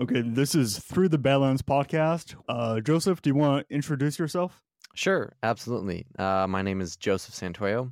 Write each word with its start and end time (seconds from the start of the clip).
Okay, 0.00 0.22
this 0.22 0.54
is 0.54 0.78
Through 0.78 1.10
the 1.10 1.18
Badlands 1.18 1.60
podcast. 1.60 2.34
Uh, 2.48 2.80
Joseph, 2.80 3.20
do 3.20 3.28
you 3.28 3.34
want 3.34 3.68
to 3.68 3.74
introduce 3.74 4.18
yourself? 4.18 4.62
Sure, 4.94 5.34
absolutely. 5.42 6.06
Uh, 6.18 6.46
my 6.48 6.62
name 6.62 6.80
is 6.80 6.96
Joseph 6.96 7.34
Santoyo, 7.34 7.90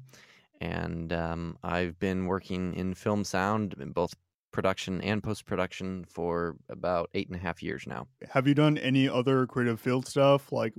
and 0.63 1.13
um, 1.13 1.59
I've 1.63 1.99
been 1.99 2.25
working 2.25 2.73
in 2.73 2.95
film 2.95 3.25
sound 3.25 3.75
in 3.79 3.93
both 3.93 4.15
production 4.53 5.03
and 5.03 5.23
post 5.23 5.45
production 5.45 6.07
for 6.09 6.57
about 6.71 7.11
eight 7.13 7.27
and 7.27 7.37
a 7.37 7.41
half 7.41 7.63
years 7.63 7.85
now. 7.87 8.07
Have 8.31 8.49
you 8.49 8.55
done 8.55 8.79
any 8.79 9.07
other 9.07 9.47
creative 9.47 9.79
field 9.79 10.07
stuff? 10.07 10.51
Like, 10.51 10.73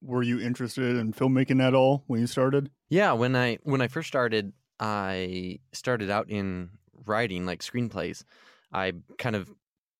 were 0.00 0.22
you 0.22 0.40
interested 0.40 0.96
in 0.96 1.12
filmmaking 1.12 1.62
at 1.62 1.74
all 1.74 2.04
when 2.06 2.20
you 2.20 2.26
started? 2.26 2.70
Yeah, 2.88 3.12
when 3.12 3.36
I 3.36 3.58
when 3.64 3.82
I 3.82 3.88
first 3.88 4.08
started, 4.08 4.54
I 4.78 5.58
started 5.72 6.08
out 6.08 6.30
in 6.30 6.70
writing 7.04 7.44
like 7.44 7.60
screenplays. 7.60 8.24
I 8.72 8.92
kind 9.18 9.36
of 9.36 9.50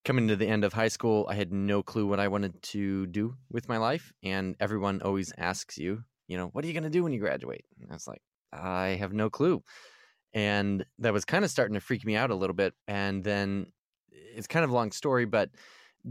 coming 0.04 0.28
to 0.28 0.36
the 0.36 0.46
end 0.46 0.64
of 0.64 0.72
high 0.72 0.88
school, 0.88 1.27
I 1.28 1.34
had 1.34 1.52
no 1.52 1.82
clue 1.82 2.06
what 2.06 2.20
I 2.20 2.28
wanted 2.28 2.62
to 2.62 3.06
do 3.06 3.34
with 3.50 3.68
my 3.68 3.77
life, 3.77 4.12
and 4.23 4.56
everyone 4.60 5.02
always 5.02 5.32
asks 5.36 5.78
you, 5.78 6.02
you 6.26 6.36
know, 6.36 6.46
what 6.48 6.64
are 6.64 6.68
you 6.68 6.73
going 6.73 6.84
to 6.84 6.90
do 6.90 7.02
when 7.02 7.12
you 7.12 7.20
graduate? 7.20 7.64
And 7.80 7.90
I 7.90 7.95
was 7.95 8.06
like, 8.06 8.23
I 8.52 8.96
have 9.00 9.12
no 9.12 9.30
clue. 9.30 9.62
And 10.32 10.84
that 11.00 11.12
was 11.12 11.24
kind 11.24 11.45
of 11.45 11.50
starting 11.50 11.74
to 11.74 11.80
freak 11.80 12.04
me 12.04 12.16
out 12.16 12.30
a 12.30 12.36
little 12.36 12.54
bit. 12.54 12.74
And 12.86 13.24
then 13.24 13.66
it's 14.10 14.46
kind 14.46 14.64
of 14.64 14.70
a 14.70 14.74
long 14.74 14.92
story, 14.92 15.24
but 15.24 15.50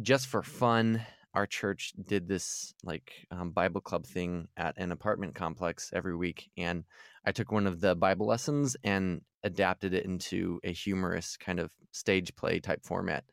just 0.01 0.27
for 0.27 0.43
fun, 0.43 1.01
our 1.33 1.45
church 1.45 1.93
did 2.05 2.27
this 2.27 2.73
like 2.83 3.13
um, 3.31 3.51
Bible 3.51 3.81
club 3.81 4.05
thing 4.05 4.47
at 4.57 4.77
an 4.77 4.91
apartment 4.91 5.35
complex 5.35 5.91
every 5.93 6.15
week. 6.15 6.49
And 6.57 6.83
I 7.25 7.31
took 7.31 7.51
one 7.51 7.67
of 7.67 7.79
the 7.79 7.95
Bible 7.95 8.27
lessons 8.27 8.75
and 8.83 9.21
adapted 9.43 9.93
it 9.93 10.05
into 10.05 10.59
a 10.63 10.71
humorous 10.71 11.37
kind 11.37 11.59
of 11.59 11.71
stage 11.91 12.35
play 12.35 12.59
type 12.59 12.83
format. 12.83 13.23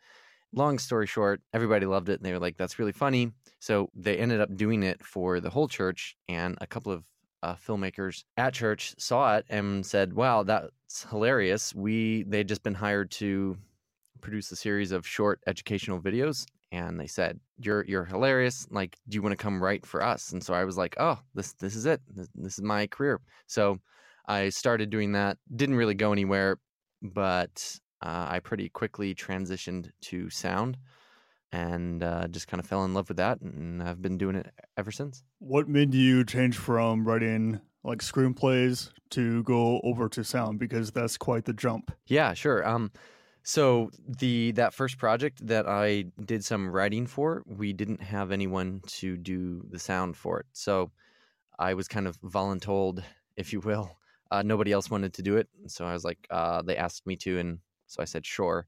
Long 0.56 0.78
story 0.78 1.06
short, 1.06 1.40
everybody 1.52 1.86
loved 1.86 2.08
it 2.08 2.14
and 2.18 2.24
they 2.26 2.32
were 2.32 2.40
like, 2.40 2.56
that's 2.56 2.78
really 2.80 2.92
funny. 2.92 3.30
So 3.60 3.90
they 3.94 4.16
ended 4.16 4.40
up 4.40 4.56
doing 4.56 4.82
it 4.82 5.04
for 5.04 5.38
the 5.40 5.50
whole 5.50 5.68
church, 5.68 6.16
and 6.28 6.56
a 6.60 6.66
couple 6.66 6.92
of 6.92 7.04
uh, 7.42 7.54
filmmakers 7.54 8.24
at 8.36 8.54
church 8.54 8.94
saw 8.98 9.36
it 9.36 9.46
and 9.48 9.84
said, 9.86 10.12
"Wow, 10.14 10.42
that's 10.42 11.04
hilarious." 11.10 11.74
We 11.74 12.24
they'd 12.24 12.48
just 12.48 12.62
been 12.62 12.74
hired 12.74 13.10
to 13.12 13.56
produce 14.20 14.50
a 14.52 14.56
series 14.56 14.92
of 14.92 15.06
short 15.06 15.40
educational 15.46 16.00
videos, 16.00 16.46
and 16.72 16.98
they 16.98 17.06
said, 17.06 17.41
"You're 17.58 17.84
you're 17.86 18.04
hilarious. 18.04 18.66
Like, 18.70 18.96
do 19.08 19.16
you 19.16 19.22
want 19.22 19.32
to 19.32 19.42
come 19.42 19.62
write 19.62 19.86
for 19.86 20.02
us?" 20.02 20.32
And 20.32 20.42
so 20.42 20.54
I 20.54 20.64
was 20.64 20.76
like, 20.76 20.96
"Oh, 20.98 21.18
this 21.34 21.52
this 21.54 21.76
is 21.76 21.86
it. 21.86 22.00
This, 22.08 22.28
this 22.34 22.58
is 22.58 22.62
my 22.64 22.86
career." 22.86 23.20
So 23.46 23.78
I 24.26 24.48
started 24.50 24.91
doing 24.91 25.12
that. 25.12 25.38
Didn't 25.54 25.76
really 25.76 25.94
go 25.94 26.12
anywhere, 26.12 26.58
but 27.02 27.78
uh, 28.02 28.27
I 28.28 28.41
pretty 28.41 28.69
quickly 28.69 29.14
transitioned 29.14 29.91
to 30.02 30.30
sound 30.30 30.78
and 31.52 32.03
uh, 32.03 32.28
just 32.28 32.48
kind 32.48 32.61
of 32.61 32.66
fell 32.66 32.84
in 32.84 32.94
love 32.94 33.08
with 33.08 33.19
that 33.19 33.41
and 33.41 33.83
I've 33.83 34.03
been 34.03 34.19
doing 34.19 34.36
it 34.36 34.53
ever 34.77 34.91
since. 34.91 35.22
What 35.38 35.69
made 35.69 35.94
you 35.94 36.25
change 36.25 36.56
from 36.56 37.06
writing 37.06 37.61
like 37.84 37.98
screenplays 37.98 38.91
to 39.11 39.42
go 39.44 39.80
over 39.84 40.08
to 40.08 40.25
sound 40.25 40.58
because 40.58 40.91
that's 40.91 41.16
quite 41.16 41.44
the 41.44 41.53
jump. 41.53 41.92
Yeah, 42.06 42.34
sure. 42.34 42.66
Um 42.66 42.91
so 43.42 43.92
the 44.08 44.50
that 44.53 44.75
first 44.75 44.98
project 44.98 45.47
that 45.47 45.69
I 45.69 46.06
did 46.25 46.44
some 46.44 46.69
writing 46.69 47.06
for, 47.06 47.44
we 47.47 47.72
didn't 47.72 48.03
have 48.03 48.33
anyone 48.33 48.83
to 48.98 49.16
do 49.16 49.64
the 49.70 49.78
sound 49.78 50.16
for 50.16 50.41
it. 50.41 50.47
So 50.53 50.91
I 51.56 51.75
was 51.75 51.86
kind 51.86 52.08
of 52.08 52.20
voluntold, 52.22 53.05
if 53.36 53.53
you 53.53 53.60
will. 53.60 53.97
Uh, 54.33 54.42
nobody 54.42 54.72
else 54.72 54.91
wanted 54.91 55.14
to 55.14 55.22
do 55.22 55.36
it, 55.36 55.48
so 55.69 55.86
I 55.86 55.92
was 55.92 56.05
like, 56.05 56.27
uh, 56.28 56.62
they 56.62 56.77
asked 56.77 57.06
me 57.06 57.14
to, 57.19 57.38
and 57.38 57.60
so 57.86 58.02
I 58.02 58.04
said 58.04 58.26
sure. 58.26 58.66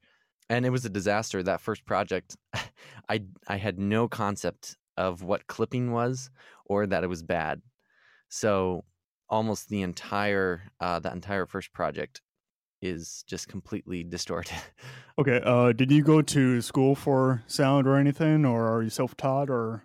And 0.51 0.65
it 0.65 0.71
was 0.71 0.85
a 0.85 0.91
disaster 0.91 1.43
that 1.43 1.61
first 1.61 1.85
project 1.85 2.37
i 3.09 3.23
i 3.47 3.57
had 3.57 3.79
no 3.79 4.09
concept 4.09 4.77
of 4.97 5.23
what 5.23 5.47
clipping 5.47 5.93
was 5.93 6.31
or 6.65 6.87
that 6.87 7.05
it 7.05 7.09
was 7.09 7.23
bad. 7.23 7.63
So 8.29 8.85
almost 9.29 9.69
the 9.69 9.83
entire 9.83 10.63
uh 10.81 10.99
that 11.01 11.13
entire 11.15 11.47
first 11.47 11.73
project 11.73 12.21
is 12.81 13.25
just 13.27 13.49
completely 13.49 14.05
distorted. 14.05 14.57
Okay, 15.21 15.41
uh, 15.45 15.73
did 15.73 15.91
you 15.91 16.05
go 16.05 16.23
to 16.23 16.61
school 16.63 16.95
for 16.95 17.43
sound 17.49 17.89
or 17.89 17.97
anything, 17.97 18.45
or 18.45 18.69
are 18.69 18.85
you 18.85 18.89
self-taught? 18.89 19.51
Or? 19.51 19.83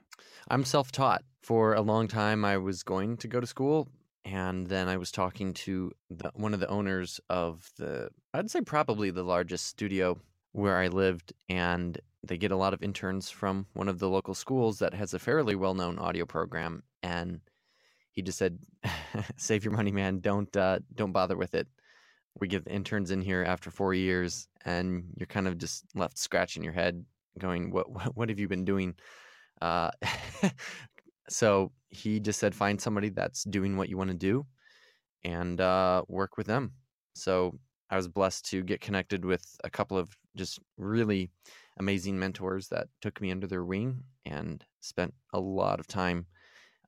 I'm 0.47 0.63
self-taught. 0.63 1.23
For 1.41 1.73
a 1.73 1.81
long 1.81 2.07
time 2.07 2.45
i 2.45 2.55
was 2.55 2.83
going 2.83 3.17
to 3.17 3.27
go 3.27 3.39
to 3.39 3.47
school 3.47 3.89
and 4.25 4.67
then 4.67 4.87
i 4.87 4.97
was 4.97 5.11
talking 5.11 5.53
to 5.53 5.91
the, 6.09 6.31
one 6.33 6.53
of 6.53 6.59
the 6.59 6.69
owners 6.69 7.19
of 7.29 7.69
the 7.77 8.09
i'd 8.33 8.49
say 8.49 8.61
probably 8.61 9.11
the 9.11 9.23
largest 9.23 9.67
studio 9.67 10.17
where 10.53 10.77
I 10.77 10.87
lived, 10.87 11.33
and 11.49 11.99
they 12.23 12.37
get 12.37 12.51
a 12.51 12.55
lot 12.55 12.73
of 12.73 12.81
interns 12.81 13.29
from 13.29 13.65
one 13.73 13.89
of 13.89 13.99
the 13.99 14.09
local 14.09 14.33
schools 14.33 14.79
that 14.79 14.93
has 14.93 15.13
a 15.13 15.19
fairly 15.19 15.55
well 15.55 15.73
known 15.73 15.99
audio 15.99 16.25
program. 16.25 16.83
And 17.01 17.41
he 18.11 18.21
just 18.21 18.37
said, 18.37 18.59
"Save 19.35 19.65
your 19.65 19.73
money, 19.73 19.91
man. 19.91 20.19
Don't 20.19 20.55
uh, 20.55 20.79
don't 20.95 21.11
bother 21.11 21.35
with 21.35 21.53
it. 21.55 21.67
We 22.39 22.47
get 22.47 22.65
the 22.65 22.71
interns 22.71 23.11
in 23.11 23.21
here 23.21 23.43
after 23.43 23.69
four 23.69 23.93
years, 23.93 24.47
and 24.63 25.05
you're 25.17 25.27
kind 25.27 25.47
of 25.47 25.57
just 25.57 25.83
left 25.95 26.17
scratching 26.17 26.63
your 26.63 26.73
head, 26.73 27.03
going, 27.37 27.71
what 27.71 27.91
what, 27.91 28.15
what 28.15 28.29
have 28.29 28.39
you 28.39 28.47
been 28.47 28.65
doing?" 28.65 28.95
Uh, 29.61 29.91
so 31.29 31.71
he 31.93 32.19
just 32.19 32.39
said, 32.39 32.55
"Find 32.55 32.79
somebody 32.79 33.09
that's 33.09 33.43
doing 33.43 33.77
what 33.77 33.89
you 33.89 33.97
want 33.97 34.09
to 34.09 34.15
do, 34.15 34.45
and 35.23 35.59
uh, 35.61 36.03
work 36.07 36.37
with 36.37 36.47
them." 36.47 36.73
So 37.15 37.59
I 37.89 37.95
was 37.95 38.07
blessed 38.07 38.45
to 38.49 38.63
get 38.63 38.81
connected 38.81 39.23
with 39.23 39.45
a 39.63 39.69
couple 39.69 39.97
of 39.97 40.17
just 40.35 40.59
really 40.77 41.29
amazing 41.77 42.17
mentors 42.17 42.67
that 42.69 42.87
took 43.01 43.21
me 43.21 43.31
under 43.31 43.47
their 43.47 43.63
wing 43.63 44.03
and 44.25 44.63
spent 44.79 45.13
a 45.33 45.39
lot 45.39 45.79
of 45.79 45.87
time 45.87 46.25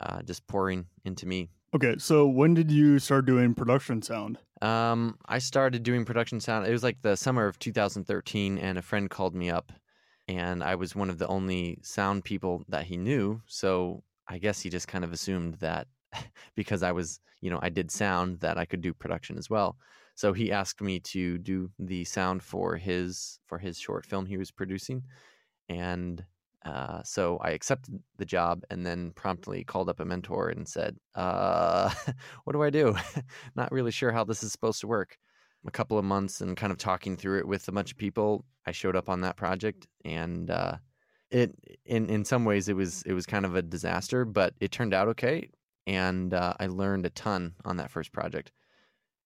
uh, 0.01 0.21
just 0.23 0.45
pouring 0.47 0.85
into 1.03 1.25
me. 1.25 1.49
okay, 1.75 1.95
so 1.97 2.25
when 2.27 2.53
did 2.53 2.71
you 2.71 2.99
start 2.99 3.25
doing 3.25 3.53
production 3.53 4.01
sound? 4.01 4.39
Um, 4.61 5.17
I 5.25 5.39
started 5.39 5.83
doing 5.83 6.05
production 6.05 6.39
sound. 6.39 6.65
It 6.65 6.71
was 6.71 6.83
like 6.83 7.01
the 7.01 7.15
summer 7.15 7.47
of 7.47 7.59
2013, 7.59 8.57
and 8.57 8.77
a 8.77 8.81
friend 8.81 9.09
called 9.09 9.35
me 9.35 9.49
up, 9.49 9.71
and 10.27 10.63
I 10.63 10.75
was 10.75 10.95
one 10.95 11.09
of 11.09 11.17
the 11.17 11.27
only 11.27 11.79
sound 11.83 12.23
people 12.23 12.63
that 12.69 12.85
he 12.85 12.97
knew. 12.97 13.41
So 13.47 14.03
I 14.27 14.37
guess 14.37 14.61
he 14.61 14.69
just 14.69 14.87
kind 14.87 15.03
of 15.03 15.13
assumed 15.13 15.55
that 15.55 15.87
because 16.55 16.83
I 16.83 16.91
was, 16.91 17.19
you 17.41 17.49
know, 17.49 17.59
I 17.61 17.69
did 17.69 17.91
sound 17.91 18.39
that 18.39 18.57
I 18.57 18.65
could 18.65 18.81
do 18.81 18.93
production 18.93 19.37
as 19.37 19.49
well. 19.49 19.77
So 20.15 20.31
he 20.31 20.51
asked 20.51 20.81
me 20.81 20.99
to 21.01 21.37
do 21.37 21.69
the 21.77 22.05
sound 22.05 22.41
for 22.41 22.77
his 22.77 23.39
for 23.47 23.57
his 23.57 23.77
short 23.77 24.05
film 24.05 24.25
he 24.25 24.37
was 24.37 24.49
producing, 24.49 25.03
and 25.67 26.23
uh, 26.65 27.03
so 27.03 27.37
I 27.41 27.51
accepted 27.51 28.01
the 28.17 28.25
job 28.25 28.63
and 28.71 28.85
then 28.85 29.11
promptly 29.11 29.63
called 29.63 29.89
up 29.89 29.99
a 29.99 30.05
mentor 30.05 30.49
and 30.49 30.67
said, 30.67 30.97
uh, 31.15 31.93
"What 32.45 32.53
do 32.53 32.63
I 32.63 32.69
do? 32.69 32.95
Not 33.55 33.71
really 33.71 33.91
sure 33.91 34.11
how 34.11 34.23
this 34.23 34.41
is 34.41 34.51
supposed 34.51 34.81
to 34.81 34.87
work." 34.87 35.17
A 35.67 35.71
couple 35.71 35.97
of 35.97 36.05
months 36.05 36.41
and 36.41 36.55
kind 36.55 36.71
of 36.71 36.77
talking 36.77 37.17
through 37.17 37.39
it 37.39 37.47
with 37.47 37.67
a 37.67 37.71
bunch 37.71 37.91
of 37.91 37.97
people, 37.97 38.45
I 38.67 38.71
showed 38.71 38.95
up 38.95 39.09
on 39.09 39.21
that 39.21 39.35
project, 39.35 39.87
and 40.05 40.49
uh, 40.49 40.77
it 41.31 41.53
in 41.85 42.09
in 42.09 42.25
some 42.25 42.45
ways 42.45 42.69
it 42.69 42.75
was 42.75 43.03
it 43.03 43.13
was 43.13 43.25
kind 43.25 43.45
of 43.45 43.55
a 43.55 43.61
disaster, 43.61 44.25
but 44.25 44.53
it 44.59 44.71
turned 44.71 44.93
out 44.93 45.07
okay, 45.09 45.49
and 45.87 46.33
uh, 46.33 46.53
I 46.59 46.67
learned 46.67 47.05
a 47.05 47.09
ton 47.09 47.53
on 47.65 47.77
that 47.77 47.91
first 47.91 48.11
project. 48.11 48.51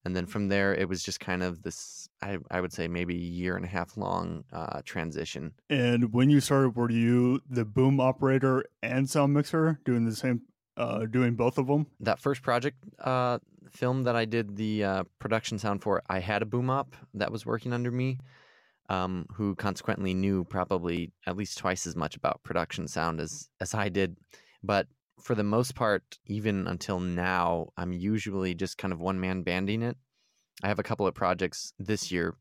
And 0.06 0.16
then 0.16 0.26
from 0.26 0.48
there 0.48 0.74
it 0.74 0.88
was 0.88 1.04
just 1.04 1.20
kind 1.20 1.44
of 1.44 1.62
this 1.62 2.10
i, 2.22 2.38
I 2.50 2.62
would 2.62 2.72
say 2.72 2.88
maybe 2.88 3.16
a 3.16 3.18
year 3.18 3.58
and 3.58 3.66
a 3.66 3.68
half 3.68 3.98
long 3.98 4.46
uh, 4.54 4.82
transition. 4.86 5.54
And 5.70 6.14
when 6.14 6.30
you 6.30 6.40
started, 6.40 6.76
were 6.76 6.90
you 6.90 7.42
the 7.50 7.66
boom 7.66 8.00
operator 8.00 8.64
and 8.82 9.10
sound 9.10 9.34
mixer 9.34 9.80
doing 9.84 10.06
the 10.06 10.16
same, 10.16 10.42
uh, 10.78 11.06
doing 11.06 11.36
both 11.36 11.58
of 11.58 11.68
them? 11.68 11.88
that 12.00 12.20
first 12.20 12.42
project 12.42 12.78
uh, 13.00 13.40
film 13.70 14.04
that 14.04 14.16
i 14.16 14.26
did 14.26 14.56
the 14.56 14.84
uh, 14.84 15.04
production 15.20 15.60
sound 15.60 15.84
for 15.84 16.02
i 16.10 16.20
had 16.20 16.42
a 16.42 16.46
boom 16.46 16.70
op 16.70 16.96
that 17.14 17.32
was 17.32 17.46
working 17.46 17.74
under 17.74 17.92
me 17.92 18.18
um, 18.90 19.26
who 19.34 19.56
consequently 19.56 20.14
knew 20.14 20.44
probably 20.44 21.12
at 21.26 21.38
least 21.38 21.58
twice 21.58 21.88
as 21.88 21.96
much 21.96 22.16
about 22.16 22.44
production 22.44 22.88
sound 22.88 23.20
as 23.20 23.50
as 23.62 23.74
i 23.74 23.90
did 23.90 24.18
but 24.64 24.88
for 25.22 25.36
the 25.36 25.44
most 25.44 25.76
part 25.76 26.04
even 26.26 26.68
until 26.68 27.00
now 27.00 27.68
i'm 27.78 27.94
usually 27.94 28.54
just 28.54 28.78
kind 28.78 28.94
of 28.94 29.00
one 29.00 29.20
man 29.20 29.44
banding 29.44 29.82
it 29.82 29.98
i 30.64 30.68
have 30.68 30.80
a 30.80 30.84
couple 30.84 31.08
of 31.08 31.14
projects 31.14 31.74
this 31.80 32.12
year 32.12 32.36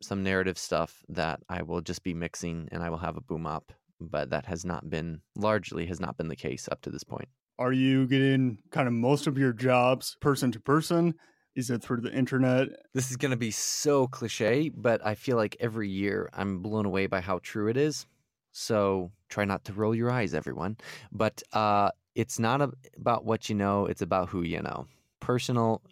some 0.00 0.22
narrative 0.22 0.58
stuff 0.58 1.02
that 1.08 1.40
I 1.48 1.62
will 1.62 1.80
just 1.80 2.02
be 2.02 2.14
mixing 2.14 2.68
and 2.70 2.82
I 2.82 2.90
will 2.90 2.98
have 2.98 3.16
a 3.16 3.22
boom 3.22 3.46
op, 3.46 3.72
but 4.00 4.30
that 4.30 4.46
has 4.46 4.64
not 4.64 4.88
been 4.88 5.20
largely 5.36 5.86
has 5.86 6.00
not 6.00 6.16
been 6.16 6.28
the 6.28 6.36
case 6.36 6.68
up 6.70 6.80
to 6.82 6.90
this 6.90 7.04
point. 7.04 7.28
Are 7.58 7.72
you 7.72 8.06
getting 8.06 8.58
kind 8.70 8.86
of 8.86 8.94
most 8.94 9.26
of 9.26 9.36
your 9.36 9.52
jobs 9.52 10.16
person 10.20 10.52
to 10.52 10.60
person? 10.60 11.14
Is 11.54 11.70
it 11.70 11.82
through 11.82 12.02
the 12.02 12.12
internet? 12.12 12.68
This 12.94 13.10
is 13.10 13.16
going 13.16 13.32
to 13.32 13.36
be 13.36 13.50
so 13.50 14.06
cliche, 14.06 14.68
but 14.68 15.04
I 15.04 15.14
feel 15.14 15.36
like 15.36 15.56
every 15.58 15.88
year 15.88 16.30
I'm 16.32 16.60
blown 16.60 16.86
away 16.86 17.06
by 17.06 17.20
how 17.20 17.40
true 17.42 17.68
it 17.68 17.76
is. 17.76 18.06
So 18.52 19.10
try 19.28 19.44
not 19.44 19.64
to 19.64 19.72
roll 19.72 19.94
your 19.94 20.10
eyes, 20.10 20.34
everyone. 20.34 20.76
But 21.12 21.42
uh, 21.52 21.90
it's 22.14 22.38
not 22.38 22.60
about 22.96 23.24
what 23.24 23.48
you 23.48 23.54
know, 23.54 23.86
it's 23.86 24.02
about 24.02 24.28
who 24.28 24.42
you 24.42 24.62
know. 24.62 24.86
Personal, 25.20 25.82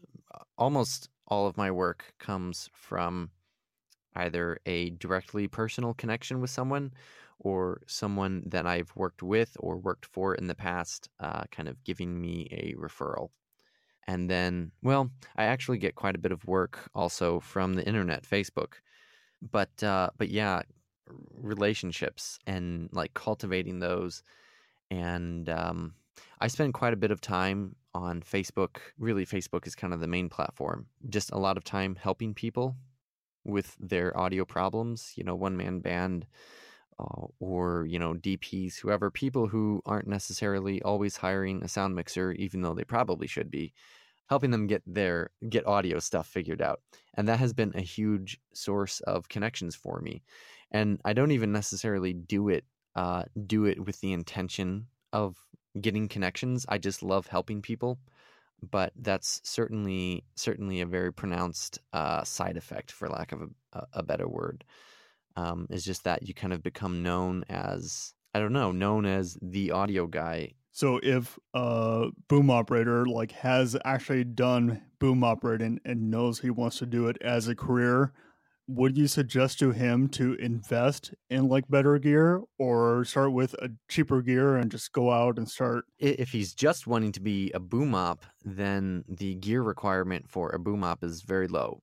almost 0.56 1.08
all 1.28 1.46
of 1.46 1.56
my 1.56 1.70
work 1.70 2.14
comes 2.18 2.70
from 2.72 3.30
either 4.14 4.58
a 4.66 4.90
directly 4.90 5.48
personal 5.48 5.94
connection 5.94 6.40
with 6.40 6.50
someone 6.50 6.92
or 7.38 7.82
someone 7.86 8.42
that 8.46 8.66
I've 8.66 8.90
worked 8.96 9.22
with 9.22 9.56
or 9.60 9.76
worked 9.76 10.06
for 10.06 10.34
in 10.34 10.46
the 10.46 10.54
past, 10.54 11.08
uh, 11.20 11.44
kind 11.50 11.68
of 11.68 11.82
giving 11.84 12.20
me 12.20 12.48
a 12.50 12.74
referral. 12.80 13.28
And 14.08 14.30
then, 14.30 14.70
well, 14.82 15.10
I 15.36 15.44
actually 15.44 15.78
get 15.78 15.96
quite 15.96 16.14
a 16.14 16.18
bit 16.18 16.32
of 16.32 16.46
work 16.46 16.88
also 16.94 17.40
from 17.40 17.74
the 17.74 17.86
internet, 17.86 18.22
Facebook. 18.22 18.74
But 19.50 19.82
uh, 19.82 20.10
but 20.16 20.28
yeah, 20.28 20.62
relationships 21.34 22.38
and 22.46 22.88
like 22.92 23.14
cultivating 23.14 23.80
those, 23.80 24.22
and 24.90 25.48
um, 25.48 25.94
I 26.40 26.46
spend 26.48 26.74
quite 26.74 26.92
a 26.92 26.96
bit 26.96 27.10
of 27.10 27.20
time 27.20 27.76
on 27.94 28.22
Facebook. 28.22 28.78
Really, 28.98 29.26
Facebook 29.26 29.66
is 29.66 29.74
kind 29.74 29.92
of 29.92 30.00
the 30.00 30.06
main 30.06 30.28
platform. 30.28 30.86
Just 31.08 31.32
a 31.32 31.38
lot 31.38 31.56
of 31.56 31.64
time 31.64 31.96
helping 32.00 32.32
people 32.32 32.76
with 33.44 33.76
their 33.78 34.16
audio 34.16 34.44
problems. 34.44 35.12
You 35.16 35.24
know, 35.24 35.34
one 35.34 35.56
man 35.56 35.80
band. 35.80 36.26
Uh, 36.98 37.26
or 37.40 37.84
you 37.86 37.98
know 37.98 38.14
DPs, 38.14 38.78
whoever 38.78 39.10
people 39.10 39.48
who 39.48 39.82
aren't 39.84 40.08
necessarily 40.08 40.80
always 40.82 41.16
hiring 41.16 41.62
a 41.62 41.68
sound 41.68 41.94
mixer, 41.94 42.32
even 42.32 42.62
though 42.62 42.72
they 42.72 42.84
probably 42.84 43.26
should 43.26 43.50
be, 43.50 43.74
helping 44.30 44.50
them 44.50 44.66
get 44.66 44.82
their 44.86 45.30
get 45.50 45.66
audio 45.66 45.98
stuff 45.98 46.26
figured 46.26 46.62
out, 46.62 46.80
and 47.14 47.28
that 47.28 47.38
has 47.38 47.52
been 47.52 47.72
a 47.74 47.82
huge 47.82 48.38
source 48.54 49.00
of 49.00 49.28
connections 49.28 49.74
for 49.74 50.00
me. 50.00 50.22
And 50.70 50.98
I 51.04 51.12
don't 51.12 51.32
even 51.32 51.52
necessarily 51.52 52.14
do 52.14 52.48
it 52.48 52.64
uh, 52.94 53.24
do 53.46 53.66
it 53.66 53.84
with 53.84 54.00
the 54.00 54.12
intention 54.14 54.86
of 55.12 55.36
getting 55.78 56.08
connections. 56.08 56.64
I 56.66 56.78
just 56.78 57.02
love 57.02 57.26
helping 57.26 57.60
people, 57.60 57.98
but 58.70 58.94
that's 58.96 59.42
certainly 59.44 60.24
certainly 60.34 60.80
a 60.80 60.86
very 60.86 61.12
pronounced 61.12 61.78
uh, 61.92 62.24
side 62.24 62.56
effect, 62.56 62.90
for 62.90 63.08
lack 63.08 63.32
of 63.32 63.50
a, 63.74 63.86
a 63.92 64.02
better 64.02 64.26
word 64.26 64.64
um, 65.36 65.66
is 65.70 65.84
just 65.84 66.04
that 66.04 66.26
you 66.26 66.34
kind 66.34 66.52
of 66.52 66.62
become 66.62 67.02
known 67.02 67.44
as 67.48 68.14
I 68.34 68.40
don't 68.40 68.52
know, 68.52 68.70
known 68.70 69.06
as 69.06 69.38
the 69.40 69.70
audio 69.70 70.06
guy. 70.06 70.52
So 70.72 71.00
if 71.02 71.38
a 71.54 72.08
boom 72.28 72.50
operator 72.50 73.06
like 73.06 73.32
has 73.32 73.76
actually 73.84 74.24
done 74.24 74.82
boom 74.98 75.24
operating 75.24 75.80
and 75.86 76.10
knows 76.10 76.40
he 76.40 76.50
wants 76.50 76.78
to 76.80 76.86
do 76.86 77.08
it 77.08 77.16
as 77.22 77.48
a 77.48 77.54
career, 77.54 78.12
would 78.68 78.98
you 78.98 79.06
suggest 79.06 79.58
to 79.60 79.70
him 79.70 80.08
to 80.08 80.34
invest 80.34 81.14
in 81.30 81.48
like 81.48 81.66
better 81.68 81.98
gear 81.98 82.42
or 82.58 83.06
start 83.06 83.32
with 83.32 83.54
a 83.54 83.70
cheaper 83.88 84.20
gear 84.20 84.56
and 84.56 84.70
just 84.70 84.92
go 84.92 85.10
out 85.10 85.38
and 85.38 85.48
start? 85.48 85.86
If 85.98 86.30
he's 86.30 86.52
just 86.52 86.86
wanting 86.86 87.12
to 87.12 87.20
be 87.20 87.50
a 87.52 87.60
boom 87.60 87.94
op 87.94 88.26
then 88.44 89.04
the 89.08 89.34
gear 89.36 89.62
requirement 89.62 90.28
for 90.28 90.50
a 90.50 90.58
boom 90.58 90.84
op 90.84 91.02
is 91.02 91.22
very 91.22 91.48
low. 91.48 91.80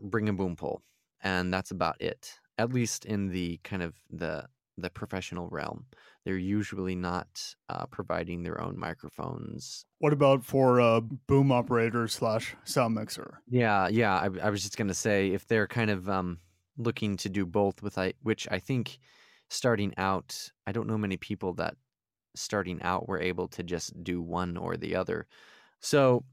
Bring 0.00 0.28
a 0.28 0.32
boom 0.32 0.54
pole 0.54 0.82
and 1.22 1.52
that's 1.52 1.72
about 1.72 2.00
it 2.00 2.38
at 2.58 2.72
least 2.72 3.04
in 3.04 3.28
the 3.28 3.58
kind 3.64 3.82
of 3.82 3.94
the 4.10 4.44
the 4.76 4.90
professional 4.90 5.48
realm 5.48 5.86
they're 6.24 6.36
usually 6.36 6.94
not 6.94 7.54
uh, 7.68 7.86
providing 7.86 8.42
their 8.42 8.60
own 8.60 8.78
microphones. 8.78 9.86
What 9.98 10.12
about 10.12 10.44
for 10.44 10.78
a 10.78 11.00
boom 11.00 11.50
operator 11.50 12.06
slash 12.06 12.54
sound 12.64 12.94
mixer? 12.94 13.40
Yeah 13.48 13.88
yeah 13.88 14.14
I, 14.14 14.46
I 14.46 14.50
was 14.50 14.62
just 14.62 14.76
going 14.76 14.88
to 14.88 14.94
say 14.94 15.28
if 15.28 15.46
they're 15.46 15.66
kind 15.66 15.90
of 15.90 16.08
um, 16.08 16.38
looking 16.76 17.16
to 17.18 17.28
do 17.28 17.46
both 17.46 17.82
with 17.82 17.98
I, 17.98 18.14
which 18.22 18.46
i 18.50 18.58
think 18.60 18.98
starting 19.50 19.92
out 19.96 20.50
i 20.66 20.70
don't 20.70 20.86
know 20.86 20.98
many 20.98 21.16
people 21.16 21.54
that 21.54 21.74
starting 22.38 22.80
out 22.82 23.08
were 23.08 23.20
able 23.20 23.48
to 23.48 23.62
just 23.62 24.02
do 24.02 24.22
one 24.22 24.56
or 24.56 24.76
the 24.76 24.94
other. 24.96 25.26
So 25.80 26.24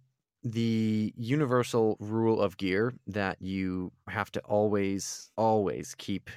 the 0.46 1.12
universal 1.18 1.98
rule 2.00 2.40
of 2.40 2.56
gear 2.58 2.94
that 3.08 3.42
you 3.42 3.92
have 4.08 4.32
to 4.32 4.40
always 4.42 5.32
always 5.36 5.96
keep 5.98 6.30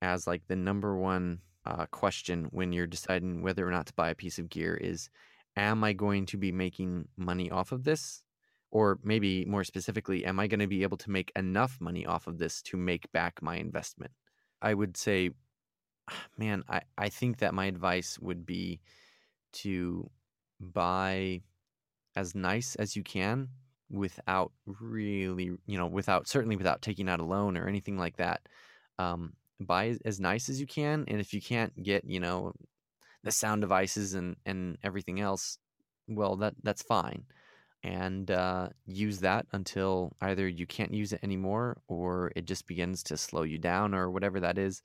as 0.00 0.28
like 0.28 0.46
the 0.46 0.54
number 0.54 0.96
one 0.96 1.40
uh, 1.66 1.84
question 1.86 2.46
when 2.52 2.72
you're 2.72 2.86
deciding 2.86 3.42
whether 3.42 3.66
or 3.66 3.72
not 3.72 3.86
to 3.86 3.92
buy 3.94 4.10
a 4.10 4.14
piece 4.14 4.38
of 4.38 4.48
gear 4.48 4.76
is 4.76 5.10
am 5.56 5.82
i 5.82 5.92
going 5.92 6.24
to 6.24 6.36
be 6.36 6.52
making 6.52 7.08
money 7.16 7.50
off 7.50 7.72
of 7.72 7.82
this? 7.82 8.22
Or 8.70 9.00
maybe 9.02 9.44
more 9.44 9.64
specifically 9.64 10.24
am 10.24 10.38
i 10.38 10.46
going 10.46 10.60
to 10.60 10.68
be 10.68 10.84
able 10.84 10.98
to 10.98 11.10
make 11.10 11.32
enough 11.34 11.78
money 11.80 12.06
off 12.06 12.28
of 12.28 12.38
this 12.38 12.62
to 12.62 12.76
make 12.76 13.10
back 13.10 13.42
my 13.42 13.56
investment? 13.56 14.12
I 14.62 14.72
would 14.72 14.96
say 14.96 15.30
man 16.38 16.62
i, 16.68 16.80
I 16.96 17.08
think 17.08 17.38
that 17.38 17.54
my 17.54 17.66
advice 17.66 18.18
would 18.20 18.46
be 18.46 18.80
to 19.52 20.08
buy 20.60 21.42
as 22.18 22.34
nice 22.34 22.74
as 22.74 22.96
you 22.96 23.04
can 23.04 23.48
without 23.88 24.50
really, 24.66 25.52
you 25.66 25.78
know, 25.78 25.86
without 25.86 26.26
certainly 26.26 26.56
without 26.56 26.82
taking 26.82 27.08
out 27.08 27.20
a 27.20 27.24
loan 27.24 27.56
or 27.56 27.68
anything 27.68 27.96
like 27.96 28.16
that. 28.16 28.40
Um, 28.98 29.34
buy 29.60 29.96
as 30.04 30.18
nice 30.18 30.48
as 30.48 30.60
you 30.60 30.66
can, 30.66 31.04
and 31.06 31.20
if 31.20 31.32
you 31.32 31.40
can't 31.40 31.72
get, 31.80 32.04
you 32.04 32.18
know, 32.18 32.52
the 33.22 33.30
sound 33.30 33.60
devices 33.60 34.14
and 34.14 34.34
and 34.44 34.78
everything 34.82 35.20
else, 35.20 35.58
well, 36.08 36.34
that 36.36 36.54
that's 36.64 36.82
fine, 36.82 37.22
and 37.84 38.28
uh, 38.32 38.70
use 38.86 39.20
that 39.20 39.46
until 39.52 40.16
either 40.20 40.48
you 40.48 40.66
can't 40.66 40.92
use 40.92 41.12
it 41.12 41.20
anymore 41.22 41.80
or 41.86 42.32
it 42.34 42.46
just 42.46 42.66
begins 42.66 43.04
to 43.04 43.16
slow 43.16 43.44
you 43.44 43.58
down 43.58 43.94
or 43.94 44.10
whatever 44.10 44.40
that 44.40 44.58
is. 44.58 44.82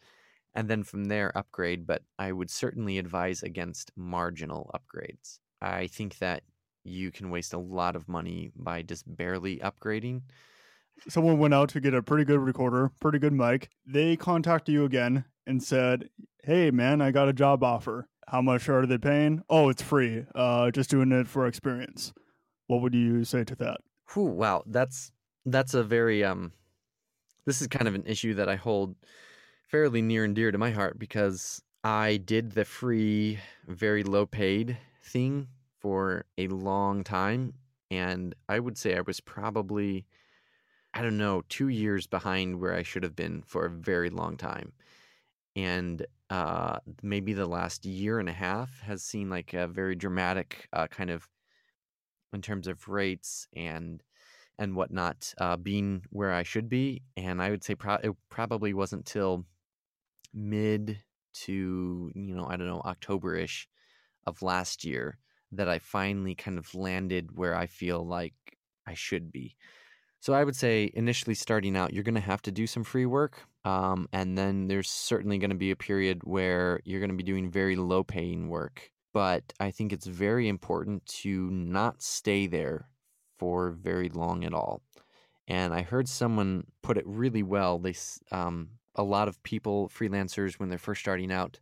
And 0.56 0.70
then 0.70 0.84
from 0.84 1.06
there, 1.06 1.36
upgrade. 1.36 1.88
But 1.88 2.04
I 2.20 2.32
would 2.32 2.52
certainly 2.52 3.00
advise 3.00 3.42
against 3.42 3.92
marginal 3.96 4.70
upgrades. 4.76 5.40
I 5.60 5.88
think 5.88 6.20
that 6.20 6.44
you 6.84 7.12
can 7.12 7.30
waste 7.30 7.54
a 7.54 7.58
lot 7.58 7.96
of 7.96 8.10
money 8.10 8.52
by 8.56 8.82
just 8.82 9.04
barely 9.16 9.58
upgrading. 9.58 10.22
Someone 11.08 11.40
went 11.40 11.54
out 11.54 11.70
to 11.70 11.82
get 11.82 11.94
a 11.94 12.04
pretty 12.04 12.26
good 12.26 12.40
recorder, 12.40 12.92
pretty 13.00 13.20
good 13.20 13.34
mic. 13.34 13.70
They 13.86 14.16
contacted 14.16 14.74
you 14.74 14.86
again 14.86 15.26
and 15.46 15.62
said, 15.62 16.10
Hey, 16.44 16.72
man, 16.72 17.02
I 17.02 17.12
got 17.12 17.30
a 17.30 17.34
job 17.34 17.64
offer. 17.64 18.08
How 18.28 18.42
much 18.42 18.70
are 18.70 18.86
they 18.86 18.98
paying? 18.98 19.44
Oh, 19.50 19.70
it's 19.70 19.82
free. 19.82 20.26
Uh, 20.34 20.72
just 20.72 20.90
doing 20.90 21.12
it 21.12 21.28
for 21.28 21.46
experience. 21.46 22.14
What 22.68 22.82
would 22.82 22.94
you 22.94 23.24
say 23.26 23.44
to 23.44 23.56
that? 23.58 23.82
Whew, 24.14 24.24
wow, 24.24 24.64
that's 24.66 25.12
that's 25.46 25.74
a 25.74 25.84
very 25.84 26.24
um. 26.24 26.54
This 27.46 27.62
is 27.62 27.68
kind 27.68 27.88
of 27.88 27.96
an 27.96 28.06
issue 28.06 28.36
that 28.36 28.48
I 28.48 28.56
hold 28.56 28.96
fairly 29.68 30.02
near 30.02 30.24
and 30.24 30.34
dear 30.34 30.52
to 30.52 30.58
my 30.58 30.72
heart 30.72 30.98
because 30.98 31.62
I 31.84 32.18
did 32.18 32.54
the 32.54 32.64
free, 32.64 33.40
very 33.68 34.04
low 34.04 34.26
paid 34.26 34.78
thing 35.04 35.48
for 35.84 36.26
a 36.38 36.48
long 36.48 37.04
time. 37.04 37.54
And 37.92 38.34
I 38.50 38.60
would 38.60 38.78
say 38.78 38.98
I 38.98 39.02
was 39.02 39.20
probably, 39.20 40.08
I 40.94 41.04
don't 41.04 41.18
know, 41.18 41.44
two 41.50 41.68
years 41.68 42.08
behind 42.08 42.60
where 42.60 42.74
I 42.74 42.82
should 42.82 43.04
have 43.04 43.16
been 43.16 43.44
for 43.46 43.66
a 43.66 43.70
very 43.70 44.10
long 44.10 44.38
time. 44.38 44.72
And 45.56 46.04
uh, 46.32 46.80
maybe 47.04 47.34
the 47.34 47.46
last 47.46 47.86
year 47.86 48.18
and 48.18 48.30
a 48.30 48.34
half 48.34 48.80
has 48.80 49.04
seen 49.04 49.30
like 49.30 49.54
a 49.54 49.68
very 49.68 49.94
dramatic 49.94 50.68
uh, 50.74 50.88
kind 50.88 51.12
of 51.12 51.30
in 52.32 52.42
terms 52.42 52.68
of 52.68 52.88
rates 52.88 53.48
and 53.56 54.02
and 54.58 54.76
whatnot 54.76 55.34
uh, 55.40 55.58
being 55.58 56.04
where 56.12 56.32
I 56.32 56.44
should 56.44 56.70
be. 56.70 57.02
And 57.18 57.42
I 57.42 57.50
would 57.50 57.64
say 57.64 57.76
pro- 57.76 57.96
it 57.96 58.16
probably 58.30 58.74
wasn't 58.74 59.06
till 59.06 59.46
mid 60.34 61.00
to 61.34 62.12
you 62.16 62.36
know 62.36 62.46
I 62.46 62.56
don't 62.56 62.68
know 62.68 62.82
October 62.86 63.36
ish 63.36 63.68
of 64.26 64.42
last 64.42 64.86
year 64.86 65.18
that 65.58 65.70
I 65.70 65.80
finally 65.80 66.36
kind 66.36 66.58
of 66.58 66.74
landed 66.76 67.38
where 67.38 67.56
I 67.56 67.68
feel 67.68 68.06
like 68.06 68.34
I 68.86 68.94
should 68.94 69.32
be. 69.32 69.56
So 70.20 70.34
I 70.34 70.44
would 70.44 70.56
say 70.56 70.90
initially 70.94 71.36
starting 71.36 71.76
out, 71.76 71.94
you're 71.94 72.04
going 72.04 72.16
to 72.16 72.22
have 72.22 72.42
to 72.44 72.52
do 72.52 72.66
some 72.66 72.86
free 72.86 73.06
work. 73.06 73.42
Um, 73.66 74.08
and 74.14 74.38
then 74.38 74.68
there's 74.68 74.90
certainly 74.90 75.38
going 75.38 75.50
to 75.50 75.56
be 75.56 75.72
a 75.72 75.76
period 75.76 76.22
where 76.24 76.80
you're 76.86 77.02
going 77.02 77.10
to 77.10 77.18
be 77.18 77.24
doing 77.24 77.52
very 77.52 77.76
low 77.76 78.04
paying 78.04 78.48
work. 78.48 78.90
But 79.14 79.44
I 79.60 79.72
think 79.72 79.92
it's 79.92 80.06
very 80.06 80.48
important 80.48 81.06
to 81.22 81.50
not 81.52 82.02
stay 82.02 82.48
there 82.48 82.88
for 83.38 83.72
very 83.72 84.10
long 84.10 84.46
at 84.46 84.54
all. 84.54 84.82
And 85.48 85.74
I 85.74 85.82
heard 85.82 86.08
someone 86.08 86.68
put 86.82 86.98
it 86.98 87.06
really 87.06 87.44
well. 87.44 87.78
They, 87.78 87.96
um, 88.32 88.70
a 88.96 89.04
lot 89.04 89.28
of 89.28 89.44
people, 89.44 89.90
freelancers, 89.90 90.54
when 90.54 90.70
they're 90.70 90.78
first 90.78 91.02
starting 91.02 91.32
out, 91.32 91.60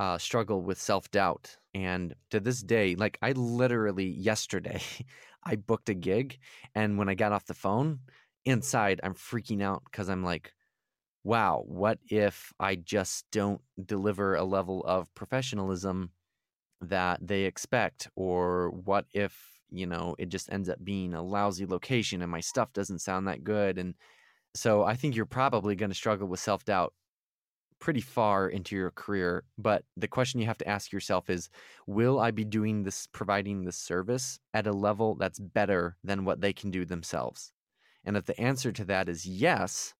uh, 0.00 0.16
struggle 0.16 0.62
with 0.62 0.80
self 0.80 1.10
doubt. 1.10 1.58
And 1.74 2.14
to 2.30 2.40
this 2.40 2.62
day, 2.62 2.94
like 2.94 3.18
I 3.20 3.32
literally 3.32 4.06
yesterday, 4.06 4.80
I 5.44 5.56
booked 5.56 5.90
a 5.90 5.94
gig. 5.94 6.38
And 6.74 6.96
when 6.96 7.10
I 7.10 7.14
got 7.14 7.32
off 7.32 7.44
the 7.44 7.54
phone, 7.54 8.00
inside, 8.46 9.00
I'm 9.04 9.14
freaking 9.14 9.62
out 9.62 9.82
because 9.84 10.08
I'm 10.08 10.24
like, 10.24 10.54
wow, 11.22 11.64
what 11.66 11.98
if 12.08 12.50
I 12.58 12.76
just 12.76 13.26
don't 13.30 13.60
deliver 13.84 14.36
a 14.36 14.44
level 14.44 14.82
of 14.86 15.14
professionalism 15.14 16.12
that 16.80 17.18
they 17.20 17.42
expect? 17.42 18.08
Or 18.16 18.70
what 18.70 19.04
if, 19.12 19.60
you 19.68 19.86
know, 19.86 20.16
it 20.18 20.30
just 20.30 20.50
ends 20.50 20.70
up 20.70 20.82
being 20.82 21.12
a 21.12 21.22
lousy 21.22 21.66
location 21.66 22.22
and 22.22 22.30
my 22.32 22.40
stuff 22.40 22.72
doesn't 22.72 23.00
sound 23.00 23.28
that 23.28 23.44
good? 23.44 23.76
And 23.76 23.94
so 24.54 24.82
I 24.82 24.94
think 24.94 25.14
you're 25.14 25.26
probably 25.26 25.76
going 25.76 25.90
to 25.90 25.94
struggle 25.94 26.26
with 26.26 26.40
self 26.40 26.64
doubt 26.64 26.94
pretty 27.80 28.00
far 28.00 28.48
into 28.48 28.76
your 28.76 28.90
career. 28.90 29.44
But 29.58 29.84
the 29.96 30.08
question 30.08 30.40
you 30.40 30.46
have 30.46 30.58
to 30.58 30.68
ask 30.68 30.92
yourself 30.92 31.28
is 31.28 31.48
Will 31.86 32.20
I 32.20 32.30
be 32.30 32.44
doing 32.44 32.82
this, 32.82 33.06
providing 33.06 33.64
this 33.64 33.76
service 33.76 34.38
at 34.54 34.66
a 34.66 34.72
level 34.72 35.16
that's 35.16 35.38
better 35.40 35.96
than 36.04 36.24
what 36.24 36.40
they 36.40 36.52
can 36.52 36.70
do 36.70 36.84
themselves? 36.84 37.52
And 38.04 38.16
if 38.16 38.26
the 38.26 38.40
answer 38.40 38.72
to 38.72 38.84
that 38.86 39.08
is 39.08 39.26
yes, 39.26 39.94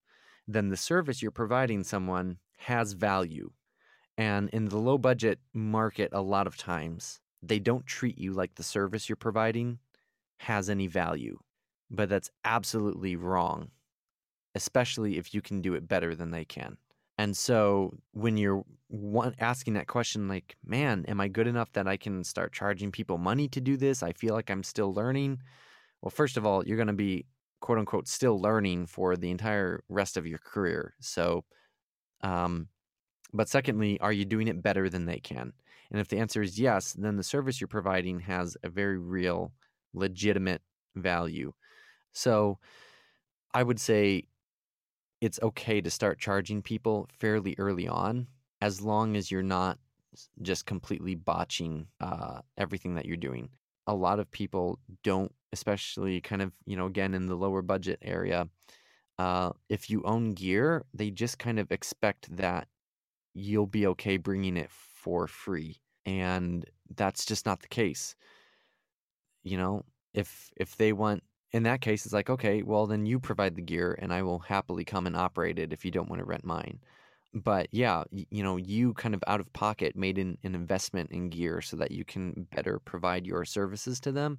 then 0.47 0.69
the 0.69 0.77
service 0.77 1.23
you're 1.23 1.31
providing 1.31 1.85
someone 1.85 2.39
has 2.59 2.93
value. 2.93 3.51
And 4.17 4.49
in 4.51 4.67
the 4.67 4.79
low 4.79 4.99
budget 4.99 5.39
market, 5.55 6.11
a 6.13 6.21
lot 6.21 6.47
of 6.47 6.57
times 6.57 7.21
they 7.43 7.59
don't 7.59 7.87
treat 7.87 8.19
you 8.19 8.33
like 8.33 8.55
the 8.55 8.63
service 8.63 9.09
you're 9.09 9.17
providing 9.17 9.79
has 10.39 10.69
any 10.69 10.87
value. 10.87 11.39
But 11.91 12.09
that's 12.09 12.31
absolutely 12.45 13.17
wrong, 13.17 13.71
especially 14.55 15.17
if 15.17 15.35
you 15.35 15.43
can 15.43 15.61
do 15.61 15.75
it 15.75 15.89
better 15.89 16.15
than 16.15 16.31
they 16.31 16.45
can. 16.45 16.77
And 17.21 17.37
so 17.37 17.99
when 18.13 18.39
you're 18.39 18.65
one, 18.89 19.35
asking 19.41 19.75
that 19.75 19.87
question, 19.89 20.27
like, 20.27 20.57
man, 20.65 21.05
am 21.07 21.21
I 21.21 21.29
good 21.29 21.47
enough 21.47 21.71
that 21.73 21.87
I 21.87 21.99
can 21.99 22.25
start 22.25 22.55
charging 22.55 22.91
people 22.91 23.19
money 23.19 23.47
to 23.49 23.61
do 23.61 23.77
this? 23.77 24.03
I 24.03 24.15
feel 24.15 24.33
like 24.33 24.51
I'm 24.51 24.63
still 24.63 24.95
learning. 24.95 25.39
Well, 26.01 26.09
first 26.09 26.39
of 26.39 26.47
all, 26.47 26.67
you're 26.67 26.79
going 26.79 26.87
to 26.87 26.95
be 26.95 27.27
quote 27.61 27.77
unquote 27.77 28.09
still 28.09 28.41
learning 28.41 28.87
for 28.87 29.19
the 29.19 29.31
entire 29.31 29.85
rest 29.91 30.17
of 30.17 30.27
your 30.27 30.39
career. 30.39 30.95
So, 31.01 31.45
um, 32.23 32.69
but 33.35 33.51
secondly, 33.51 34.01
are 34.01 34.13
you 34.13 34.25
doing 34.25 34.49
it 34.49 34.63
better 34.63 34.89
than 34.89 35.05
they 35.05 35.19
can? 35.19 35.53
And 35.91 36.01
if 36.01 36.09
the 36.09 36.21
answer 36.21 36.41
is 36.41 36.59
yes, 36.59 36.95
then 36.95 37.19
the 37.19 37.23
service 37.23 37.61
you're 37.61 37.69
providing 37.69 38.21
has 38.21 38.57
a 38.63 38.71
very 38.71 38.97
real, 38.97 39.53
legitimate 39.93 40.63
value. 40.97 41.53
So 42.13 42.61
I 43.53 43.63
would 43.63 43.79
say 43.79 44.25
it's 45.21 45.41
okay 45.43 45.81
to 45.81 45.91
start 45.91 46.19
charging 46.19 46.63
people 46.63 47.09
fairly 47.19 47.55
early 47.59 47.87
on 47.87 48.27
as 48.61 48.81
long 48.81 49.17
as 49.17 49.31
you're 49.31 49.43
not 49.43 49.79
just 50.43 50.67
completely 50.67 51.15
botching 51.15 51.87
uh, 52.01 52.41
everything 52.59 52.95
that 52.95 53.07
you're 53.07 53.17
doing. 53.17 53.49
A 53.87 53.95
lot 53.95 54.19
of 54.19 54.31
people 54.31 54.79
don't, 55.03 55.33
especially 55.53 56.21
kind 56.21 56.43
of, 56.43 56.53
you 56.67 56.77
know, 56.77 56.87
again 56.87 57.15
in 57.15 57.27
the 57.27 57.37
lower 57.37 57.63
budget 57.63 57.99
area, 58.03 58.49
uh, 59.19 59.51
if 59.69 59.91
you 59.91 60.03
own 60.05 60.33
gear, 60.33 60.85
they 60.95 61.11
just 61.11 61.39
kind 61.39 61.59
of 61.59 61.71
expect 61.71 62.35
that 62.37 62.69
you'll 63.35 63.67
be 63.67 63.87
okay 63.87 64.17
bringing 64.17 64.57
it 64.57 64.71
for 64.71 65.27
free. 65.27 65.77
And 66.07 66.65
that's 66.97 67.25
just 67.25 67.47
not 67.47 67.61
the 67.61 67.69
case. 67.69 68.15
You 69.43 69.57
know, 69.59 69.85
if 70.15 70.51
if 70.57 70.77
they 70.77 70.93
want 70.93 71.23
in 71.53 71.65
that 71.65 71.81
case, 71.81 72.05
it's 72.05 72.15
like, 72.15 72.31
okay, 72.31 72.63
well, 72.63 72.87
then 72.87 73.07
you 73.07 73.19
provide 73.19 73.57
the 73.57 73.63
gear 73.63 73.99
and 74.01 74.13
I 74.13 74.23
will 74.23 74.39
happily 74.39 74.85
come 74.85 75.07
and 75.07 75.17
operate 75.17 75.59
it 75.59 75.73
if 75.73 75.85
you 75.85 75.91
don't 75.91 76.09
want 76.09 76.21
to 76.21 76.27
rent 76.27 76.45
mine. 76.45 76.79
But 77.33 77.69
yeah, 77.71 78.05
you 78.11 78.43
know, 78.43 78.57
you 78.57 78.95
kind 78.95 79.15
of 79.15 79.23
out 79.27 79.41
of 79.41 79.53
pocket 79.53 79.97
made 79.97 80.19
an, 80.19 80.37
an 80.43 80.55
investment 80.55 81.11
in 81.13 81.29
gear 81.29 81.61
so 81.61 81.77
that 81.77 81.93
you 81.93 82.05
can 82.05 82.47
better 82.55 82.81
provide 82.81 83.27
your 83.27 83.45
services 83.45 84.01
to 84.01 84.13
them. 84.13 84.39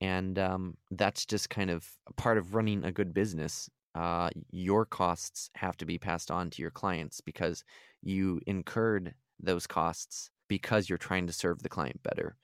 And 0.00 0.38
um, 0.38 0.76
that's 0.90 1.24
just 1.24 1.50
kind 1.50 1.70
of 1.70 1.88
part 2.16 2.38
of 2.38 2.54
running 2.54 2.84
a 2.84 2.92
good 2.92 3.14
business. 3.14 3.68
Uh, 3.94 4.30
your 4.50 4.84
costs 4.84 5.50
have 5.54 5.76
to 5.76 5.84
be 5.84 5.98
passed 5.98 6.30
on 6.30 6.50
to 6.50 6.62
your 6.62 6.70
clients 6.70 7.20
because 7.20 7.64
you 8.02 8.40
incurred 8.46 9.14
those 9.40 9.66
costs 9.66 10.30
because 10.48 10.88
you're 10.88 10.98
trying 10.98 11.26
to 11.26 11.32
serve 11.32 11.62
the 11.62 11.68
client 11.68 12.02
better. 12.02 12.36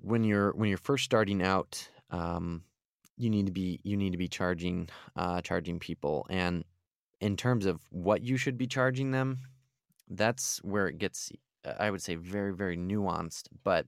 When 0.00 0.24
you're 0.24 0.52
when 0.52 0.68
you're 0.68 0.78
first 0.78 1.04
starting 1.04 1.42
out, 1.42 1.88
um, 2.10 2.62
you 3.20 3.30
need 3.30 3.46
to 3.46 3.52
be 3.52 3.80
you 3.82 3.96
need 3.96 4.12
to 4.12 4.18
be 4.18 4.28
charging 4.28 4.88
uh, 5.16 5.40
charging 5.40 5.78
people 5.78 6.26
and 6.30 6.64
in 7.20 7.36
terms 7.36 7.66
of 7.66 7.80
what 7.90 8.22
you 8.22 8.36
should 8.36 8.56
be 8.56 8.66
charging 8.66 9.10
them 9.10 9.38
that's 10.08 10.58
where 10.64 10.88
it 10.88 10.98
gets 10.98 11.30
i 11.78 11.90
would 11.90 12.02
say 12.02 12.14
very 12.14 12.54
very 12.54 12.76
nuanced 12.76 13.48
but 13.62 13.86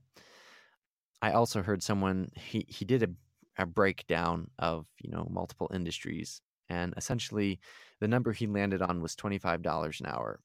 i 1.21 1.31
also 1.31 1.61
heard 1.61 1.81
someone 1.81 2.29
he 2.35 2.65
he 2.69 2.85
did 2.85 3.03
a, 3.03 3.09
a 3.57 3.65
breakdown 3.65 4.49
of 4.59 4.85
you 5.01 5.09
know 5.09 5.27
multiple 5.29 5.69
industries 5.73 6.41
and 6.69 6.93
essentially 6.95 7.59
the 7.99 8.07
number 8.07 8.31
he 8.31 8.47
landed 8.47 8.81
on 8.81 9.01
was 9.01 9.15
$25 9.15 9.99
an 9.99 10.05
hour 10.05 10.39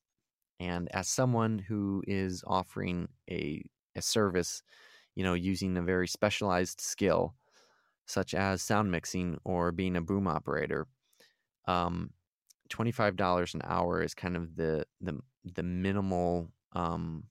and 0.60 0.88
as 0.92 1.08
someone 1.08 1.58
who 1.58 2.02
is 2.06 2.42
offering 2.46 3.08
a 3.30 3.62
a 3.94 4.02
service 4.02 4.62
you 5.14 5.24
know 5.24 5.34
using 5.34 5.76
a 5.76 5.82
very 5.82 6.08
specialized 6.08 6.80
skill 6.80 7.34
such 8.08 8.34
as 8.34 8.62
sound 8.62 8.90
mixing 8.90 9.38
or 9.44 9.70
being 9.70 9.96
a 9.96 10.00
boom 10.00 10.26
operator, 10.26 10.86
um, 11.66 12.10
twenty-five 12.68 13.14
dollars 13.16 13.54
an 13.54 13.60
hour 13.64 14.02
is 14.02 14.14
kind 14.14 14.36
of 14.36 14.56
the 14.56 14.84
the 15.00 15.20
the 15.44 15.62
minimal 15.62 16.48
um, 16.72 17.24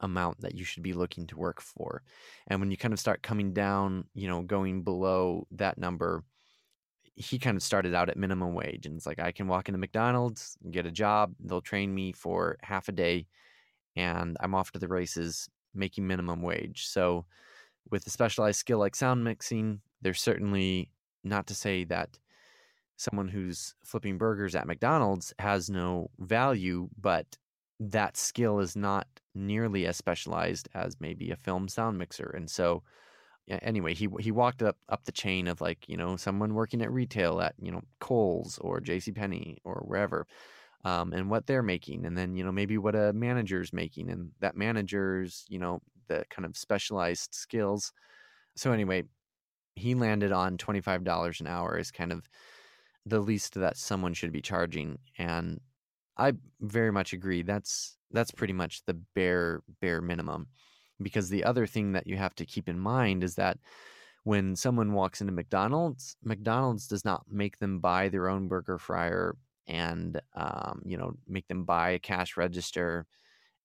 amount 0.00 0.40
that 0.40 0.54
you 0.54 0.64
should 0.64 0.82
be 0.82 0.92
looking 0.92 1.26
to 1.26 1.36
work 1.36 1.60
for. 1.60 2.02
And 2.46 2.60
when 2.60 2.70
you 2.70 2.76
kind 2.76 2.94
of 2.94 3.00
start 3.00 3.22
coming 3.22 3.52
down, 3.52 4.04
you 4.14 4.28
know, 4.28 4.42
going 4.42 4.82
below 4.84 5.46
that 5.50 5.76
number, 5.76 6.22
he 7.14 7.38
kind 7.38 7.56
of 7.56 7.62
started 7.64 7.94
out 7.94 8.08
at 8.08 8.16
minimum 8.16 8.54
wage, 8.54 8.86
and 8.86 8.96
it's 8.96 9.06
like 9.06 9.18
I 9.18 9.32
can 9.32 9.48
walk 9.48 9.68
into 9.68 9.78
McDonald's, 9.78 10.56
get 10.70 10.86
a 10.86 10.92
job, 10.92 11.34
they'll 11.40 11.60
train 11.60 11.92
me 11.92 12.12
for 12.12 12.58
half 12.62 12.88
a 12.88 12.92
day, 12.92 13.26
and 13.96 14.36
I'm 14.40 14.54
off 14.54 14.70
to 14.72 14.78
the 14.78 14.88
races 14.88 15.48
making 15.74 16.06
minimum 16.06 16.42
wage. 16.42 16.86
So 16.86 17.26
with 17.90 18.06
a 18.06 18.10
specialized 18.10 18.58
skill 18.58 18.78
like 18.78 18.96
sound 18.96 19.24
mixing, 19.24 19.80
there's 20.02 20.20
certainly 20.20 20.92
not 21.24 21.46
to 21.48 21.54
say 21.54 21.84
that 21.84 22.18
someone 22.96 23.28
who's 23.28 23.74
flipping 23.84 24.18
burgers 24.18 24.54
at 24.54 24.66
McDonald's 24.66 25.32
has 25.38 25.70
no 25.70 26.10
value, 26.18 26.88
but 27.00 27.38
that 27.80 28.16
skill 28.16 28.58
is 28.58 28.74
not 28.74 29.06
nearly 29.34 29.86
as 29.86 29.96
specialized 29.96 30.68
as 30.74 30.96
maybe 31.00 31.30
a 31.30 31.36
film 31.36 31.68
sound 31.68 31.96
mixer. 31.96 32.32
And 32.36 32.50
so 32.50 32.82
anyway, 33.48 33.94
he 33.94 34.08
he 34.18 34.32
walked 34.32 34.62
up 34.62 34.76
up 34.88 35.04
the 35.04 35.12
chain 35.12 35.46
of 35.46 35.60
like, 35.60 35.88
you 35.88 35.96
know, 35.96 36.16
someone 36.16 36.54
working 36.54 36.82
at 36.82 36.92
retail 36.92 37.40
at, 37.40 37.54
you 37.60 37.70
know, 37.70 37.82
Kohl's 38.00 38.58
or 38.58 38.80
J.C. 38.80 39.12
Penney 39.12 39.58
or 39.64 39.84
wherever. 39.86 40.26
Um, 40.84 41.12
and 41.12 41.28
what 41.28 41.46
they're 41.46 41.62
making, 41.62 42.06
and 42.06 42.16
then 42.16 42.36
you 42.36 42.44
know 42.44 42.52
maybe 42.52 42.78
what 42.78 42.94
a 42.94 43.12
manager's 43.12 43.72
making, 43.72 44.10
and 44.10 44.30
that 44.38 44.56
manager's 44.56 45.44
you 45.48 45.58
know 45.58 45.82
the 46.08 46.24
kind 46.30 46.46
of 46.46 46.56
specialized 46.56 47.34
skills. 47.34 47.92
So 48.56 48.72
anyway, 48.72 49.04
he 49.74 49.94
landed 49.94 50.32
on 50.32 50.58
$25 50.58 51.40
an 51.40 51.46
hour 51.46 51.78
is 51.78 51.90
kind 51.90 52.12
of 52.12 52.28
the 53.06 53.20
least 53.20 53.54
that 53.54 53.76
someone 53.76 54.12
should 54.12 54.32
be 54.32 54.42
charging 54.42 54.98
and 55.18 55.60
I 56.18 56.32
very 56.60 56.90
much 56.90 57.12
agree 57.12 57.42
that's 57.42 57.96
that's 58.10 58.32
pretty 58.32 58.52
much 58.52 58.84
the 58.86 58.94
bare 59.14 59.62
bare 59.80 60.00
minimum 60.00 60.48
because 61.00 61.28
the 61.28 61.44
other 61.44 61.66
thing 61.66 61.92
that 61.92 62.06
you 62.06 62.16
have 62.16 62.34
to 62.36 62.44
keep 62.44 62.68
in 62.68 62.78
mind 62.78 63.22
is 63.22 63.36
that 63.36 63.58
when 64.24 64.56
someone 64.56 64.92
walks 64.92 65.20
into 65.20 65.32
McDonald's, 65.32 66.16
McDonald's 66.22 66.88
does 66.88 67.04
not 67.04 67.22
make 67.30 67.58
them 67.58 67.78
buy 67.78 68.08
their 68.08 68.28
own 68.28 68.48
burger 68.48 68.78
fryer 68.78 69.36
and 69.66 70.20
um, 70.34 70.82
you 70.84 70.96
know 70.96 71.14
make 71.26 71.46
them 71.48 71.64
buy 71.64 71.90
a 71.90 71.98
cash 71.98 72.36
register 72.36 73.06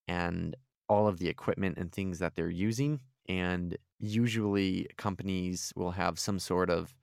and 0.06 0.54
all 0.88 1.08
of 1.08 1.18
the 1.18 1.28
equipment 1.28 1.78
and 1.78 1.92
things 1.92 2.18
that 2.18 2.34
they're 2.34 2.50
using. 2.50 3.00
And 3.28 3.76
usually 3.98 4.88
companies 4.98 5.72
will 5.76 5.92
have 5.92 6.18
some 6.18 6.38
sort 6.38 6.70
of, 6.70 6.94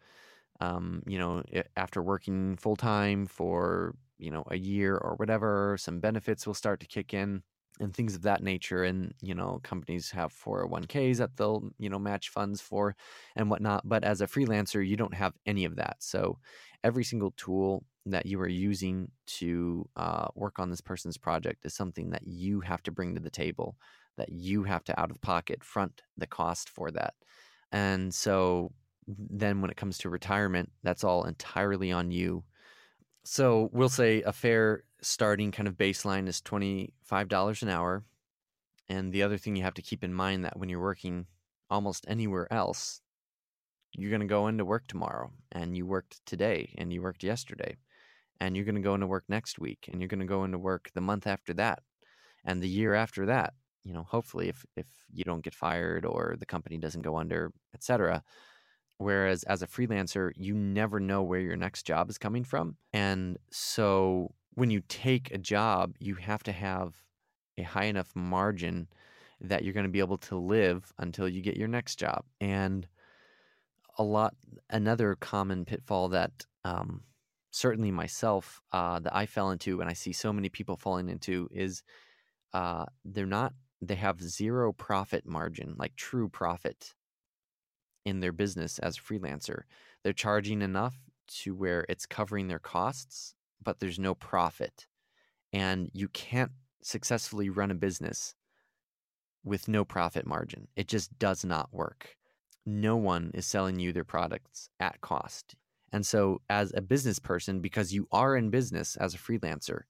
um, 0.59 1.03
you 1.07 1.17
know, 1.19 1.43
after 1.77 2.01
working 2.01 2.57
full 2.57 2.75
time 2.75 3.25
for, 3.25 3.95
you 4.17 4.31
know, 4.31 4.43
a 4.51 4.57
year 4.57 4.97
or 4.97 5.15
whatever, 5.15 5.77
some 5.79 5.99
benefits 5.99 6.45
will 6.47 6.53
start 6.53 6.79
to 6.81 6.87
kick 6.87 7.13
in 7.13 7.43
and 7.81 7.93
things 7.93 8.15
of 8.15 8.21
that 8.21 8.43
nature. 8.43 8.83
And, 8.83 9.13
you 9.21 9.35
know, 9.35 9.59
companies 9.63 10.11
have 10.11 10.33
401ks 10.33 11.17
that 11.17 11.35
they'll, 11.35 11.69
you 11.77 11.89
know, 11.89 11.99
match 11.99 12.29
funds 12.29 12.61
for 12.61 12.95
and 13.35 13.49
whatnot. 13.49 13.87
But 13.87 14.03
as 14.03 14.21
a 14.21 14.27
freelancer, 14.27 14.87
you 14.87 14.95
don't 14.95 15.13
have 15.13 15.33
any 15.45 15.65
of 15.65 15.75
that. 15.75 15.97
So 15.99 16.37
every 16.83 17.03
single 17.03 17.31
tool 17.31 17.83
that 18.05 18.25
you 18.25 18.39
are 18.41 18.47
using 18.47 19.11
to 19.25 19.87
uh, 19.95 20.27
work 20.35 20.59
on 20.59 20.69
this 20.69 20.81
person's 20.81 21.17
project 21.17 21.65
is 21.65 21.73
something 21.73 22.11
that 22.11 22.25
you 22.25 22.61
have 22.61 22.81
to 22.83 22.91
bring 22.91 23.15
to 23.15 23.21
the 23.21 23.29
table, 23.29 23.75
that 24.17 24.29
you 24.29 24.63
have 24.63 24.83
to 24.85 24.99
out 24.99 25.11
of 25.11 25.21
pocket 25.21 25.63
front 25.63 26.01
the 26.17 26.27
cost 26.27 26.69
for 26.69 26.91
that. 26.91 27.13
And 27.71 28.13
so 28.13 28.71
then 29.07 29.61
when 29.61 29.71
it 29.71 29.77
comes 29.77 29.97
to 29.99 30.09
retirement, 30.09 30.71
that's 30.83 31.03
all 31.03 31.23
entirely 31.23 31.91
on 31.91 32.11
you. 32.11 32.43
So 33.23 33.69
we'll 33.71 33.89
say 33.89 34.21
a 34.23 34.33
fair 34.33 34.83
starting 35.01 35.51
kind 35.51 35.67
of 35.67 35.77
baseline 35.77 36.27
is 36.27 36.41
$25 36.41 37.61
an 37.61 37.69
hour. 37.69 38.03
And 38.89 39.11
the 39.11 39.23
other 39.23 39.37
thing 39.37 39.55
you 39.55 39.63
have 39.63 39.73
to 39.75 39.81
keep 39.81 40.03
in 40.03 40.13
mind 40.13 40.45
that 40.45 40.57
when 40.57 40.69
you're 40.69 40.81
working 40.81 41.25
almost 41.69 42.05
anywhere 42.07 42.51
else, 42.51 43.01
you're 43.93 44.09
going 44.09 44.21
to 44.21 44.27
go 44.27 44.47
into 44.47 44.65
work 44.65 44.87
tomorrow 44.87 45.31
and 45.51 45.75
you 45.75 45.85
worked 45.85 46.25
today 46.25 46.73
and 46.77 46.93
you 46.93 47.01
worked 47.01 47.23
yesterday 47.23 47.77
and 48.39 48.55
you're 48.55 48.65
going 48.65 48.75
to 48.75 48.81
go 48.81 48.95
into 48.95 49.07
work 49.07 49.25
next 49.27 49.59
week 49.59 49.89
and 49.91 50.01
you're 50.01 50.07
going 50.07 50.19
to 50.19 50.25
go 50.25 50.43
into 50.43 50.57
work 50.57 50.89
the 50.93 51.01
month 51.01 51.27
after 51.27 51.53
that 51.53 51.79
and 52.45 52.61
the 52.61 52.69
year 52.69 52.93
after 52.93 53.25
that 53.25 53.53
you 53.83 53.93
know 53.93 54.03
hopefully 54.03 54.49
if 54.49 54.65
if 54.75 54.87
you 55.13 55.23
don't 55.23 55.43
get 55.43 55.53
fired 55.53 56.05
or 56.05 56.35
the 56.39 56.45
company 56.45 56.77
doesn't 56.77 57.01
go 57.01 57.17
under 57.17 57.51
etc 57.73 58.23
whereas 58.97 59.43
as 59.43 59.61
a 59.61 59.67
freelancer 59.67 60.31
you 60.35 60.53
never 60.53 60.99
know 60.99 61.21
where 61.21 61.39
your 61.39 61.57
next 61.57 61.83
job 61.83 62.09
is 62.09 62.17
coming 62.17 62.43
from 62.43 62.75
and 62.93 63.37
so 63.51 64.33
when 64.53 64.69
you 64.69 64.81
take 64.87 65.31
a 65.31 65.37
job 65.37 65.95
you 65.99 66.15
have 66.15 66.43
to 66.43 66.51
have 66.51 66.95
a 67.57 67.63
high 67.63 67.85
enough 67.85 68.11
margin 68.15 68.87
that 69.39 69.63
you're 69.63 69.73
going 69.73 69.85
to 69.85 69.91
be 69.91 69.99
able 69.99 70.17
to 70.17 70.35
live 70.35 70.93
until 70.99 71.27
you 71.27 71.41
get 71.41 71.57
your 71.57 71.67
next 71.67 71.95
job 71.97 72.23
and 72.39 72.87
a 73.97 74.03
lot 74.03 74.35
another 74.69 75.15
common 75.15 75.65
pitfall 75.65 76.09
that 76.09 76.45
um, 76.63 77.01
certainly 77.51 77.91
myself 77.91 78.61
uh, 78.71 78.99
that 78.99 79.15
I 79.15 79.25
fell 79.25 79.51
into, 79.51 79.81
and 79.81 79.89
I 79.89 79.93
see 79.93 80.13
so 80.13 80.33
many 80.33 80.49
people 80.49 80.77
falling 80.77 81.09
into, 81.09 81.47
is 81.51 81.83
uh, 82.53 82.85
they're 83.05 83.25
not. 83.25 83.53
They 83.81 83.95
have 83.95 84.21
zero 84.21 84.73
profit 84.73 85.25
margin, 85.25 85.75
like 85.77 85.95
true 85.95 86.29
profit, 86.29 86.93
in 88.05 88.19
their 88.19 88.31
business 88.31 88.79
as 88.79 88.97
a 88.97 89.01
freelancer. 89.01 89.63
They're 90.03 90.13
charging 90.13 90.61
enough 90.61 90.95
to 91.43 91.55
where 91.55 91.85
it's 91.89 92.05
covering 92.05 92.47
their 92.47 92.59
costs, 92.59 93.35
but 93.63 93.79
there's 93.79 93.99
no 93.99 94.15
profit, 94.15 94.87
and 95.53 95.89
you 95.93 96.07
can't 96.09 96.51
successfully 96.81 97.49
run 97.49 97.71
a 97.71 97.75
business 97.75 98.35
with 99.43 99.67
no 99.67 99.83
profit 99.83 100.25
margin. 100.25 100.67
It 100.75 100.87
just 100.87 101.17
does 101.19 101.43
not 101.43 101.73
work. 101.73 102.15
No 102.65 102.95
one 102.95 103.31
is 103.33 103.45
selling 103.45 103.79
you 103.79 103.91
their 103.91 104.03
products 104.03 104.69
at 104.79 105.01
cost. 105.01 105.55
And 105.91 106.05
so, 106.05 106.41
as 106.49 106.71
a 106.75 106.81
business 106.81 107.19
person, 107.19 107.59
because 107.59 107.93
you 107.93 108.07
are 108.11 108.35
in 108.35 108.49
business 108.49 108.95
as 108.95 109.13
a 109.13 109.17
freelancer, 109.17 109.81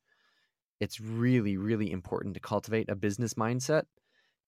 it's 0.80 1.00
really, 1.00 1.58
really 1.58 1.92
important 1.92 2.34
to 2.34 2.40
cultivate 2.40 2.90
a 2.90 2.96
business 2.96 3.36
mindset 3.36 3.84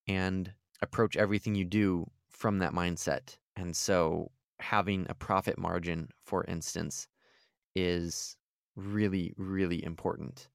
and 0.08 0.52
approach 0.82 1.16
everything 1.16 1.54
you 1.54 1.66
do 1.66 2.10
from 2.30 2.58
that 2.60 2.74
mindset. 2.74 3.38
And 3.56 3.76
so, 3.76 4.32
having 4.60 5.06
a 5.10 5.14
profit 5.14 5.60
margin, 5.60 6.10
for 6.26 6.44
instance, 6.46 7.08
is 7.76 8.36
really, 8.76 9.34
really 9.38 9.84
important. 9.84 10.50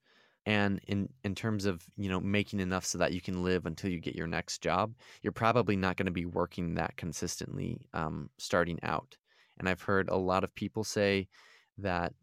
And 0.46 0.80
in 0.86 1.10
in 1.24 1.34
terms 1.34 1.66
of 1.66 1.84
you 1.96 2.08
know 2.08 2.20
making 2.20 2.60
enough 2.60 2.86
so 2.86 2.98
that 2.98 3.12
you 3.12 3.20
can 3.20 3.42
live 3.42 3.66
until 3.66 3.90
you 3.90 4.00
get 4.00 4.16
your 4.16 4.26
next 4.26 4.62
job 4.62 4.94
you're 5.22 5.32
probably 5.32 5.76
not 5.76 5.96
going 5.96 6.06
to 6.06 6.12
be 6.12 6.24
working 6.24 6.74
that 6.74 6.96
consistently 6.96 7.86
um, 7.92 8.30
starting 8.38 8.78
out. 8.82 9.16
And 9.58 9.68
i've 9.68 9.82
heard 9.82 10.08
a 10.08 10.16
lot 10.16 10.44
of 10.44 10.54
people 10.54 10.84
say 10.84 11.28
that 11.78 12.14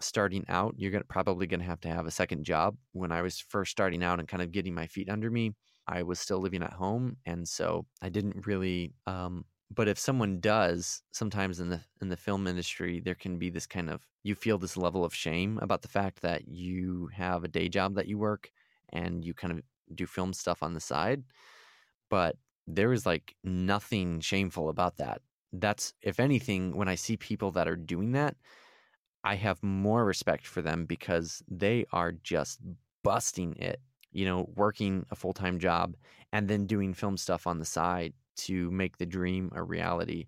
starting 0.00 0.44
out 0.48 0.74
you're 0.78 0.90
gonna, 0.90 1.04
probably 1.04 1.46
going 1.46 1.60
to 1.60 1.66
have 1.66 1.80
to 1.82 1.88
have 1.88 2.06
a 2.06 2.10
second 2.10 2.44
job. 2.44 2.76
When 2.92 3.12
i 3.12 3.22
was 3.22 3.38
first 3.38 3.70
starting 3.70 4.02
out 4.02 4.18
and 4.18 4.26
kind 4.26 4.42
of 4.42 4.50
getting 4.50 4.74
my 4.74 4.88
feet 4.88 5.08
under 5.08 5.30
me 5.30 5.54
i 5.86 6.02
was 6.02 6.18
still 6.18 6.40
living 6.40 6.62
at 6.62 6.72
home 6.72 7.16
and 7.24 7.46
so 7.46 7.86
i 8.02 8.08
didn't 8.08 8.46
really 8.46 8.94
um, 9.06 9.44
but 9.70 9.88
if 9.88 9.98
someone 9.98 10.40
does 10.40 11.02
sometimes 11.12 11.60
in 11.60 11.70
the 11.70 11.80
in 12.00 12.08
the 12.08 12.16
film 12.16 12.46
industry 12.46 13.00
there 13.00 13.14
can 13.14 13.38
be 13.38 13.50
this 13.50 13.66
kind 13.66 13.88
of 13.88 14.06
you 14.22 14.34
feel 14.34 14.58
this 14.58 14.76
level 14.76 15.04
of 15.04 15.14
shame 15.14 15.58
about 15.62 15.82
the 15.82 15.88
fact 15.88 16.22
that 16.22 16.48
you 16.48 17.08
have 17.12 17.44
a 17.44 17.48
day 17.48 17.68
job 17.68 17.94
that 17.94 18.08
you 18.08 18.18
work 18.18 18.50
and 18.90 19.24
you 19.24 19.34
kind 19.34 19.52
of 19.52 19.62
do 19.94 20.06
film 20.06 20.32
stuff 20.32 20.62
on 20.62 20.74
the 20.74 20.80
side 20.80 21.22
but 22.08 22.36
there 22.66 22.92
is 22.92 23.06
like 23.06 23.34
nothing 23.42 24.20
shameful 24.20 24.68
about 24.68 24.96
that. 24.98 25.20
That's 25.52 25.94
if 26.02 26.20
anything 26.20 26.76
when 26.76 26.88
i 26.88 26.94
see 26.94 27.16
people 27.16 27.50
that 27.52 27.66
are 27.66 27.74
doing 27.74 28.12
that 28.12 28.36
i 29.24 29.34
have 29.34 29.60
more 29.62 30.04
respect 30.04 30.46
for 30.46 30.62
them 30.62 30.86
because 30.86 31.42
they 31.48 31.84
are 31.92 32.12
just 32.12 32.60
busting 33.02 33.56
it 33.56 33.80
you 34.12 34.24
know 34.24 34.48
working 34.54 35.04
a 35.10 35.16
full-time 35.16 35.58
job 35.58 35.96
and 36.32 36.48
then 36.48 36.66
doing 36.66 36.94
film 36.94 37.16
stuff 37.16 37.48
on 37.48 37.58
the 37.58 37.64
side 37.64 38.12
to 38.36 38.70
make 38.70 38.98
the 38.98 39.06
dream 39.06 39.50
a 39.54 39.62
reality. 39.62 40.26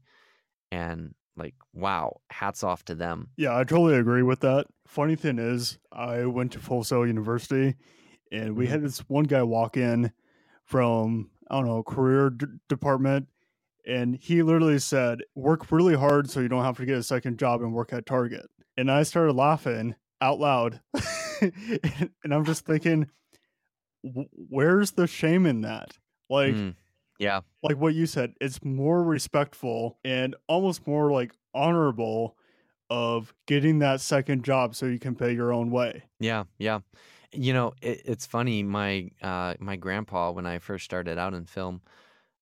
And 0.70 1.14
like, 1.36 1.54
wow, 1.72 2.20
hats 2.30 2.62
off 2.62 2.84
to 2.84 2.94
them. 2.94 3.28
Yeah, 3.36 3.56
I 3.56 3.64
totally 3.64 3.96
agree 3.96 4.22
with 4.22 4.40
that. 4.40 4.66
Funny 4.86 5.16
thing 5.16 5.38
is, 5.38 5.78
I 5.90 6.26
went 6.26 6.52
to 6.52 6.58
Full 6.58 6.84
Sail 6.84 7.06
University 7.06 7.74
and 8.30 8.56
we 8.56 8.64
mm-hmm. 8.64 8.72
had 8.72 8.82
this 8.82 9.00
one 9.08 9.24
guy 9.24 9.42
walk 9.42 9.76
in 9.76 10.12
from, 10.64 11.30
I 11.50 11.56
don't 11.56 11.66
know, 11.66 11.82
career 11.82 12.30
d- 12.30 12.46
department. 12.68 13.28
And 13.86 14.16
he 14.16 14.42
literally 14.42 14.78
said, 14.78 15.20
work 15.34 15.70
really 15.72 15.96
hard 15.96 16.30
so 16.30 16.40
you 16.40 16.48
don't 16.48 16.64
have 16.64 16.76
to 16.76 16.86
get 16.86 16.98
a 16.98 17.02
second 17.02 17.38
job 17.38 17.62
and 17.62 17.72
work 17.72 17.92
at 17.92 18.06
Target. 18.06 18.48
And 18.76 18.90
I 18.90 19.02
started 19.02 19.32
laughing 19.32 19.96
out 20.20 20.38
loud. 20.38 20.80
and 21.40 22.32
I'm 22.32 22.44
just 22.44 22.64
thinking, 22.64 23.08
where's 24.02 24.92
the 24.92 25.06
shame 25.06 25.46
in 25.46 25.62
that? 25.62 25.98
Like, 26.30 26.54
mm. 26.54 26.74
Yeah. 27.22 27.42
Like 27.62 27.76
what 27.76 27.94
you 27.94 28.06
said, 28.06 28.34
it's 28.40 28.64
more 28.64 29.04
respectful 29.04 29.96
and 30.04 30.34
almost 30.48 30.88
more 30.88 31.12
like 31.12 31.32
honorable 31.54 32.36
of 32.90 33.32
getting 33.46 33.78
that 33.78 34.00
second 34.00 34.44
job 34.44 34.74
so 34.74 34.86
you 34.86 34.98
can 34.98 35.14
pay 35.14 35.32
your 35.32 35.52
own 35.52 35.70
way. 35.70 36.02
Yeah, 36.18 36.44
yeah. 36.58 36.80
You 37.30 37.52
know, 37.52 37.74
it, 37.80 38.02
it's 38.06 38.26
funny. 38.26 38.64
My 38.64 39.08
uh, 39.22 39.54
my 39.60 39.76
grandpa, 39.76 40.32
when 40.32 40.46
I 40.46 40.58
first 40.58 40.84
started 40.84 41.16
out 41.16 41.32
in 41.32 41.46
film, 41.46 41.80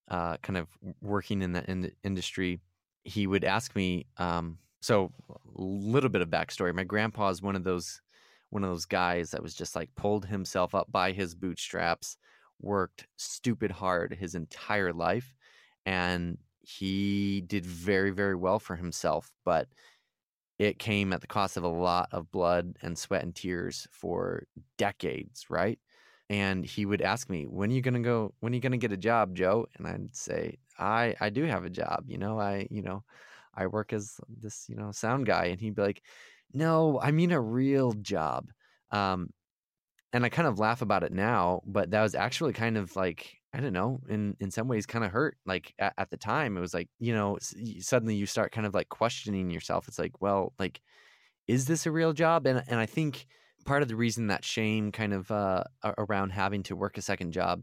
uh, 0.08 0.38
kind 0.38 0.56
of 0.56 0.66
working 1.02 1.42
in 1.42 1.52
the, 1.52 1.70
in 1.70 1.92
industry, 2.02 2.58
he 3.04 3.26
would 3.26 3.44
ask 3.44 3.76
me. 3.76 4.06
Um, 4.16 4.56
so, 4.80 5.12
a 5.28 5.36
little 5.60 6.08
bit 6.08 6.22
of 6.22 6.30
backstory. 6.30 6.74
My 6.74 6.84
grandpa 6.84 7.28
is 7.28 7.42
one 7.42 7.54
of 7.54 7.64
those 7.64 8.00
one 8.48 8.64
of 8.64 8.70
those 8.70 8.86
guys 8.86 9.32
that 9.32 9.42
was 9.42 9.54
just 9.54 9.76
like 9.76 9.94
pulled 9.94 10.24
himself 10.24 10.74
up 10.74 10.90
by 10.90 11.12
his 11.12 11.34
bootstraps 11.34 12.16
worked 12.60 13.06
stupid 13.16 13.70
hard 13.70 14.14
his 14.14 14.34
entire 14.34 14.92
life 14.92 15.34
and 15.86 16.38
he 16.60 17.42
did 17.46 17.64
very 17.64 18.10
very 18.10 18.34
well 18.34 18.58
for 18.58 18.76
himself 18.76 19.32
but 19.44 19.68
it 20.58 20.78
came 20.78 21.12
at 21.14 21.22
the 21.22 21.26
cost 21.26 21.56
of 21.56 21.64
a 21.64 21.68
lot 21.68 22.08
of 22.12 22.30
blood 22.30 22.76
and 22.82 22.98
sweat 22.98 23.22
and 23.22 23.34
tears 23.34 23.88
for 23.90 24.44
decades 24.76 25.46
right? 25.48 25.78
And 26.28 26.64
he 26.64 26.86
would 26.86 27.00
ask 27.02 27.28
me 27.28 27.44
when 27.44 27.70
are 27.70 27.74
you 27.74 27.82
to 27.82 27.98
go 28.00 28.34
when 28.40 28.52
are 28.52 28.56
you 28.56 28.60
to 28.60 28.76
get 28.76 28.92
a 28.92 28.96
job 28.96 29.34
joe? 29.34 29.66
And 29.76 29.86
i'd 29.86 30.14
say 30.14 30.58
i 30.78 31.16
i 31.20 31.30
do 31.30 31.44
have 31.44 31.64
a 31.64 31.70
job 31.70 32.04
you 32.06 32.18
know 32.18 32.38
i 32.38 32.68
you 32.70 32.82
know 32.82 33.02
i 33.54 33.66
work 33.66 33.92
as 33.92 34.20
this 34.28 34.66
you 34.68 34.76
know 34.76 34.92
sound 34.92 35.26
guy. 35.26 35.46
And 35.46 35.60
he'd 35.60 35.74
be 35.74 35.82
like 35.82 36.02
no 36.52 37.00
i 37.00 37.10
mean 37.10 37.32
a 37.32 37.40
real 37.40 37.92
job. 37.92 38.50
Um, 38.92 39.30
and 40.12 40.24
I 40.24 40.28
kind 40.28 40.48
of 40.48 40.58
laugh 40.58 40.82
about 40.82 41.02
it 41.02 41.12
now, 41.12 41.62
but 41.66 41.90
that 41.90 42.02
was 42.02 42.14
actually 42.14 42.52
kind 42.52 42.76
of 42.76 42.96
like 42.96 43.36
I 43.52 43.60
don't 43.60 43.72
know, 43.72 44.00
in 44.08 44.36
in 44.40 44.50
some 44.50 44.68
ways, 44.68 44.86
kind 44.86 45.04
of 45.04 45.10
hurt. 45.10 45.36
Like 45.44 45.74
at, 45.78 45.92
at, 45.98 46.10
the 46.10 46.16
time, 46.16 46.56
it 46.56 46.60
was 46.60 46.74
like 46.74 46.88
you 46.98 47.12
know, 47.12 47.38
suddenly 47.80 48.14
you 48.14 48.26
start 48.26 48.52
kind 48.52 48.66
of 48.66 48.74
like 48.74 48.88
questioning 48.88 49.50
yourself. 49.50 49.88
It's 49.88 49.98
like, 49.98 50.20
well, 50.20 50.52
like, 50.58 50.80
is 51.48 51.66
this 51.66 51.86
a 51.86 51.90
real 51.90 52.12
job? 52.12 52.46
And 52.46 52.62
and 52.68 52.78
I 52.78 52.86
think 52.86 53.26
part 53.64 53.82
of 53.82 53.88
the 53.88 53.96
reason 53.96 54.28
that 54.28 54.44
shame 54.44 54.92
kind 54.92 55.12
of 55.12 55.30
uh, 55.30 55.64
around 55.98 56.30
having 56.30 56.62
to 56.64 56.76
work 56.76 56.96
a 56.98 57.02
second 57.02 57.32
job, 57.32 57.62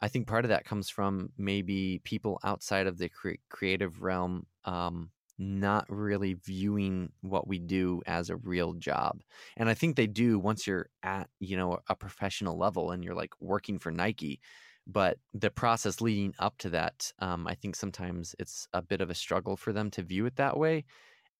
I 0.00 0.08
think 0.08 0.26
part 0.28 0.44
of 0.44 0.50
that 0.50 0.64
comes 0.64 0.88
from 0.90 1.30
maybe 1.38 2.00
people 2.04 2.38
outside 2.44 2.86
of 2.86 2.98
the 2.98 3.08
cre- 3.08 3.42
creative 3.50 4.02
realm 4.02 4.46
um, 4.64 5.10
not 5.38 5.84
really 5.88 6.34
viewing 6.34 7.12
what 7.20 7.46
we 7.46 7.58
do 7.58 8.02
as 8.06 8.30
a 8.30 8.36
real 8.36 8.72
job. 8.74 9.20
And 9.56 9.68
I 9.68 9.74
think 9.74 9.96
they 9.96 10.06
do 10.06 10.38
once 10.38 10.66
you're 10.66 10.88
at, 11.02 11.28
you 11.40 11.56
know, 11.56 11.78
a 11.88 11.94
professional 11.94 12.56
level 12.58 12.90
and 12.90 13.04
you're 13.04 13.14
like 13.14 13.34
working 13.40 13.78
for 13.78 13.90
Nike. 13.90 14.40
But 14.86 15.18
the 15.34 15.50
process 15.50 16.00
leading 16.00 16.34
up 16.38 16.58
to 16.58 16.70
that, 16.70 17.12
um, 17.18 17.46
I 17.46 17.54
think 17.54 17.74
sometimes 17.74 18.34
it's 18.38 18.68
a 18.72 18.80
bit 18.80 19.00
of 19.00 19.10
a 19.10 19.14
struggle 19.14 19.56
for 19.56 19.72
them 19.72 19.90
to 19.92 20.02
view 20.02 20.26
it 20.26 20.36
that 20.36 20.56
way. 20.56 20.84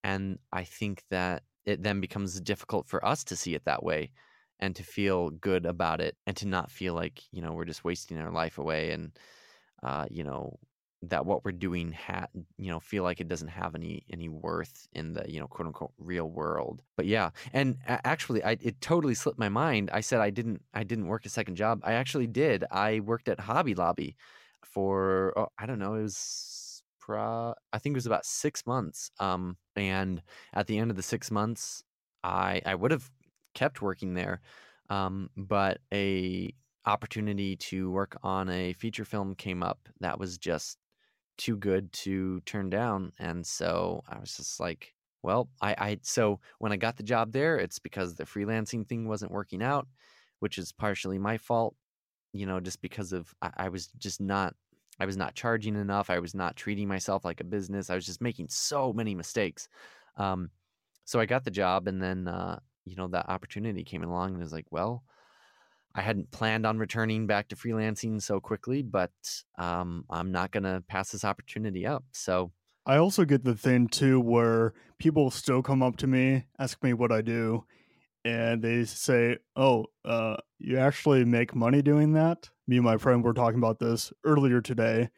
And 0.02 0.38
I 0.52 0.64
think 0.64 1.02
that 1.10 1.44
it 1.64 1.82
then 1.82 2.00
becomes 2.00 2.40
difficult 2.40 2.88
for 2.88 3.04
us 3.04 3.24
to 3.24 3.36
see 3.36 3.54
it 3.54 3.64
that 3.64 3.82
way 3.82 4.12
and 4.58 4.74
to 4.76 4.82
feel 4.82 5.30
good 5.30 5.66
about 5.66 6.00
it 6.00 6.16
and 6.26 6.36
to 6.38 6.46
not 6.46 6.70
feel 6.70 6.94
like, 6.94 7.22
you 7.30 7.42
know, 7.42 7.52
we're 7.52 7.64
just 7.64 7.84
wasting 7.84 8.18
our 8.18 8.32
life 8.32 8.58
away 8.58 8.90
and, 8.90 9.16
uh, 9.82 10.06
you 10.10 10.24
know, 10.24 10.58
that 11.10 11.26
what 11.26 11.44
we're 11.44 11.52
doing 11.52 11.92
ha- 11.92 12.28
you 12.58 12.70
know 12.70 12.80
feel 12.80 13.02
like 13.02 13.20
it 13.20 13.28
doesn't 13.28 13.48
have 13.48 13.74
any 13.74 14.04
any 14.12 14.28
worth 14.28 14.88
in 14.92 15.12
the 15.12 15.24
you 15.28 15.40
know 15.40 15.46
quote 15.46 15.66
unquote 15.66 15.92
real 15.98 16.28
world. 16.28 16.82
But 16.96 17.06
yeah 17.06 17.30
and 17.52 17.76
actually 17.86 18.42
i 18.44 18.56
it 18.60 18.80
totally 18.80 19.14
slipped 19.14 19.38
my 19.38 19.48
mind. 19.48 19.90
I 19.92 20.00
said 20.00 20.20
i 20.20 20.30
didn't 20.30 20.62
i 20.74 20.84
didn't 20.84 21.06
work 21.06 21.26
a 21.26 21.30
second 21.30 21.56
job. 21.56 21.80
I 21.84 21.94
actually 21.94 22.26
did. 22.26 22.64
I 22.70 23.00
worked 23.00 23.28
at 23.28 23.40
hobby 23.40 23.74
lobby 23.74 24.16
for 24.76 25.32
oh, 25.36 25.48
i 25.58 25.64
don't 25.66 25.78
know 25.78 25.94
it 25.94 26.02
was 26.02 26.82
pro 27.00 27.54
i 27.72 27.78
think 27.78 27.94
it 27.94 27.96
was 27.96 28.06
about 28.06 28.26
six 28.26 28.66
months 28.66 29.10
um 29.20 29.56
and 29.76 30.22
at 30.52 30.66
the 30.66 30.76
end 30.78 30.90
of 30.90 30.96
the 30.96 31.02
six 31.02 31.30
months 31.30 31.82
i 32.24 32.60
i 32.66 32.74
would 32.74 32.90
have 32.90 33.10
kept 33.54 33.80
working 33.80 34.14
there 34.14 34.40
um 34.90 35.30
but 35.36 35.78
a 35.94 36.52
opportunity 36.84 37.56
to 37.56 37.90
work 37.90 38.16
on 38.22 38.48
a 38.48 38.72
feature 38.74 39.04
film 39.04 39.34
came 39.34 39.62
up 39.62 39.88
that 40.00 40.18
was 40.18 40.36
just 40.36 40.78
too 41.36 41.56
good 41.56 41.92
to 41.92 42.40
turn 42.40 42.70
down. 42.70 43.12
And 43.18 43.46
so 43.46 44.02
I 44.08 44.18
was 44.18 44.36
just 44.36 44.60
like, 44.60 44.94
well, 45.22 45.48
I, 45.60 45.74
I 45.78 45.98
so 46.02 46.40
when 46.58 46.72
I 46.72 46.76
got 46.76 46.96
the 46.96 47.02
job 47.02 47.32
there, 47.32 47.58
it's 47.58 47.78
because 47.78 48.14
the 48.14 48.24
freelancing 48.24 48.86
thing 48.86 49.08
wasn't 49.08 49.32
working 49.32 49.62
out, 49.62 49.86
which 50.40 50.58
is 50.58 50.72
partially 50.72 51.18
my 51.18 51.36
fault, 51.38 51.74
you 52.32 52.46
know, 52.46 52.60
just 52.60 52.80
because 52.80 53.12
of 53.12 53.34
I, 53.42 53.50
I 53.56 53.68
was 53.68 53.88
just 53.98 54.20
not 54.20 54.54
I 54.98 55.06
was 55.06 55.16
not 55.16 55.34
charging 55.34 55.76
enough. 55.76 56.10
I 56.10 56.18
was 56.18 56.34
not 56.34 56.56
treating 56.56 56.88
myself 56.88 57.24
like 57.24 57.40
a 57.40 57.44
business. 57.44 57.90
I 57.90 57.94
was 57.94 58.06
just 58.06 58.22
making 58.22 58.48
so 58.48 58.92
many 58.92 59.14
mistakes. 59.14 59.68
Um, 60.16 60.50
so 61.04 61.20
I 61.20 61.26
got 61.26 61.44
the 61.44 61.50
job, 61.50 61.86
and 61.86 62.02
then 62.02 62.28
uh, 62.28 62.58
you 62.84 62.96
know 62.96 63.08
that 63.08 63.28
opportunity 63.28 63.84
came 63.84 64.02
along, 64.02 64.30
and 64.30 64.40
it 64.40 64.44
was 64.44 64.52
like, 64.52 64.66
well, 64.70 65.04
I 65.96 66.02
hadn't 66.02 66.30
planned 66.30 66.66
on 66.66 66.78
returning 66.78 67.26
back 67.26 67.48
to 67.48 67.56
freelancing 67.56 68.20
so 68.20 68.38
quickly, 68.38 68.82
but 68.82 69.12
um, 69.58 70.04
I'm 70.10 70.30
not 70.30 70.50
going 70.50 70.64
to 70.64 70.84
pass 70.86 71.10
this 71.10 71.24
opportunity 71.24 71.86
up. 71.86 72.04
So 72.12 72.52
I 72.84 72.98
also 72.98 73.24
get 73.24 73.44
the 73.44 73.54
thing 73.54 73.88
too 73.88 74.20
where 74.20 74.74
people 74.98 75.30
still 75.30 75.62
come 75.62 75.82
up 75.82 75.96
to 75.98 76.06
me, 76.06 76.44
ask 76.58 76.82
me 76.82 76.92
what 76.92 77.12
I 77.12 77.22
do, 77.22 77.64
and 78.26 78.62
they 78.62 78.84
say, 78.84 79.38
"Oh, 79.56 79.86
uh, 80.04 80.36
you 80.58 80.76
actually 80.76 81.24
make 81.24 81.54
money 81.54 81.80
doing 81.80 82.12
that?" 82.12 82.50
Me 82.68 82.76
and 82.76 82.84
my 82.84 82.98
friend 82.98 83.24
were 83.24 83.32
talking 83.32 83.58
about 83.58 83.78
this 83.78 84.12
earlier 84.22 84.60
today, 84.60 85.08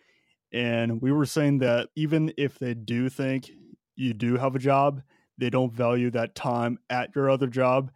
and 0.52 1.02
we 1.02 1.10
were 1.10 1.26
saying 1.26 1.58
that 1.58 1.88
even 1.96 2.32
if 2.38 2.58
they 2.58 2.74
do 2.74 3.08
think 3.08 3.50
you 3.96 4.14
do 4.14 4.36
have 4.36 4.54
a 4.54 4.60
job, 4.60 5.02
they 5.36 5.50
don't 5.50 5.72
value 5.72 6.10
that 6.12 6.36
time 6.36 6.78
at 6.88 7.10
your 7.16 7.28
other 7.28 7.48
job 7.48 7.90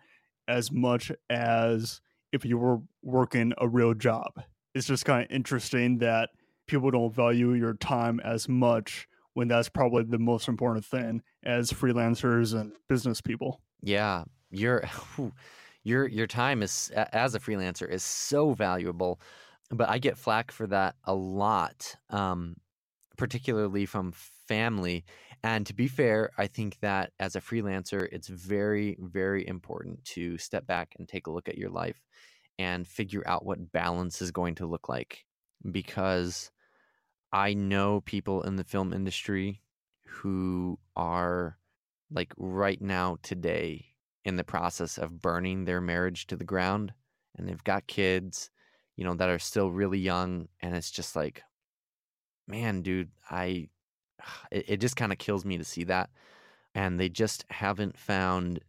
as 0.49 0.73
much 0.73 1.13
as 1.31 2.01
if 2.33 2.45
you 2.45 2.59
were 2.59 2.81
working 3.03 3.53
a 3.59 3.69
real 3.69 3.95
job. 3.95 4.43
It's 4.75 4.87
just 4.87 5.05
kind 5.05 5.25
of 5.25 5.31
interesting 5.31 5.99
that 5.99 6.31
people 6.67 6.91
don't 6.91 7.15
value 7.15 7.53
your 7.53 7.75
time 7.75 8.21
as 8.21 8.49
much 8.49 9.07
when 9.35 9.49
that's 9.49 9.69
probably 9.69 10.05
the 10.05 10.19
most 10.19 10.49
important 10.49 10.85
thing 10.85 11.23
as 11.45 11.73
freelancers 11.73 12.59
and 12.59 12.73
business 12.89 13.21
people. 13.21 13.61
Yeah, 13.83 14.25
your 14.51 14.85
your 15.85 16.07
your 16.07 16.27
time 16.27 16.63
is 16.63 16.91
as 16.95 17.35
a 17.35 17.41
freelancer 17.41 17.89
is 17.89 18.03
so 18.03 18.53
valuable, 18.53 19.21
but 19.71 19.89
I 19.89 19.99
get 19.99 20.19
flack 20.19 20.51
for 20.51 20.67
that 20.69 20.97
a 21.05 21.15
lot, 21.15 21.97
um, 22.11 22.57
particularly 23.17 23.87
from 23.87 24.13
family. 24.13 25.05
And 25.45 25.67
to 25.67 25.75
be 25.75 25.89
fair, 25.89 26.31
I 26.39 26.47
think 26.47 26.79
that 26.81 27.13
as 27.19 27.35
a 27.35 27.41
freelancer, 27.41 28.09
it's 28.13 28.29
very 28.29 28.97
very 29.01 29.47
important 29.47 30.05
to 30.07 30.39
step 30.39 30.67
back 30.67 30.95
and 30.99 31.09
take 31.09 31.27
a 31.27 31.31
look 31.33 31.49
at 31.49 31.59
your 31.59 31.71
life 31.71 32.01
and 32.59 32.87
figure 32.87 33.23
out 33.27 33.45
what 33.45 33.73
balance 33.73 34.23
is 34.23 34.31
going 34.31 34.55
to 34.57 34.67
look 34.67 34.89
like. 34.89 35.25
Because 35.71 36.51
I 37.33 37.55
know 37.55 38.03
people 38.03 38.43
in 38.43 38.57
the 38.57 38.65
film 38.65 38.93
industry 38.93 39.63
who 40.07 40.79
are 40.97 41.59
like 42.11 42.33
right 42.37 42.81
now 42.81 43.17
today 43.23 43.87
in 44.25 44.37
the 44.37 44.45
process 44.45 44.99
of 44.99 45.21
burning 45.21 45.65
their 45.65 45.81
marriage 45.81 46.27
to 46.27 46.37
the 46.37 46.45
ground 46.45 46.93
and 47.37 47.49
they've 47.49 47.65
got 47.65 47.87
kids 47.87 48.51
you 48.97 49.05
know 49.05 49.15
that 49.15 49.31
are 49.31 49.39
still 49.39 49.71
really 49.71 49.99
young 49.99 50.47
and 50.61 50.77
it's 50.77 50.91
just 50.91 51.17
like 51.17 51.43
man 52.47 52.83
dude 52.83 53.11
i 53.31 53.69
it, 54.51 54.65
it 54.69 54.81
just 54.81 54.97
kind 54.97 55.13
of 55.13 55.19
kills 55.19 55.45
me 55.45 55.59
to 55.59 55.65
see 55.65 55.85
that 55.85 56.11
and 56.75 56.99
they 56.99 57.09
just 57.09 57.45
haven't 57.51 57.99
found 57.99 58.61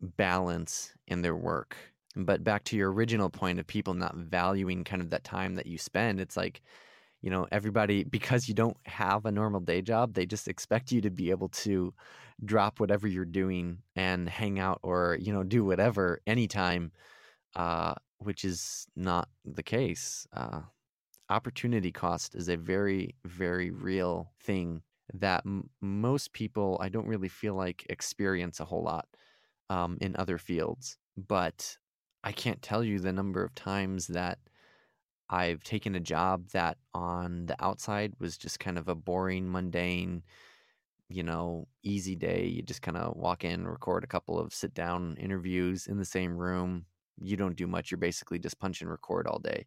balance 0.00 0.92
in 1.06 1.22
their 1.22 1.36
work. 1.36 1.76
But 2.14 2.44
back 2.44 2.64
to 2.64 2.76
your 2.76 2.92
original 2.92 3.30
point 3.30 3.58
of 3.58 3.66
people 3.66 3.94
not 3.94 4.14
valuing 4.16 4.84
kind 4.84 5.02
of 5.02 5.10
that 5.10 5.24
time 5.24 5.54
that 5.54 5.66
you 5.66 5.78
spend 5.78 6.20
it's 6.20 6.36
like 6.36 6.62
you 7.20 7.30
know 7.30 7.46
everybody 7.52 8.04
because 8.18 8.48
you 8.48 8.54
don't 8.54 8.76
have 8.86 9.26
a 9.26 9.32
normal 9.32 9.60
day 9.60 9.82
job 9.82 10.14
they 10.14 10.26
just 10.26 10.48
expect 10.48 10.90
you 10.92 11.00
to 11.00 11.10
be 11.10 11.30
able 11.30 11.48
to 11.48 11.92
drop 12.44 12.80
whatever 12.80 13.06
you're 13.06 13.24
doing 13.24 13.78
and 13.96 14.28
hang 14.28 14.58
out 14.58 14.78
or 14.82 15.18
you 15.20 15.32
know 15.32 15.42
do 15.42 15.64
whatever 15.64 16.20
anytime 16.26 16.92
uh, 17.56 17.94
which 18.18 18.44
is 18.44 18.86
not 18.96 19.28
the 19.44 19.62
case. 19.62 20.26
Uh, 20.32 20.60
opportunity 21.30 21.92
cost 21.92 22.34
is 22.34 22.48
a 22.48 22.56
very 22.56 23.14
very 23.24 23.70
real 23.70 24.32
thing 24.40 24.82
that 25.14 25.42
m- 25.46 25.70
most 25.80 26.32
people 26.32 26.78
i 26.80 26.88
don't 26.88 27.06
really 27.06 27.28
feel 27.28 27.54
like 27.54 27.86
experience 27.90 28.60
a 28.60 28.64
whole 28.64 28.82
lot 28.82 29.06
um, 29.70 29.98
in 30.00 30.16
other 30.16 30.38
fields 30.38 30.98
but 31.16 31.76
i 32.24 32.32
can't 32.32 32.62
tell 32.62 32.84
you 32.84 32.98
the 32.98 33.12
number 33.12 33.44
of 33.44 33.54
times 33.54 34.06
that 34.08 34.38
I've 35.30 35.62
taken 35.62 35.94
a 35.94 36.00
job 36.00 36.48
that 36.50 36.78
on 36.94 37.46
the 37.46 37.56
outside 37.64 38.14
was 38.18 38.38
just 38.38 38.60
kind 38.60 38.78
of 38.78 38.88
a 38.88 38.94
boring, 38.94 39.50
mundane, 39.50 40.22
you 41.08 41.22
know, 41.22 41.68
easy 41.82 42.16
day. 42.16 42.46
You 42.46 42.62
just 42.62 42.82
kind 42.82 42.96
of 42.96 43.16
walk 43.16 43.44
in, 43.44 43.66
record 43.66 44.04
a 44.04 44.08
couple 44.08 44.38
of 44.38 44.54
sit 44.54 44.74
down 44.74 45.16
interviews 45.18 45.86
in 45.86 45.98
the 45.98 46.04
same 46.04 46.36
room. 46.36 46.86
You 47.20 47.36
don't 47.36 47.56
do 47.56 47.66
much. 47.66 47.90
You're 47.90 47.98
basically 47.98 48.38
just 48.38 48.58
punch 48.60 48.80
and 48.82 48.90
record 48.90 49.26
all 49.26 49.38
day. 49.38 49.66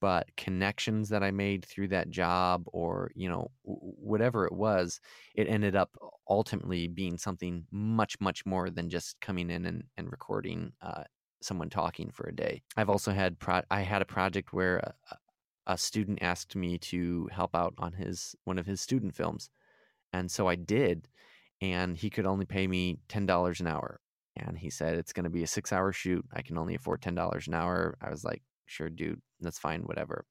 But 0.00 0.28
connections 0.36 1.08
that 1.08 1.22
I 1.22 1.30
made 1.30 1.64
through 1.64 1.88
that 1.88 2.10
job 2.10 2.64
or, 2.66 3.10
you 3.14 3.28
know, 3.28 3.50
whatever 3.62 4.44
it 4.44 4.52
was, 4.52 5.00
it 5.34 5.48
ended 5.48 5.76
up 5.76 5.96
ultimately 6.28 6.88
being 6.88 7.16
something 7.16 7.64
much, 7.70 8.20
much 8.20 8.44
more 8.44 8.70
than 8.70 8.90
just 8.90 9.20
coming 9.20 9.50
in 9.50 9.66
and, 9.66 9.84
and 9.96 10.10
recording 10.10 10.72
uh, 10.82 11.04
someone 11.40 11.70
talking 11.70 12.10
for 12.10 12.26
a 12.26 12.34
day. 12.34 12.62
I've 12.76 12.90
also 12.90 13.12
had 13.12 13.38
pro- 13.38 13.62
I 13.70 13.82
had 13.82 14.02
a 14.02 14.06
project 14.06 14.52
where 14.52 14.78
a, 15.10 15.16
a 15.68 15.78
student 15.78 16.22
asked 16.22 16.56
me 16.56 16.78
to 16.78 17.28
help 17.30 17.54
out 17.54 17.74
on 17.78 17.92
his 17.92 18.34
one 18.44 18.58
of 18.58 18.66
his 18.66 18.80
student 18.80 19.14
films, 19.14 19.50
and 20.12 20.30
so 20.30 20.48
I 20.48 20.56
did. 20.56 21.08
And 21.60 21.96
he 21.96 22.08
could 22.08 22.24
only 22.26 22.44
pay 22.46 22.66
me 22.66 22.98
ten 23.08 23.26
dollars 23.26 23.60
an 23.60 23.66
hour, 23.66 24.00
and 24.36 24.56
he 24.56 24.70
said 24.70 24.96
it's 24.96 25.12
going 25.12 25.24
to 25.24 25.30
be 25.30 25.42
a 25.42 25.46
six-hour 25.46 25.92
shoot. 25.92 26.24
I 26.32 26.42
can 26.42 26.56
only 26.56 26.76
afford 26.76 27.02
ten 27.02 27.16
dollars 27.16 27.48
an 27.48 27.54
hour. 27.54 27.98
I 28.00 28.10
was 28.10 28.22
like, 28.22 28.42
sure, 28.68 28.90
dude, 28.90 29.20
that's 29.40 29.58
fine, 29.58 29.82
whatever. 29.82 30.24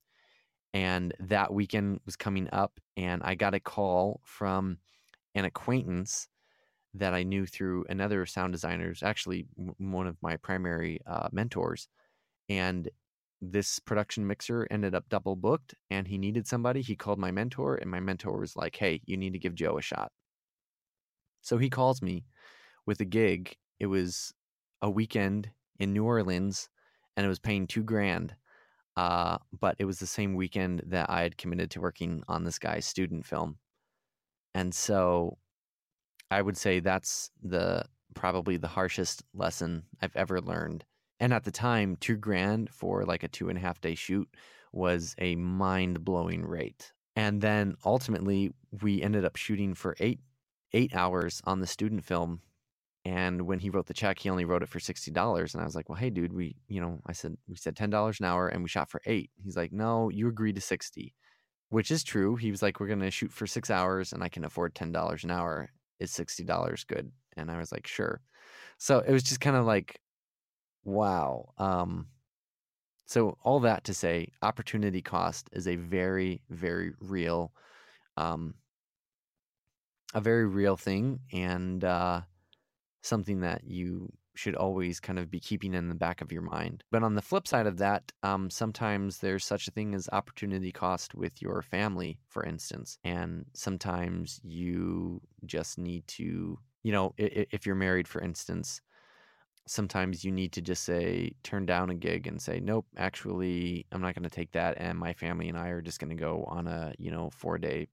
And 0.73 1.13
that 1.19 1.53
weekend 1.53 1.99
was 2.05 2.15
coming 2.15 2.49
up, 2.51 2.79
and 2.95 3.21
I 3.23 3.35
got 3.35 3.53
a 3.53 3.59
call 3.59 4.21
from 4.23 4.77
an 5.35 5.45
acquaintance 5.45 6.27
that 6.93 7.13
I 7.13 7.23
knew 7.23 7.45
through 7.45 7.85
another 7.89 8.25
sound 8.25 8.53
designer's, 8.53 9.03
actually 9.03 9.45
one 9.77 10.07
of 10.07 10.17
my 10.21 10.37
primary 10.37 10.99
uh, 11.05 11.29
mentors. 11.31 11.87
And 12.49 12.89
this 13.41 13.79
production 13.79 14.25
mixer 14.25 14.67
ended 14.71 14.95
up 14.95 15.09
double 15.09 15.35
booked 15.35 15.75
and 15.91 16.07
he 16.07 16.17
needed 16.17 16.47
somebody. 16.47 16.81
He 16.81 16.95
called 16.95 17.19
my 17.19 17.31
mentor, 17.31 17.75
and 17.75 17.89
my 17.89 17.99
mentor 17.99 18.39
was 18.39 18.55
like, 18.55 18.75
Hey, 18.75 19.01
you 19.05 19.17
need 19.17 19.33
to 19.33 19.39
give 19.39 19.55
Joe 19.55 19.77
a 19.77 19.81
shot. 19.81 20.11
So 21.41 21.57
he 21.57 21.69
calls 21.69 22.01
me 22.01 22.25
with 22.85 22.99
a 22.99 23.05
gig. 23.05 23.55
It 23.79 23.87
was 23.87 24.33
a 24.81 24.89
weekend 24.89 25.49
in 25.79 25.93
New 25.93 26.03
Orleans 26.03 26.69
and 27.17 27.25
it 27.25 27.29
was 27.29 27.39
paying 27.39 27.67
two 27.67 27.83
grand. 27.83 28.33
Uh, 28.95 29.37
but 29.59 29.75
it 29.79 29.85
was 29.85 29.99
the 29.99 30.07
same 30.07 30.35
weekend 30.35 30.81
that 30.87 31.09
I 31.09 31.21
had 31.21 31.37
committed 31.37 31.69
to 31.71 31.81
working 31.81 32.23
on 32.27 32.43
this 32.43 32.57
guy's 32.57 32.85
student 32.85 33.25
film. 33.25 33.57
And 34.55 34.73
so 34.73 35.37
I 36.31 36.41
would 36.41 36.57
say 36.57 36.79
that's 36.79 37.29
the 37.43 37.83
probably 38.15 38.57
the 38.57 38.67
harshest 38.67 39.23
lesson 39.33 39.83
I've 40.01 40.15
ever 40.15 40.41
learned. 40.41 40.85
And 41.19 41.33
at 41.33 41.43
the 41.43 41.51
time, 41.51 41.95
two 41.97 42.15
grand 42.15 42.69
for 42.71 43.03
like 43.03 43.23
a 43.23 43.27
two 43.27 43.49
and 43.49 43.57
a 43.57 43.61
half 43.61 43.81
day 43.81 43.95
shoot 43.95 44.27
was 44.71 45.15
a 45.19 45.35
mind 45.35 46.03
blowing 46.03 46.43
rate. 46.45 46.93
And 47.15 47.41
then 47.41 47.75
ultimately, 47.85 48.51
we 48.81 49.01
ended 49.01 49.25
up 49.25 49.35
shooting 49.35 49.73
for 49.73 49.95
eight 49.99 50.19
eight 50.73 50.95
hours 50.95 51.41
on 51.45 51.59
the 51.59 51.67
student 51.67 52.03
film. 52.03 52.41
And 53.07 53.41
when 53.43 53.59
he 53.59 53.69
wrote 53.69 53.85
the 53.87 53.93
check, 53.93 54.19
he 54.19 54.29
only 54.29 54.45
wrote 54.45 54.63
it 54.63 54.69
for 54.69 54.79
sixty 54.79 55.11
dollars. 55.11 55.53
And 55.53 55.61
I 55.61 55.65
was 55.65 55.75
like, 55.75 55.89
"Well, 55.89 55.97
hey, 55.97 56.09
dude, 56.09 56.33
we, 56.33 56.55
you 56.67 56.81
know, 56.81 56.99
I 57.07 57.13
said 57.13 57.37
we 57.47 57.55
said 57.55 57.75
ten 57.75 57.89
dollars 57.89 58.19
an 58.19 58.25
hour, 58.25 58.47
and 58.49 58.63
we 58.63 58.69
shot 58.69 58.89
for 58.91 59.01
eight. 59.05 59.31
He's 59.43 59.57
like, 59.57 59.71
"No, 59.71 60.09
you 60.09 60.27
agreed 60.27 60.55
to 60.55 60.61
60 60.61 61.13
which 61.69 61.91
is 61.91 62.03
true. 62.03 62.35
He 62.37 62.51
was 62.51 62.61
like, 62.61 62.79
"We're 62.79 62.87
gonna 62.87 63.11
shoot 63.11 63.31
for 63.31 63.45
six 63.47 63.69
hours, 63.69 64.13
and 64.13 64.23
I 64.23 64.29
can 64.29 64.45
afford 64.45 64.75
ten 64.75 64.91
dollars 64.91 65.23
an 65.23 65.31
hour." 65.31 65.69
is 65.99 66.11
$60 66.11 66.83
good? 66.83 67.11
And 67.37 67.49
I 67.51 67.57
was 67.57 67.71
like, 67.71 67.87
sure. 67.87 68.21
So 68.77 68.99
it 68.99 69.11
was 69.11 69.23
just 69.23 69.41
kind 69.41 69.55
of 69.55 69.65
like, 69.65 69.99
wow. 70.83 71.53
Um, 71.57 72.07
so 73.05 73.37
all 73.43 73.59
that 73.61 73.83
to 73.85 73.93
say, 73.93 74.31
opportunity 74.41 75.01
cost 75.01 75.49
is 75.53 75.67
a 75.67 75.75
very, 75.75 76.41
very 76.49 76.93
real, 76.99 77.53
um, 78.17 78.55
a 80.13 80.21
very 80.21 80.45
real 80.45 80.77
thing, 80.77 81.19
and 81.31 81.83
uh, 81.83 82.21
something 83.01 83.41
that 83.41 83.61
you 83.65 84.11
should 84.35 84.55
always 84.55 84.99
kind 84.99 85.17
of 85.17 85.31
be 85.31 85.39
keeping 85.39 85.73
in 85.73 85.89
the 85.89 85.95
back 85.95 86.21
of 86.21 86.31
your 86.31 86.43
mind. 86.43 86.83
But 86.91 87.03
on 87.03 87.15
the 87.15 87.21
flip 87.21 87.47
side 87.47 87.65
of 87.65 87.77
that, 87.77 88.11
um, 88.21 88.49
sometimes 88.49 89.17
there's 89.17 89.43
such 89.43 89.67
a 89.67 89.71
thing 89.71 89.95
as 89.95 90.07
opportunity 90.11 90.71
cost 90.71 91.15
with 91.15 91.41
your 91.41 91.61
family, 91.63 92.19
for 92.27 92.43
instance. 92.43 92.99
And 93.03 93.45
sometimes 93.53 94.39
you 94.43 95.21
just 95.45 95.79
need 95.79 96.07
to, 96.09 96.59
you 96.83 96.91
know, 96.91 97.13
if, 97.17 97.47
if 97.51 97.65
you're 97.65 97.75
married, 97.75 98.07
for 98.07 98.21
instance, 98.21 98.79
sometimes 99.67 100.23
you 100.23 100.31
need 100.31 100.53
to 100.53 100.61
just 100.61 100.83
say, 100.83 101.31
turn 101.43 101.65
down 101.65 101.89
a 101.89 101.95
gig 101.95 102.27
and 102.27 102.41
say, 102.41 102.59
nope, 102.59 102.85
actually, 102.95 103.85
I'm 103.91 104.01
not 104.01 104.13
going 104.13 104.23
to 104.23 104.29
take 104.29 104.51
that. 104.51 104.75
And 104.77 104.97
my 104.97 105.13
family 105.13 105.49
and 105.49 105.57
I 105.57 105.69
are 105.69 105.81
just 105.81 105.99
going 105.99 106.15
to 106.15 106.15
go 106.15 106.43
on 106.47 106.67
a, 106.67 106.93
you 106.99 107.11
know, 107.11 107.31
four 107.31 107.57
day, 107.57 107.87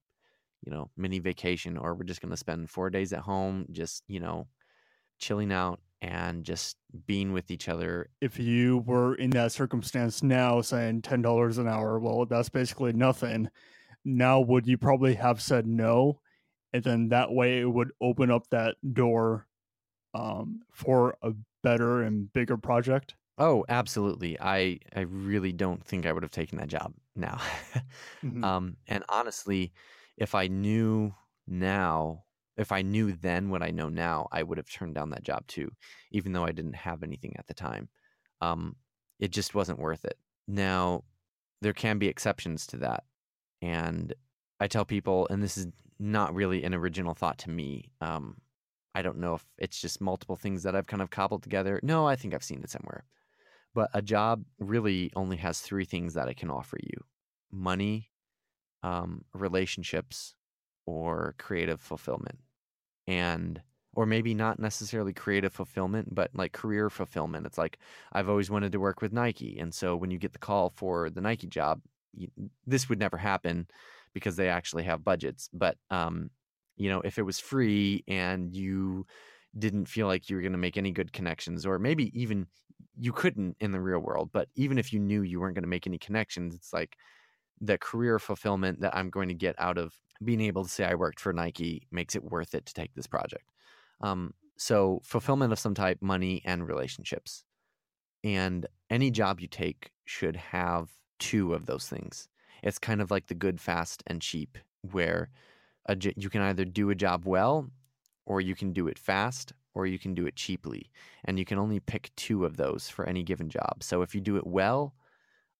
you 0.62 0.70
know, 0.70 0.90
mini 0.96 1.18
vacation, 1.18 1.76
or 1.76 1.94
we're 1.94 2.04
just 2.04 2.20
going 2.20 2.30
to 2.30 2.36
spend 2.36 2.70
four 2.70 2.90
days 2.90 3.12
at 3.12 3.20
home, 3.20 3.66
just, 3.72 4.02
you 4.08 4.20
know, 4.20 4.46
chilling 5.24 5.52
out 5.52 5.80
and 6.02 6.44
just 6.44 6.76
being 7.06 7.32
with 7.32 7.50
each 7.50 7.68
other. 7.68 8.10
If 8.20 8.38
you 8.38 8.78
were 8.78 9.14
in 9.14 9.30
that 9.30 9.52
circumstance 9.52 10.22
now, 10.22 10.60
saying 10.60 11.02
ten 11.02 11.22
dollars 11.22 11.58
an 11.58 11.66
hour, 11.66 11.98
well, 11.98 12.26
that's 12.26 12.50
basically 12.50 12.92
nothing. 12.92 13.48
Now, 14.04 14.40
would 14.40 14.66
you 14.66 14.76
probably 14.76 15.14
have 15.14 15.40
said 15.40 15.66
no, 15.66 16.20
and 16.72 16.84
then 16.84 17.08
that 17.08 17.32
way 17.32 17.60
it 17.60 17.64
would 17.70 17.92
open 18.02 18.30
up 18.30 18.48
that 18.50 18.76
door 18.92 19.46
um, 20.12 20.60
for 20.70 21.16
a 21.22 21.32
better 21.62 22.02
and 22.02 22.30
bigger 22.32 22.58
project? 22.58 23.14
Oh, 23.38 23.64
absolutely. 23.68 24.38
I 24.38 24.80
I 24.94 25.00
really 25.00 25.52
don't 25.52 25.82
think 25.84 26.04
I 26.04 26.12
would 26.12 26.22
have 26.22 26.32
taken 26.32 26.58
that 26.58 26.68
job 26.68 26.92
now. 27.16 27.40
mm-hmm. 28.22 28.44
um, 28.44 28.76
and 28.86 29.02
honestly, 29.08 29.72
if 30.18 30.34
I 30.34 30.48
knew 30.48 31.14
now 31.46 32.24
if 32.56 32.72
I 32.72 32.82
knew 32.82 33.12
then 33.12 33.50
what 33.50 33.62
I 33.62 33.70
know 33.70 33.88
now, 33.88 34.28
I 34.32 34.42
would 34.42 34.58
have 34.58 34.70
turned 34.70 34.94
down 34.94 35.10
that 35.10 35.24
job 35.24 35.46
too, 35.46 35.70
even 36.12 36.32
though 36.32 36.44
I 36.44 36.52
didn't 36.52 36.76
have 36.76 37.02
anything 37.02 37.34
at 37.36 37.46
the 37.46 37.54
time. 37.54 37.88
Um, 38.40 38.76
it 39.18 39.30
just 39.30 39.54
wasn't 39.54 39.78
worth 39.78 40.04
it. 40.04 40.18
Now, 40.46 41.04
there 41.62 41.72
can 41.72 41.98
be 41.98 42.08
exceptions 42.08 42.66
to 42.68 42.76
that. 42.78 43.04
And 43.62 44.14
I 44.60 44.66
tell 44.66 44.84
people, 44.84 45.26
and 45.30 45.42
this 45.42 45.56
is 45.56 45.66
not 45.98 46.34
really 46.34 46.64
an 46.64 46.74
original 46.74 47.14
thought 47.14 47.38
to 47.38 47.50
me. 47.50 47.90
Um, 48.00 48.36
I 48.94 49.02
don't 49.02 49.18
know 49.18 49.34
if 49.34 49.44
it's 49.58 49.80
just 49.80 50.00
multiple 50.00 50.36
things 50.36 50.62
that 50.62 50.76
I've 50.76 50.86
kind 50.86 51.02
of 51.02 51.10
cobbled 51.10 51.42
together. 51.42 51.80
No, 51.82 52.06
I 52.06 52.16
think 52.16 52.34
I've 52.34 52.44
seen 52.44 52.62
it 52.62 52.70
somewhere. 52.70 53.04
But 53.74 53.90
a 53.92 54.02
job 54.02 54.44
really 54.60 55.10
only 55.16 55.36
has 55.38 55.60
three 55.60 55.84
things 55.84 56.14
that 56.14 56.28
it 56.28 56.36
can 56.36 56.50
offer 56.50 56.78
you 56.80 57.04
money, 57.50 58.10
um, 58.82 59.24
relationships, 59.32 60.34
or 60.86 61.34
creative 61.38 61.80
fulfillment. 61.80 62.38
And 63.06 63.60
or 63.96 64.06
maybe 64.06 64.34
not 64.34 64.58
necessarily 64.58 65.12
creative 65.12 65.52
fulfillment, 65.52 66.14
but 66.14 66.30
like 66.34 66.52
career 66.52 66.90
fulfillment. 66.90 67.46
It's 67.46 67.58
like 67.58 67.78
I've 68.12 68.28
always 68.28 68.50
wanted 68.50 68.72
to 68.72 68.80
work 68.80 69.00
with 69.00 69.12
Nike, 69.12 69.58
and 69.58 69.72
so 69.72 69.96
when 69.96 70.10
you 70.10 70.18
get 70.18 70.32
the 70.32 70.38
call 70.38 70.70
for 70.70 71.10
the 71.10 71.20
Nike 71.20 71.46
job, 71.46 71.80
you, 72.12 72.28
this 72.66 72.88
would 72.88 72.98
never 72.98 73.16
happen 73.16 73.66
because 74.12 74.36
they 74.36 74.48
actually 74.48 74.84
have 74.84 75.04
budgets. 75.04 75.48
But 75.52 75.76
um, 75.90 76.30
you 76.76 76.88
know, 76.90 77.00
if 77.02 77.18
it 77.18 77.22
was 77.22 77.38
free 77.38 78.04
and 78.08 78.54
you 78.54 79.06
didn't 79.56 79.86
feel 79.86 80.06
like 80.08 80.28
you 80.28 80.36
were 80.36 80.42
going 80.42 80.52
to 80.52 80.58
make 80.58 80.76
any 80.76 80.90
good 80.90 81.12
connections, 81.12 81.64
or 81.64 81.78
maybe 81.78 82.10
even 82.20 82.46
you 82.98 83.12
couldn't 83.12 83.56
in 83.60 83.72
the 83.72 83.80
real 83.80 84.00
world, 84.00 84.30
but 84.32 84.48
even 84.56 84.78
if 84.78 84.92
you 84.92 84.98
knew 84.98 85.22
you 85.22 85.40
weren't 85.40 85.54
going 85.54 85.62
to 85.62 85.68
make 85.68 85.86
any 85.86 85.98
connections, 85.98 86.54
it's 86.54 86.72
like 86.72 86.96
the 87.60 87.78
career 87.78 88.18
fulfillment 88.18 88.80
that 88.80 88.96
I'm 88.96 89.10
going 89.10 89.28
to 89.28 89.34
get 89.34 89.54
out 89.58 89.78
of 89.78 89.94
being 90.22 90.40
able 90.40 90.64
to 90.64 90.70
say 90.70 90.84
I 90.84 90.94
worked 90.94 91.20
for 91.20 91.32
Nike 91.32 91.86
makes 91.90 92.14
it 92.14 92.24
worth 92.24 92.54
it 92.54 92.66
to 92.66 92.74
take 92.74 92.94
this 92.94 93.06
project. 93.06 93.50
Um, 94.00 94.34
so 94.56 95.00
fulfillment 95.04 95.52
of 95.52 95.58
some 95.58 95.74
type, 95.74 95.98
money 96.00 96.42
and 96.44 96.66
relationships. 96.66 97.44
And 98.22 98.66
any 98.90 99.10
job 99.10 99.40
you 99.40 99.48
take 99.48 99.90
should 100.04 100.36
have 100.36 100.90
two 101.18 101.54
of 101.54 101.66
those 101.66 101.88
things. 101.88 102.28
It's 102.62 102.78
kind 102.78 103.02
of 103.02 103.10
like 103.10 103.26
the 103.26 103.34
good, 103.34 103.60
fast, 103.60 104.02
and 104.06 104.22
cheap, 104.22 104.56
where 104.92 105.28
a, 105.86 105.96
you 106.16 106.30
can 106.30 106.40
either 106.40 106.64
do 106.64 106.90
a 106.90 106.94
job 106.94 107.24
well, 107.26 107.68
or 108.26 108.40
you 108.40 108.54
can 108.54 108.72
do 108.72 108.88
it 108.88 108.98
fast, 108.98 109.52
or 109.74 109.86
you 109.86 109.98
can 109.98 110.14
do 110.14 110.26
it 110.26 110.36
cheaply. 110.36 110.90
And 111.24 111.38
you 111.38 111.44
can 111.44 111.58
only 111.58 111.80
pick 111.80 112.10
two 112.16 112.44
of 112.44 112.56
those 112.56 112.88
for 112.88 113.06
any 113.06 113.22
given 113.22 113.50
job. 113.50 113.82
So 113.82 114.02
if 114.02 114.14
you 114.14 114.20
do 114.20 114.36
it 114.36 114.46
well, 114.46 114.94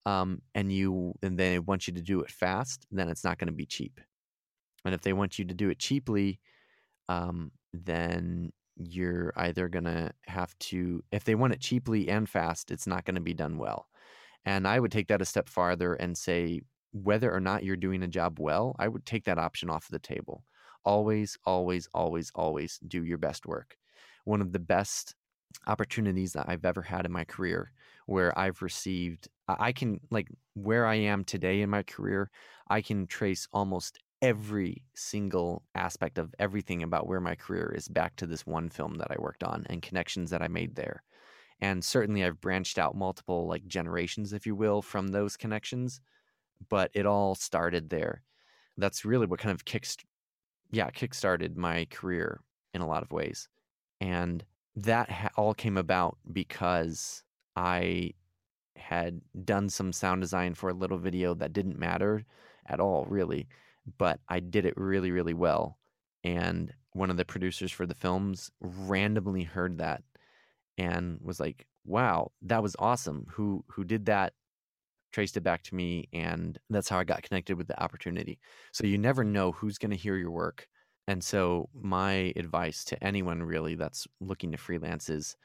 um, 0.07 0.43
and 0.55 0.73
you 0.73 1.15
and 1.23 1.39
they 1.39 1.59
want 1.59 1.87
you 1.87 1.95
to 1.95 2.03
do 2.03 2.21
it 2.21 2.31
fast, 2.31 2.87
then 2.91 3.09
it's 3.09 3.25
not 3.25 3.39
going 3.39 3.49
to 3.49 3.55
be 3.55 3.67
cheap. 3.67 4.01
And 4.85 4.95
if 4.95 5.01
they 5.01 5.13
want 5.13 5.39
you 5.39 5.45
to 5.47 5.55
do 5.55 5.71
it 5.71 5.79
cheaply, 5.79 6.41
um, 7.09 7.51
then 7.73 8.53
you're 8.77 9.33
either 9.37 9.69
going 9.69 9.85
to 9.85 10.11
have 10.27 10.59
to, 10.59 11.03
if 11.13 11.25
they 11.25 11.35
want 11.35 11.53
it 11.53 11.61
cheaply 11.61 12.09
and 12.09 12.29
fast, 12.29 12.71
it's 12.71 12.87
not 12.87 13.05
going 13.05 13.15
to 13.15 13.21
be 13.21 13.35
done 13.35 13.57
well. 13.57 13.87
And 14.45 14.69
I 14.69 14.79
would 14.79 14.93
take 14.93 15.09
that 15.09 15.23
a 15.23 15.25
step 15.25 15.49
farther 15.49 15.95
and 15.95 16.19
say, 16.19 16.61
whether 16.93 17.33
or 17.33 17.41
not 17.41 17.65
you're 17.65 17.77
doing 17.77 18.03
a 18.03 18.09
job 18.09 18.39
well, 18.39 18.77
I 18.79 18.89
would 18.89 19.07
take 19.07 19.25
that 19.25 19.39
option 19.39 19.71
off 19.71 19.89
the 19.89 19.99
table. 19.99 20.45
Always, 20.85 21.37
always, 21.45 21.89
always, 21.95 22.31
always 22.35 22.79
do 22.87 23.05
your 23.05 23.19
best 23.19 23.47
work. 23.47 23.77
One 24.25 24.41
of 24.41 24.53
the 24.53 24.59
best 24.59 25.15
opportunities 25.67 26.33
that 26.35 26.49
I've 26.49 26.65
ever 26.65 26.83
had 26.83 27.07
in 27.07 27.13
my 27.13 27.25
career 27.25 27.73
where 28.07 28.39
I've 28.39 28.61
received, 28.63 29.29
I 29.49 29.73
can, 29.73 30.01
like, 30.11 30.29
where 30.55 30.87
I 30.87 30.97
am 30.97 31.25
today 31.25 31.63
in 31.63 31.71
my 31.71 31.83
career, 31.83 32.31
I 32.69 32.83
can 32.83 33.07
trace 33.07 33.49
almost 33.53 33.99
every 34.21 34.83
single 34.95 35.63
aspect 35.75 36.19
of 36.19 36.35
everything 36.39 36.83
about 36.83 37.07
where 37.07 37.21
my 37.21 37.35
career 37.35 37.75
is 37.77 37.89
back 37.89 38.17
to 38.17 38.27
this 38.27 38.47
one 38.47 38.71
film 38.71 38.95
that 38.95 39.11
I 39.11 39.17
worked 39.19 39.43
on 39.43 39.67
and 39.69 39.83
connections 39.83 40.31
that 40.31 40.43
I 40.43 40.49
made 40.49 40.77
there. 40.77 41.03
And 41.61 41.85
certainly 41.85 42.25
I've 42.25 42.41
branched 42.41 42.79
out 42.79 42.97
multiple 42.97 43.47
like 43.47 43.67
generations, 43.67 44.33
if 44.33 44.47
you 44.47 44.55
will, 44.55 44.83
from 44.83 45.09
those 45.09 45.37
connections, 45.37 46.01
but 46.69 46.91
it 46.95 47.07
all 47.07 47.35
started 47.35 47.91
there. 47.91 48.23
That's 48.77 49.05
really 49.05 49.27
what 49.27 49.41
kind 49.41 49.55
of 49.55 49.65
kicks, 49.65 49.97
yeah, 50.71 50.91
kickstarted 50.91 51.57
my 51.57 51.87
career 51.91 52.41
in 52.73 52.81
a 52.81 52.89
lot 52.89 53.03
of 53.03 53.13
ways. 53.13 53.49
And 54.01 54.45
that 54.77 55.11
ha- 55.11 55.31
all 55.37 55.55
came 55.55 55.77
about 55.77 56.19
because 56.33 57.23
I 57.57 58.13
had 58.77 59.21
done 59.45 59.69
some 59.71 59.93
sound 59.93 60.23
design 60.23 60.55
for 60.55 60.71
a 60.71 60.75
little 60.75 60.99
video 60.99 61.35
that 61.35 61.53
didn't 61.53 61.79
matter 61.79 62.25
at 62.67 62.81
all, 62.81 63.07
really 63.07 63.49
but 63.99 64.21
I 64.29 64.41
did 64.41 64.65
it 64.67 64.77
really, 64.79 65.11
really 65.11 65.35
well. 65.35 65.79
And 66.25 66.73
one 66.93 67.11
of 67.11 67.19
the 67.19 67.25
producers 67.25 67.73
for 67.73 67.87
the 67.87 67.95
films 67.95 68.51
randomly 68.61 69.45
heard 69.45 69.79
that 69.79 70.05
and 70.79 71.19
was 71.21 71.41
like, 71.41 71.67
"Wow, 71.85 72.33
that 72.43 72.63
was 72.63 72.77
awesome! 72.79 73.27
Who 73.33 73.65
who 73.69 73.85
did 73.85 74.07
that?" 74.07 74.35
Traced 75.13 75.37
it 75.37 75.43
back 75.43 75.63
to 75.65 75.75
me, 75.77 76.09
and 76.13 76.59
that's 76.71 76.89
how 76.89 76.99
I 76.99 77.05
got 77.05 77.23
connected 77.23 77.57
with 77.57 77.69
the 77.69 77.81
opportunity. 77.83 78.41
So 78.73 78.87
you 78.87 78.99
never 78.99 79.23
know 79.25 79.53
who's 79.53 79.79
going 79.79 79.93
to 79.93 79.97
hear 79.97 80.17
your 80.17 80.33
work. 80.33 80.69
And 81.07 81.23
so 81.23 81.69
my 81.75 82.33
advice 82.37 82.85
to 82.87 83.05
anyone 83.05 83.43
really 83.43 83.75
that's 83.75 84.07
looking 84.21 84.53
to 84.53 84.57
freelance 84.57 85.11
is 85.11 85.37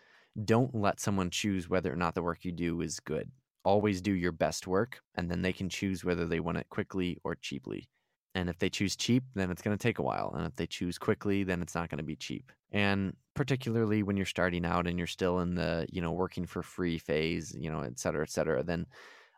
don't 0.45 0.73
let 0.73 0.99
someone 0.99 1.29
choose 1.29 1.69
whether 1.69 1.91
or 1.91 1.97
not 1.97 2.15
the 2.15 2.23
work 2.23 2.45
you 2.45 2.51
do 2.51 2.81
is 2.81 2.99
good. 2.99 3.29
Always 3.65 4.01
do 4.01 4.13
your 4.13 4.31
best 4.31 4.67
work, 4.67 5.01
and 5.15 5.29
then 5.29 5.41
they 5.41 5.51
can 5.51 5.67
choose 5.67 6.05
whether 6.05 6.25
they 6.25 6.39
want 6.39 6.59
it 6.59 6.69
quickly 6.69 7.17
or 7.23 7.35
cheaply. 7.35 7.89
And 8.35 8.49
if 8.49 8.57
they 8.59 8.69
choose 8.69 8.95
cheap, 8.95 9.23
then 9.33 9.51
it's 9.51 9.61
going 9.61 9.77
to 9.77 9.81
take 9.81 9.99
a 9.99 10.03
while. 10.03 10.33
And 10.35 10.45
if 10.45 10.55
they 10.55 10.67
choose 10.67 10.97
quickly, 10.97 11.43
then 11.43 11.61
it's 11.61 11.75
not 11.75 11.89
going 11.89 11.97
to 11.97 12.03
be 12.03 12.15
cheap. 12.15 12.51
And 12.71 13.15
particularly 13.33 14.03
when 14.03 14.15
you're 14.15 14.25
starting 14.25 14.65
out 14.65 14.87
and 14.87 14.97
you're 14.97 15.07
still 15.07 15.39
in 15.39 15.55
the, 15.55 15.87
you 15.91 16.01
know, 16.01 16.11
working 16.11 16.45
for 16.45 16.61
free 16.61 16.99
phase, 16.99 17.55
you 17.59 17.69
know, 17.69 17.81
et 17.81 17.99
cetera, 17.99 18.21
et 18.21 18.29
cetera, 18.29 18.63
then, 18.63 18.85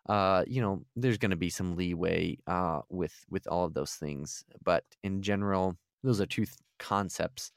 uh, 0.10 0.44
you 0.46 0.62
know, 0.62 0.84
there's 0.96 1.18
going 1.18 1.32
to 1.32 1.38
be 1.38 1.50
some 1.50 1.76
leeway 1.76 2.38
uh, 2.48 2.82
with 2.90 3.26
with 3.30 3.48
all 3.48 3.66
of 3.66 3.74
those 3.74 3.94
things. 3.94 4.44
But 4.64 4.84
in 5.04 5.22
general, 5.22 5.78
those 6.04 6.22
are 6.22 6.26
two 6.26 6.46
th- 6.46 6.58
concepts 6.80 7.52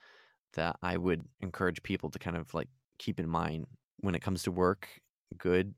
that 0.55 0.77
I 0.83 0.97
would 0.97 1.25
encourage 1.41 1.83
people 1.83 2.11
to 2.11 2.19
kind 2.19 2.37
of 2.37 2.53
like 2.55 2.69
keep 2.99 3.19
in 3.19 3.29
mind 3.29 3.67
when 4.01 4.15
it 4.15 4.23
comes 4.23 4.43
to 4.45 4.51
work. 4.51 4.89
Good, 5.37 5.75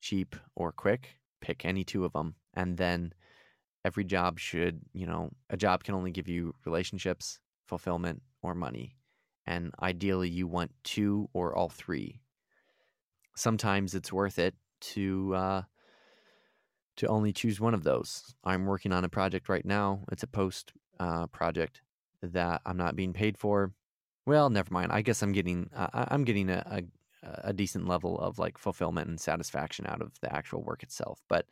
cheap, 0.00 0.36
or 0.54 0.72
quick. 0.72 1.16
Pick 1.40 1.64
any 1.64 1.84
two 1.84 2.04
of 2.04 2.12
them, 2.12 2.34
and 2.54 2.76
then 2.76 3.12
every 3.84 4.04
job 4.04 4.38
should, 4.38 4.80
you 4.92 5.06
know, 5.06 5.30
a 5.50 5.56
job 5.56 5.84
can 5.84 5.94
only 5.94 6.10
give 6.10 6.28
you 6.28 6.52
relationships, 6.64 7.38
fulfillment, 7.66 8.22
or 8.42 8.54
money. 8.54 8.96
And 9.46 9.72
ideally, 9.80 10.28
you 10.28 10.46
want 10.46 10.72
two 10.84 11.28
or 11.32 11.54
all 11.54 11.68
three. 11.68 12.20
Sometimes 13.36 13.94
it's 13.94 14.12
worth 14.12 14.38
it 14.38 14.54
to 14.80 15.34
uh, 15.34 15.62
to 16.96 17.06
only 17.06 17.32
choose 17.32 17.60
one 17.60 17.74
of 17.74 17.84
those. 17.84 18.34
I'm 18.44 18.66
working 18.66 18.92
on 18.92 19.04
a 19.04 19.08
project 19.08 19.48
right 19.48 19.64
now. 19.64 20.00
It's 20.10 20.24
a 20.24 20.26
post 20.28 20.72
uh, 20.98 21.26
project 21.26 21.82
that 22.22 22.60
I'm 22.66 22.76
not 22.76 22.96
being 22.96 23.12
paid 23.12 23.38
for. 23.38 23.72
Well, 24.26 24.50
never 24.50 24.72
mind. 24.72 24.92
I 24.92 25.02
guess 25.02 25.22
I'm 25.22 25.32
getting 25.32 25.70
uh, 25.74 25.88
I'm 25.92 26.24
getting 26.24 26.50
a, 26.50 26.62
a 26.70 26.82
a 27.22 27.52
decent 27.52 27.88
level 27.88 28.18
of 28.18 28.38
like 28.38 28.58
fulfillment 28.58 29.08
and 29.08 29.20
satisfaction 29.20 29.86
out 29.86 30.00
of 30.00 30.12
the 30.20 30.32
actual 30.32 30.62
work 30.62 30.82
itself 30.82 31.20
but 31.28 31.46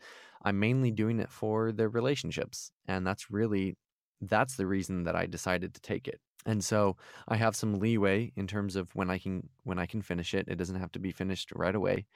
i'm 0.45 0.59
mainly 0.59 0.91
doing 0.91 1.19
it 1.19 1.31
for 1.31 1.73
the 1.73 1.89
relationships 1.89 2.71
and 2.87 3.07
that's 3.07 3.31
really 3.31 3.77
that's 4.21 4.57
the 4.57 4.67
reason 4.67 5.05
that 5.05 5.17
i 5.17 5.27
decided 5.27 5.75
to 5.75 5.81
take 5.81 6.07
it 6.07 6.21
and 6.45 6.65
so 6.65 6.97
i 7.29 7.37
have 7.37 7.57
some 7.57 7.79
leeway 7.79 8.33
in 8.37 8.47
terms 8.47 8.77
of 8.77 8.95
when 8.95 9.11
i 9.11 9.19
can 9.19 9.49
when 9.65 9.79
i 9.79 9.87
can 9.87 10.03
finish 10.03 10.35
it 10.35 10.47
it 10.49 10.57
doesn't 10.57 10.81
have 10.81 10.93
to 10.93 10.99
be 10.99 11.11
finished 11.11 11.51
right 11.55 11.75
away 11.75 12.07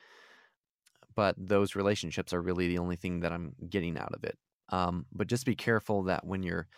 but 1.15 1.35
those 1.37 1.75
relationships 1.75 2.33
are 2.33 2.41
really 2.41 2.69
the 2.69 2.79
only 2.79 2.97
thing 2.97 3.21
that 3.21 3.33
i'm 3.33 3.53
getting 3.69 3.99
out 3.99 4.15
of 4.15 4.25
it 4.25 4.39
um, 4.73 5.05
but 5.13 5.27
just 5.27 5.47
be 5.47 5.57
careful 5.57 6.05
that 6.05 6.25
when 6.25 6.45
you're 6.45 6.69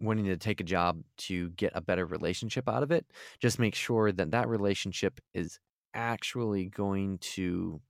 wanting 0.00 0.24
to 0.24 0.36
take 0.36 0.60
a 0.60 0.64
job 0.64 1.02
to 1.16 1.50
get 1.50 1.72
a 1.74 1.80
better 1.80 2.06
relationship 2.06 2.68
out 2.68 2.82
of 2.82 2.90
it 2.90 3.06
just 3.40 3.58
make 3.58 3.74
sure 3.74 4.10
that 4.10 4.30
that 4.30 4.48
relationship 4.48 5.20
is 5.34 5.58
actually 5.94 6.66
going 6.66 7.18
to 7.18 7.80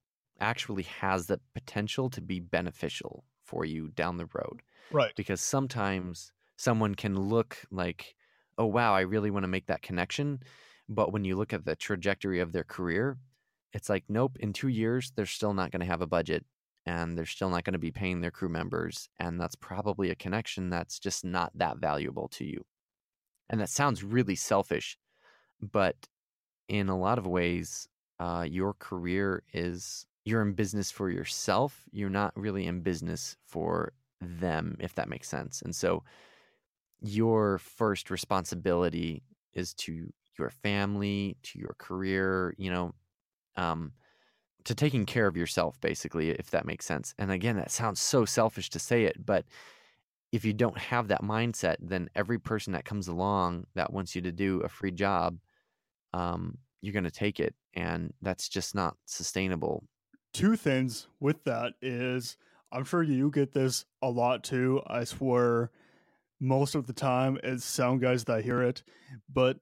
actually 0.40 0.84
has 0.84 1.26
the 1.26 1.40
potential 1.54 2.08
to 2.10 2.20
be 2.20 2.40
beneficial 2.40 3.24
for 3.44 3.64
you 3.64 3.88
down 3.88 4.16
the 4.16 4.28
road. 4.32 4.62
Right. 4.90 5.12
Because 5.16 5.40
sometimes 5.40 6.32
someone 6.56 6.94
can 6.94 7.18
look 7.18 7.58
like, 7.70 8.14
oh, 8.58 8.66
wow, 8.66 8.94
I 8.94 9.00
really 9.00 9.30
want 9.30 9.44
to 9.44 9.48
make 9.48 9.66
that 9.66 9.82
connection. 9.82 10.40
But 10.88 11.12
when 11.12 11.24
you 11.24 11.36
look 11.36 11.52
at 11.52 11.64
the 11.64 11.76
trajectory 11.76 12.40
of 12.40 12.52
their 12.52 12.64
career, 12.64 13.18
it's 13.72 13.88
like, 13.88 14.04
nope, 14.08 14.36
in 14.40 14.52
two 14.52 14.68
years, 14.68 15.12
they're 15.14 15.26
still 15.26 15.54
not 15.54 15.70
going 15.70 15.80
to 15.80 15.86
have 15.86 16.02
a 16.02 16.06
budget 16.06 16.44
and 16.90 17.16
they're 17.16 17.24
still 17.24 17.50
not 17.50 17.62
going 17.62 17.74
to 17.74 17.78
be 17.78 17.92
paying 17.92 18.20
their 18.20 18.32
crew 18.32 18.48
members. 18.48 19.08
And 19.20 19.40
that's 19.40 19.54
probably 19.54 20.10
a 20.10 20.16
connection 20.16 20.70
that's 20.70 20.98
just 20.98 21.24
not 21.24 21.52
that 21.54 21.76
valuable 21.76 22.26
to 22.30 22.44
you. 22.44 22.64
And 23.48 23.60
that 23.60 23.68
sounds 23.68 24.02
really 24.02 24.34
selfish, 24.34 24.98
but 25.60 25.94
in 26.68 26.88
a 26.88 26.98
lot 26.98 27.18
of 27.18 27.28
ways, 27.28 27.88
uh, 28.18 28.44
your 28.48 28.74
career 28.74 29.44
is 29.52 30.04
you're 30.24 30.42
in 30.42 30.54
business 30.54 30.90
for 30.90 31.10
yourself. 31.10 31.80
You're 31.92 32.10
not 32.10 32.32
really 32.36 32.66
in 32.66 32.80
business 32.80 33.36
for 33.46 33.92
them, 34.20 34.76
if 34.80 34.96
that 34.96 35.08
makes 35.08 35.28
sense. 35.28 35.62
And 35.62 35.74
so 35.74 36.02
your 37.00 37.58
first 37.58 38.10
responsibility 38.10 39.22
is 39.54 39.74
to 39.74 40.12
your 40.36 40.50
family, 40.50 41.36
to 41.44 41.58
your 41.60 41.76
career, 41.78 42.52
you 42.58 42.70
know, 42.70 42.94
um, 43.54 43.92
to 44.64 44.74
taking 44.74 45.06
care 45.06 45.26
of 45.26 45.36
yourself, 45.36 45.80
basically, 45.80 46.30
if 46.30 46.50
that 46.50 46.66
makes 46.66 46.86
sense. 46.86 47.14
And 47.18 47.30
again, 47.30 47.56
that 47.56 47.70
sounds 47.70 48.00
so 48.00 48.24
selfish 48.24 48.70
to 48.70 48.78
say 48.78 49.04
it, 49.04 49.24
but 49.24 49.44
if 50.32 50.44
you 50.44 50.52
don't 50.52 50.78
have 50.78 51.08
that 51.08 51.22
mindset, 51.22 51.76
then 51.80 52.08
every 52.14 52.38
person 52.38 52.72
that 52.72 52.84
comes 52.84 53.08
along 53.08 53.66
that 53.74 53.92
wants 53.92 54.14
you 54.14 54.22
to 54.22 54.32
do 54.32 54.60
a 54.60 54.68
free 54.68 54.92
job, 54.92 55.38
um, 56.12 56.58
you're 56.80 56.92
going 56.92 57.04
to 57.04 57.10
take 57.10 57.40
it. 57.40 57.54
And 57.74 58.12
that's 58.22 58.48
just 58.48 58.74
not 58.74 58.96
sustainable. 59.06 59.84
Two 60.32 60.56
things 60.56 61.08
with 61.18 61.42
that 61.44 61.74
is 61.82 62.36
I'm 62.72 62.84
sure 62.84 63.02
you 63.02 63.30
get 63.30 63.52
this 63.52 63.84
a 64.02 64.08
lot 64.08 64.44
too. 64.44 64.80
I 64.86 65.04
swear 65.04 65.70
most 66.40 66.74
of 66.74 66.86
the 66.86 66.92
time 66.92 67.38
it's 67.42 67.64
sound 67.64 68.00
guys 68.00 68.24
that 68.24 68.44
hear 68.44 68.62
it, 68.62 68.82
but 69.32 69.58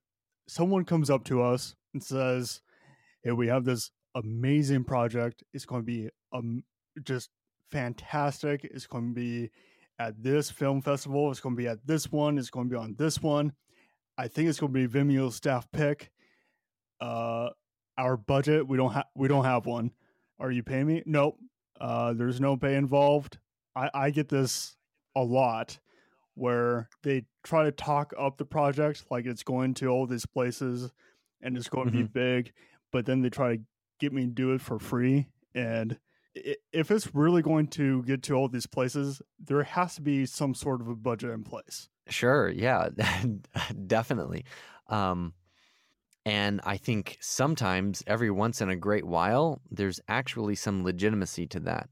someone 0.46 0.84
comes 0.84 1.08
up 1.08 1.24
to 1.24 1.42
us 1.42 1.74
and 1.94 2.02
says, 2.02 2.60
Hey, 3.24 3.32
we 3.32 3.48
have 3.48 3.64
this 3.64 3.90
amazing 4.18 4.84
project. 4.84 5.42
It's 5.52 5.64
going 5.64 5.82
to 5.82 5.86
be 5.86 6.08
um, 6.32 6.64
just 7.02 7.30
fantastic. 7.70 8.64
It's 8.64 8.86
going 8.86 9.14
to 9.14 9.14
be 9.14 9.50
at 9.98 10.22
this 10.22 10.50
film 10.50 10.82
festival. 10.82 11.30
It's 11.30 11.40
going 11.40 11.56
to 11.56 11.60
be 11.60 11.68
at 11.68 11.86
this 11.86 12.10
one. 12.10 12.38
It's 12.38 12.50
going 12.50 12.68
to 12.68 12.70
be 12.70 12.80
on 12.80 12.94
this 12.98 13.20
one. 13.20 13.52
I 14.16 14.28
think 14.28 14.48
it's 14.48 14.58
going 14.58 14.72
to 14.72 14.88
be 14.88 14.98
Vimeo 14.98 15.32
staff 15.32 15.70
pick. 15.72 16.10
Uh, 17.00 17.50
our 17.96 18.16
budget 18.16 18.66
we 18.66 18.76
don't 18.76 18.92
have 18.92 19.06
we 19.14 19.28
don't 19.28 19.44
have 19.44 19.66
one. 19.66 19.92
Are 20.40 20.50
you 20.50 20.62
paying 20.62 20.86
me? 20.86 21.02
Nope. 21.06 21.38
Uh, 21.80 22.12
there's 22.12 22.40
no 22.40 22.56
pay 22.56 22.74
involved. 22.74 23.38
I, 23.74 23.90
I 23.94 24.10
get 24.10 24.28
this 24.28 24.76
a 25.16 25.22
lot 25.22 25.78
where 26.34 26.88
they 27.02 27.24
try 27.44 27.64
to 27.64 27.72
talk 27.72 28.12
up 28.18 28.38
the 28.38 28.44
project 28.44 29.04
like 29.10 29.26
it's 29.26 29.42
going 29.42 29.74
to 29.74 29.88
all 29.88 30.06
these 30.06 30.26
places 30.26 30.92
and 31.42 31.56
it's 31.56 31.68
going 31.68 31.88
mm-hmm. 31.88 31.98
to 31.98 32.04
be 32.04 32.08
big, 32.08 32.52
but 32.92 33.06
then 33.06 33.22
they 33.22 33.30
try 33.30 33.56
to 33.56 33.62
get 33.98 34.12
me 34.12 34.22
to 34.22 34.30
do 34.30 34.52
it 34.52 34.60
for 34.60 34.78
free. 34.78 35.28
And 35.54 35.98
if 36.34 36.90
it's 36.90 37.14
really 37.14 37.42
going 37.42 37.68
to 37.68 38.02
get 38.04 38.22
to 38.24 38.34
all 38.34 38.48
these 38.48 38.66
places, 38.66 39.20
there 39.38 39.62
has 39.62 39.96
to 39.96 40.02
be 40.02 40.26
some 40.26 40.54
sort 40.54 40.80
of 40.80 40.88
a 40.88 40.94
budget 40.94 41.30
in 41.30 41.42
place. 41.42 41.88
Sure. 42.08 42.48
Yeah, 42.48 42.88
definitely. 43.86 44.44
Um, 44.88 45.34
and 46.24 46.60
I 46.64 46.76
think 46.76 47.16
sometimes, 47.20 48.02
every 48.06 48.30
once 48.30 48.60
in 48.60 48.68
a 48.68 48.76
great 48.76 49.06
while, 49.06 49.62
there's 49.70 50.00
actually 50.08 50.56
some 50.56 50.84
legitimacy 50.84 51.46
to 51.48 51.60
that. 51.60 51.88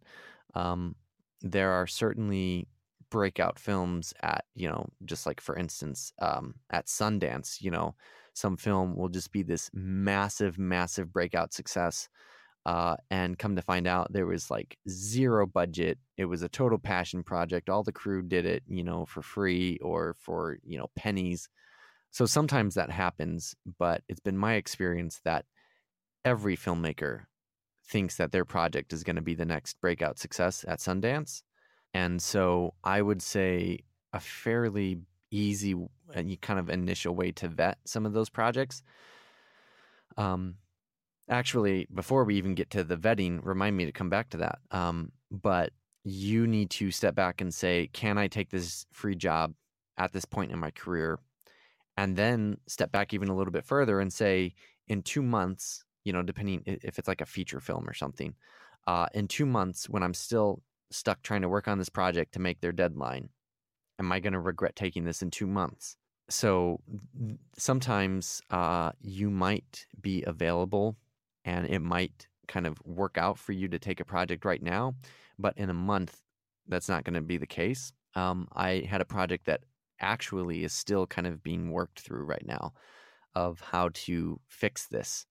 Um, 0.54 0.96
there 1.40 1.72
are 1.72 1.86
certainly 1.86 2.68
breakout 3.10 3.58
films 3.58 4.12
at, 4.22 4.44
you 4.54 4.68
know, 4.68 4.86
just 5.04 5.26
like 5.26 5.40
for 5.40 5.56
instance, 5.56 6.12
um, 6.18 6.56
at 6.70 6.86
Sundance, 6.86 7.62
you 7.62 7.70
know, 7.70 7.94
some 8.36 8.58
film 8.58 8.94
will 8.94 9.08
just 9.08 9.32
be 9.32 9.42
this 9.42 9.70
massive, 9.72 10.58
massive 10.58 11.10
breakout 11.10 11.54
success. 11.54 12.08
Uh, 12.66 12.96
and 13.10 13.38
come 13.38 13.56
to 13.56 13.62
find 13.62 13.86
out, 13.86 14.12
there 14.12 14.26
was 14.26 14.50
like 14.50 14.76
zero 14.88 15.46
budget. 15.46 15.98
It 16.18 16.26
was 16.26 16.42
a 16.42 16.48
total 16.48 16.78
passion 16.78 17.22
project. 17.22 17.70
All 17.70 17.82
the 17.82 17.92
crew 17.92 18.22
did 18.22 18.44
it, 18.44 18.62
you 18.66 18.84
know, 18.84 19.06
for 19.06 19.22
free 19.22 19.78
or 19.80 20.16
for, 20.20 20.58
you 20.64 20.76
know, 20.76 20.88
pennies. 20.96 21.48
So 22.10 22.26
sometimes 22.26 22.74
that 22.74 22.90
happens, 22.90 23.54
but 23.78 24.02
it's 24.08 24.20
been 24.20 24.36
my 24.36 24.54
experience 24.54 25.20
that 25.24 25.46
every 26.24 26.56
filmmaker 26.56 27.22
thinks 27.88 28.16
that 28.16 28.32
their 28.32 28.44
project 28.44 28.92
is 28.92 29.04
going 29.04 29.16
to 29.16 29.22
be 29.22 29.34
the 29.34 29.44
next 29.44 29.80
breakout 29.80 30.18
success 30.18 30.62
at 30.68 30.80
Sundance. 30.80 31.42
And 31.94 32.20
so 32.20 32.74
I 32.84 33.00
would 33.00 33.22
say 33.22 33.78
a 34.12 34.20
fairly 34.20 34.98
easy 35.30 35.74
and 36.14 36.40
kind 36.40 36.58
of 36.58 36.70
initial 36.70 37.14
way 37.14 37.32
to 37.32 37.48
vet 37.48 37.78
some 37.84 38.06
of 38.06 38.12
those 38.12 38.28
projects. 38.28 38.82
Um, 40.16 40.54
actually, 41.28 41.86
before 41.92 42.24
we 42.24 42.36
even 42.36 42.54
get 42.54 42.70
to 42.70 42.84
the 42.84 42.96
vetting, 42.96 43.40
remind 43.42 43.76
me 43.76 43.84
to 43.86 43.92
come 43.92 44.08
back 44.08 44.30
to 44.30 44.38
that. 44.38 44.58
Um, 44.70 45.12
but 45.30 45.72
you 46.04 46.46
need 46.46 46.70
to 46.70 46.90
step 46.90 47.14
back 47.14 47.40
and 47.40 47.52
say, 47.52 47.90
can 47.92 48.16
I 48.16 48.28
take 48.28 48.50
this 48.50 48.86
free 48.92 49.16
job 49.16 49.52
at 49.98 50.12
this 50.12 50.24
point 50.24 50.52
in 50.52 50.58
my 50.58 50.70
career? 50.70 51.18
and 51.96 52.16
then 52.16 52.58
step 52.66 52.92
back 52.92 53.14
even 53.14 53.28
a 53.28 53.34
little 53.34 53.52
bit 53.52 53.64
further 53.64 54.00
and 54.00 54.12
say 54.12 54.54
in 54.88 55.02
two 55.02 55.22
months 55.22 55.84
you 56.04 56.12
know 56.12 56.22
depending 56.22 56.62
if 56.66 56.98
it's 56.98 57.08
like 57.08 57.20
a 57.20 57.26
feature 57.26 57.60
film 57.60 57.88
or 57.88 57.94
something 57.94 58.34
uh, 58.86 59.06
in 59.14 59.26
two 59.26 59.46
months 59.46 59.88
when 59.88 60.02
i'm 60.02 60.14
still 60.14 60.62
stuck 60.90 61.20
trying 61.22 61.42
to 61.42 61.48
work 61.48 61.68
on 61.68 61.78
this 61.78 61.88
project 61.88 62.32
to 62.32 62.40
make 62.40 62.60
their 62.60 62.72
deadline 62.72 63.28
am 63.98 64.12
i 64.12 64.20
going 64.20 64.32
to 64.32 64.40
regret 64.40 64.76
taking 64.76 65.04
this 65.04 65.22
in 65.22 65.30
two 65.30 65.46
months 65.46 65.96
so 66.28 66.80
sometimes 67.56 68.42
uh, 68.50 68.90
you 69.00 69.30
might 69.30 69.86
be 70.00 70.24
available 70.26 70.96
and 71.44 71.68
it 71.68 71.78
might 71.78 72.26
kind 72.48 72.66
of 72.66 72.76
work 72.84 73.16
out 73.16 73.38
for 73.38 73.52
you 73.52 73.68
to 73.68 73.78
take 73.78 74.00
a 74.00 74.04
project 74.04 74.44
right 74.44 74.62
now 74.62 74.94
but 75.38 75.56
in 75.56 75.70
a 75.70 75.74
month 75.74 76.20
that's 76.66 76.88
not 76.88 77.04
going 77.04 77.14
to 77.14 77.20
be 77.20 77.36
the 77.36 77.46
case 77.46 77.92
um, 78.14 78.48
i 78.54 78.84
had 78.88 79.00
a 79.00 79.04
project 79.04 79.46
that 79.46 79.60
actually 80.00 80.64
is 80.64 80.72
still 80.72 81.06
kind 81.06 81.26
of 81.26 81.42
being 81.42 81.70
worked 81.70 82.00
through 82.00 82.24
right 82.24 82.46
now 82.46 82.72
of 83.34 83.60
how 83.60 83.90
to 83.92 84.40
fix 84.48 84.86
this. 84.86 85.26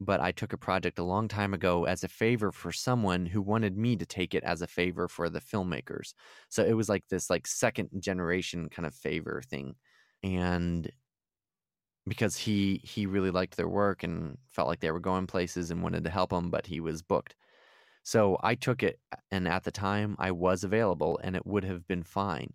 But 0.00 0.20
I 0.20 0.32
took 0.32 0.52
a 0.52 0.58
project 0.58 0.98
a 0.98 1.04
long 1.04 1.28
time 1.28 1.52
ago 1.54 1.84
as 1.84 2.04
a 2.04 2.08
favor 2.08 2.52
for 2.52 2.72
someone 2.72 3.26
who 3.26 3.42
wanted 3.42 3.76
me 3.76 3.96
to 3.96 4.06
take 4.06 4.34
it 4.34 4.44
as 4.44 4.62
a 4.62 4.66
favor 4.66 5.08
for 5.08 5.28
the 5.28 5.40
filmmakers. 5.40 6.14
So 6.48 6.64
it 6.64 6.74
was 6.74 6.88
like 6.88 7.08
this 7.08 7.28
like 7.30 7.46
second 7.46 7.90
generation 8.00 8.68
kind 8.68 8.86
of 8.86 8.94
favor 8.94 9.42
thing. 9.42 9.76
And 10.22 10.90
because 12.06 12.36
he 12.36 12.80
he 12.84 13.06
really 13.06 13.30
liked 13.30 13.56
their 13.56 13.68
work 13.68 14.02
and 14.02 14.38
felt 14.48 14.68
like 14.68 14.80
they 14.80 14.90
were 14.90 15.00
going 15.00 15.26
places 15.26 15.70
and 15.70 15.82
wanted 15.82 16.04
to 16.04 16.10
help 16.10 16.30
them, 16.30 16.50
but 16.50 16.66
he 16.66 16.80
was 16.80 17.02
booked. 17.02 17.36
So 18.04 18.38
I 18.42 18.54
took 18.56 18.82
it 18.82 19.00
and 19.30 19.48
at 19.48 19.64
the 19.64 19.72
time 19.72 20.16
I 20.18 20.32
was 20.32 20.64
available 20.64 21.20
and 21.24 21.36
it 21.36 21.46
would 21.46 21.64
have 21.64 21.86
been 21.86 22.04
fine 22.04 22.54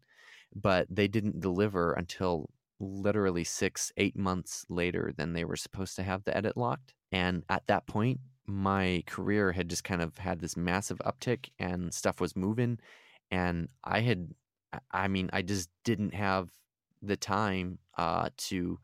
but 0.56 0.88
they 0.90 1.08
didn't 1.08 1.42
deliver 1.42 1.94
until 1.94 2.50
literally 2.84 3.44
six, 3.44 3.92
eight 3.98 4.18
months 4.18 4.66
later 4.70 5.14
than 5.16 5.34
they 5.34 5.46
were 5.46 5.56
supposed 5.56 5.96
to 5.96 6.04
have 6.04 6.24
the 6.24 6.36
edit 6.36 6.58
locked. 6.58 6.94
And 7.12 7.44
at 7.50 7.68
that 7.68 7.88
point, 7.88 8.20
my 8.46 9.04
career 9.08 9.52
had 9.52 9.70
just 9.70 9.84
kind 9.84 10.02
of 10.02 10.18
had 10.18 10.40
this 10.40 10.58
massive 10.58 11.00
uptick 11.00 11.50
and 11.60 11.94
stuff 11.94 12.20
was 12.20 12.36
moving. 12.36 12.80
And 13.32 13.70
I 13.84 14.02
had, 14.02 14.30
I 14.92 15.08
mean, 15.08 15.30
I 15.34 15.42
just 15.42 15.70
didn't 15.84 16.14
have 16.14 16.50
the 17.02 17.18
time 17.18 17.80
uh, 17.98 18.30
to 18.38 18.80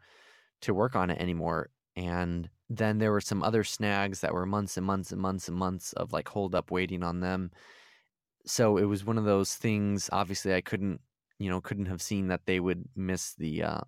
to 0.61 0.73
work 0.73 0.95
on 0.95 1.09
it 1.09 1.19
anymore. 1.21 1.69
And 1.95 2.49
then 2.69 2.99
there 2.99 3.11
were 3.11 3.21
some 3.21 3.43
other 3.43 3.63
snags 3.63 4.21
that 4.21 4.33
were 4.33 4.45
months 4.45 4.77
and 4.77 4.85
months 4.85 5.11
and 5.11 5.21
months 5.21 5.47
and 5.47 5.57
months 5.57 5.93
of 5.93 6.13
like 6.13 6.27
hold 6.27 6.53
up 6.53 6.69
waiting 6.69 7.03
on 7.03 7.21
them. 7.21 7.51
So 8.45 8.77
it 8.77 8.83
was 8.83 9.05
one 9.05 9.17
of 9.17 9.25
those 9.25 9.55
things. 9.55 10.09
Obviously, 10.11 10.53
I 10.53 10.61
couldn't 10.61 11.01
you 11.39 11.49
know 11.49 11.61
couldn't 11.61 11.87
have 11.87 12.01
seen 12.01 12.27
that 12.27 12.45
they 12.45 12.59
would 12.59 12.83
miss 12.95 13.33
the 13.35 13.63
uh, 13.63 13.81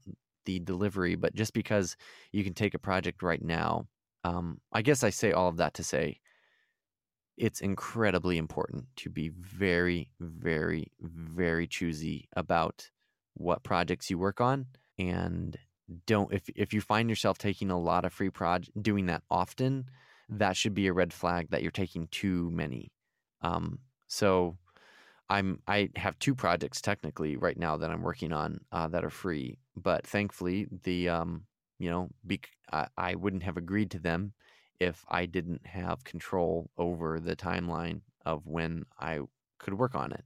the 0.46 0.60
delivery. 0.60 1.16
But 1.16 1.36
just 1.36 1.54
because 1.54 1.96
you 2.32 2.44
can 2.44 2.54
take 2.54 2.74
a 2.74 2.80
project 2.80 3.22
right 3.22 3.44
now, 3.44 3.88
um, 4.24 4.60
I 4.72 4.82
guess 4.82 5.04
I 5.04 5.10
say 5.10 5.32
all 5.32 5.50
of 5.50 5.58
that 5.58 5.74
to 5.76 5.84
say 5.84 6.20
it's 7.38 7.62
incredibly 7.62 8.38
important 8.38 8.86
to 8.98 9.10
be 9.10 9.30
very, 9.30 10.12
very, 10.20 10.92
very 11.02 11.66
choosy 11.66 12.28
about 12.36 12.90
what 13.34 13.64
projects 13.64 14.10
you 14.10 14.18
work 14.18 14.42
on 14.42 14.66
and 15.00 15.58
don't 16.06 16.34
if 16.34 16.44
if 16.56 16.74
you 16.74 16.82
find 16.82 17.10
yourself 17.10 17.38
taking 17.38 17.72
a 17.72 17.80
lot 17.80 18.06
of 18.06 18.14
free 18.14 18.30
project 18.30 18.72
doing 18.82 19.06
that 19.08 19.24
often 19.30 19.86
that 20.30 20.56
should 20.56 20.74
be 20.74 20.88
a 20.88 20.94
red 20.94 21.12
flag 21.12 21.50
that 21.50 21.62
you're 21.62 21.72
taking 21.72 22.08
too 22.12 22.50
many 22.52 22.92
um 23.42 23.80
so 24.08 24.58
I'm 25.32 25.62
I 25.66 25.90
have 25.96 26.20
two 26.20 26.36
projects 26.36 26.82
technically 26.82 27.38
right 27.38 27.58
now 27.58 27.78
that 27.78 27.90
I'm 27.90 28.02
working 28.02 28.34
on 28.34 28.60
uh, 28.72 28.90
that 28.90 29.06
are 29.06 29.10
free, 29.10 29.58
but 29.78 30.06
thankfully 30.06 30.68
the 30.84 31.08
um 31.10 31.46
you 31.80 31.90
know 31.90 32.10
I, 32.72 32.88
I 32.98 33.16
wouldn't 33.16 33.44
have 33.44 33.58
agreed 33.58 33.92
to 33.92 34.00
them 34.00 34.34
if 34.82 35.06
I 35.08 35.26
didn't 35.26 35.66
have 35.66 36.04
control 36.04 36.70
over 36.78 37.20
the 37.20 37.36
timeline 37.36 38.02
of 38.26 38.46
when 38.46 38.84
I 39.00 39.20
could 39.58 39.76
work 39.76 39.96
on 39.96 40.12
it. 40.12 40.26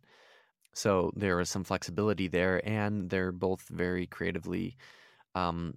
So 0.73 1.11
there 1.15 1.39
is 1.39 1.49
some 1.49 1.63
flexibility 1.63 2.27
there, 2.27 2.67
and 2.67 3.09
they're 3.09 3.31
both 3.31 3.67
very 3.69 4.07
creatively, 4.07 4.75
um, 5.35 5.75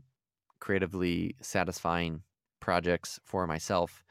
creatively 0.59 1.37
satisfying 1.43 2.23
projects 2.61 3.21
for 3.25 3.47
myself. 3.47 4.05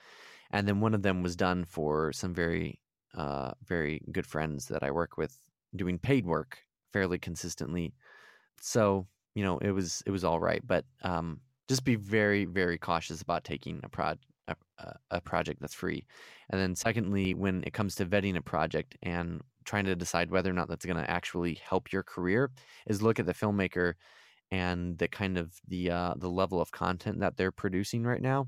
And 0.51 0.67
then 0.67 0.79
one 0.79 0.93
of 0.93 1.01
them 1.01 1.23
was 1.23 1.35
done 1.35 1.65
for 1.65 2.13
some 2.13 2.33
very 2.33 2.79
uh, 3.15 3.51
very 3.65 4.01
good 4.11 4.25
friends 4.25 4.65
that 4.67 4.83
I 4.83 4.91
work 4.91 5.17
with 5.17 5.37
doing 5.75 5.97
paid 5.97 6.25
work 6.25 6.59
fairly 6.93 7.17
consistently. 7.19 7.93
So 8.61 9.07
you 9.35 9.43
know 9.43 9.57
it 9.59 9.71
was 9.71 10.03
it 10.05 10.11
was 10.11 10.23
all 10.23 10.39
right, 10.39 10.61
but 10.65 10.85
um, 11.03 11.41
just 11.67 11.83
be 11.83 11.95
very 11.95 12.45
very 12.45 12.77
cautious 12.77 13.21
about 13.21 13.43
taking 13.43 13.79
a 13.83 13.89
prod 13.89 14.19
a, 14.47 14.93
a 15.11 15.21
project 15.21 15.59
that's 15.61 15.73
free. 15.73 16.05
And 16.49 16.59
then 16.61 16.75
secondly, 16.75 17.33
when 17.33 17.63
it 17.65 17.73
comes 17.73 17.95
to 17.95 18.05
vetting 18.05 18.37
a 18.37 18.41
project 18.41 18.97
and 19.03 19.41
trying 19.65 19.85
to 19.85 19.95
decide 19.95 20.31
whether 20.31 20.49
or 20.49 20.53
not 20.53 20.69
that's 20.69 20.85
going 20.85 21.03
to 21.03 21.09
actually 21.09 21.59
help 21.61 21.91
your 21.91 22.03
career 22.03 22.51
is 22.87 23.01
look 23.01 23.19
at 23.19 23.25
the 23.25 23.33
filmmaker 23.33 23.93
and 24.51 24.97
the 24.97 25.07
kind 25.07 25.37
of 25.37 25.53
the 25.67 25.91
uh, 25.91 26.13
the 26.17 26.29
level 26.29 26.61
of 26.61 26.71
content 26.71 27.19
that 27.19 27.35
they're 27.37 27.51
producing 27.51 28.03
right 28.03 28.21
now. 28.21 28.47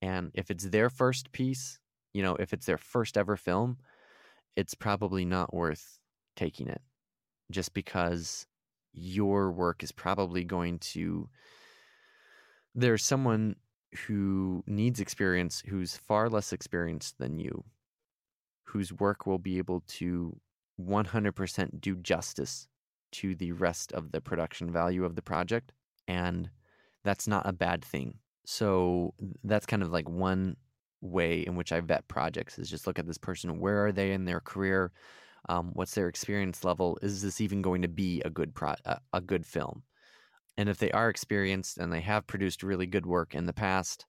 And 0.00 0.30
if 0.34 0.50
it's 0.50 0.64
their 0.64 0.88
first 0.88 1.30
piece, 1.32 1.78
you 2.12 2.22
know, 2.22 2.36
if 2.36 2.52
it's 2.52 2.66
their 2.66 2.78
first 2.78 3.16
ever 3.16 3.36
film, 3.36 3.78
it's 4.56 4.74
probably 4.74 5.24
not 5.24 5.54
worth 5.54 5.98
taking 6.36 6.68
it 6.68 6.80
just 7.50 7.74
because 7.74 8.46
your 8.92 9.50
work 9.50 9.82
is 9.82 9.92
probably 9.92 10.44
going 10.44 10.78
to 10.78 11.28
there's 12.74 13.04
someone 13.04 13.56
who 14.06 14.62
needs 14.66 15.00
experience 15.00 15.62
who's 15.66 15.96
far 15.96 16.28
less 16.28 16.52
experienced 16.52 17.18
than 17.18 17.38
you 17.38 17.64
whose 18.64 18.92
work 18.92 19.26
will 19.26 19.38
be 19.38 19.58
able 19.58 19.82
to 19.86 20.36
100% 20.80 21.80
do 21.80 21.96
justice 21.96 22.68
to 23.12 23.34
the 23.34 23.52
rest 23.52 23.92
of 23.92 24.12
the 24.12 24.20
production 24.20 24.70
value 24.70 25.04
of 25.04 25.16
the 25.16 25.22
project 25.22 25.72
and 26.06 26.50
that's 27.04 27.28
not 27.28 27.48
a 27.48 27.52
bad 27.52 27.84
thing. 27.84 28.18
So 28.44 29.14
that's 29.44 29.66
kind 29.66 29.82
of 29.82 29.92
like 29.92 30.08
one 30.08 30.56
way 31.00 31.40
in 31.40 31.56
which 31.56 31.72
i 31.72 31.80
vet 31.80 32.06
projects 32.08 32.58
is 32.58 32.68
just 32.68 32.86
look 32.86 32.98
at 32.98 33.06
this 33.06 33.18
person 33.18 33.58
where 33.58 33.86
are 33.86 33.92
they 33.92 34.12
in 34.12 34.24
their 34.24 34.40
career? 34.40 34.92
Um, 35.48 35.70
what's 35.72 35.94
their 35.94 36.08
experience 36.08 36.64
level? 36.64 36.98
Is 37.00 37.22
this 37.22 37.40
even 37.40 37.62
going 37.62 37.80
to 37.80 37.88
be 37.88 38.20
a 38.26 38.30
good 38.30 38.54
pro- 38.54 38.74
a, 38.84 39.22
good 39.22 39.46
film? 39.46 39.82
And 40.58 40.68
if 40.68 40.76
they 40.76 40.90
are 40.90 41.08
experienced 41.08 41.78
and 41.78 41.90
they 41.90 42.02
have 42.02 42.26
produced 42.26 42.62
really 42.62 42.84
good 42.86 43.06
work 43.06 43.34
in 43.34 43.46
the 43.46 43.54
past 43.54 44.04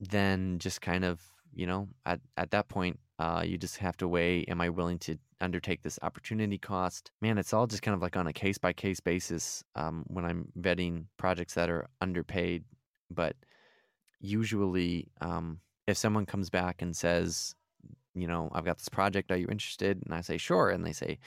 then 0.00 0.58
just 0.58 0.80
kind 0.80 1.04
of 1.04 1.20
you 1.54 1.66
know 1.66 1.88
at, 2.06 2.20
at 2.36 2.50
that 2.50 2.68
point 2.68 2.98
uh, 3.18 3.42
you 3.44 3.58
just 3.58 3.76
have 3.76 3.96
to 3.98 4.08
weigh 4.08 4.44
am 4.48 4.60
i 4.60 4.68
willing 4.68 4.98
to 4.98 5.16
undertake 5.42 5.82
this 5.82 5.98
opportunity 6.02 6.58
cost? 6.58 7.10
Man 7.20 7.38
it's 7.38 7.52
all 7.52 7.66
just 7.66 7.82
kind 7.82 7.94
of 7.94 8.02
like 8.02 8.16
on 8.16 8.26
a 8.26 8.32
case 8.32 8.58
by 8.58 8.72
case 8.72 9.00
basis 9.00 9.62
um, 9.74 10.04
when 10.06 10.24
i'm 10.24 10.48
vetting 10.58 11.04
projects 11.18 11.54
that 11.54 11.70
are 11.70 11.88
underpaid 12.00 12.64
but 13.10 13.36
usually 14.20 15.08
um, 15.20 15.58
if 15.90 15.96
someone 15.96 16.26
comes 16.26 16.50
back 16.50 16.82
and 16.82 16.96
says 16.96 17.54
you 18.14 18.26
know 18.26 18.50
i've 18.52 18.64
got 18.64 18.78
this 18.78 18.88
project 18.88 19.30
are 19.30 19.36
you 19.36 19.48
interested 19.48 20.00
and 20.04 20.14
i 20.14 20.20
say 20.20 20.36
sure 20.36 20.70
and 20.70 20.84
they 20.84 20.92
say 20.92 21.18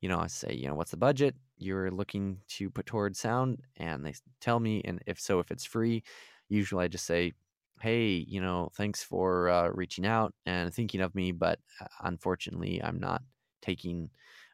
you 0.00 0.08
know 0.08 0.18
i 0.20 0.26
say 0.26 0.52
you 0.54 0.66
know 0.66 0.74
what's 0.74 0.90
the 0.90 0.96
budget 0.96 1.34
you're 1.58 1.90
looking 1.90 2.38
to 2.48 2.70
put 2.70 2.86
towards 2.86 3.18
sound 3.18 3.60
and 3.76 4.04
they 4.04 4.14
tell 4.40 4.60
me 4.60 4.80
and 4.84 5.00
if 5.06 5.20
so 5.20 5.38
if 5.40 5.50
it's 5.50 5.64
free 5.64 6.02
usually 6.48 6.84
i 6.84 6.88
just 6.88 7.06
say 7.06 7.32
hey, 7.80 8.24
you 8.28 8.40
know, 8.40 8.70
thanks 8.74 9.02
for 9.02 9.48
uh, 9.48 9.68
reaching 9.72 10.06
out 10.06 10.34
and 10.46 10.72
thinking 10.72 11.00
of 11.00 11.14
me, 11.14 11.32
but 11.32 11.58
uh, 11.80 11.86
unfortunately, 12.02 12.80
I'm 12.82 13.00
not 13.00 13.22
taking 13.62 14.10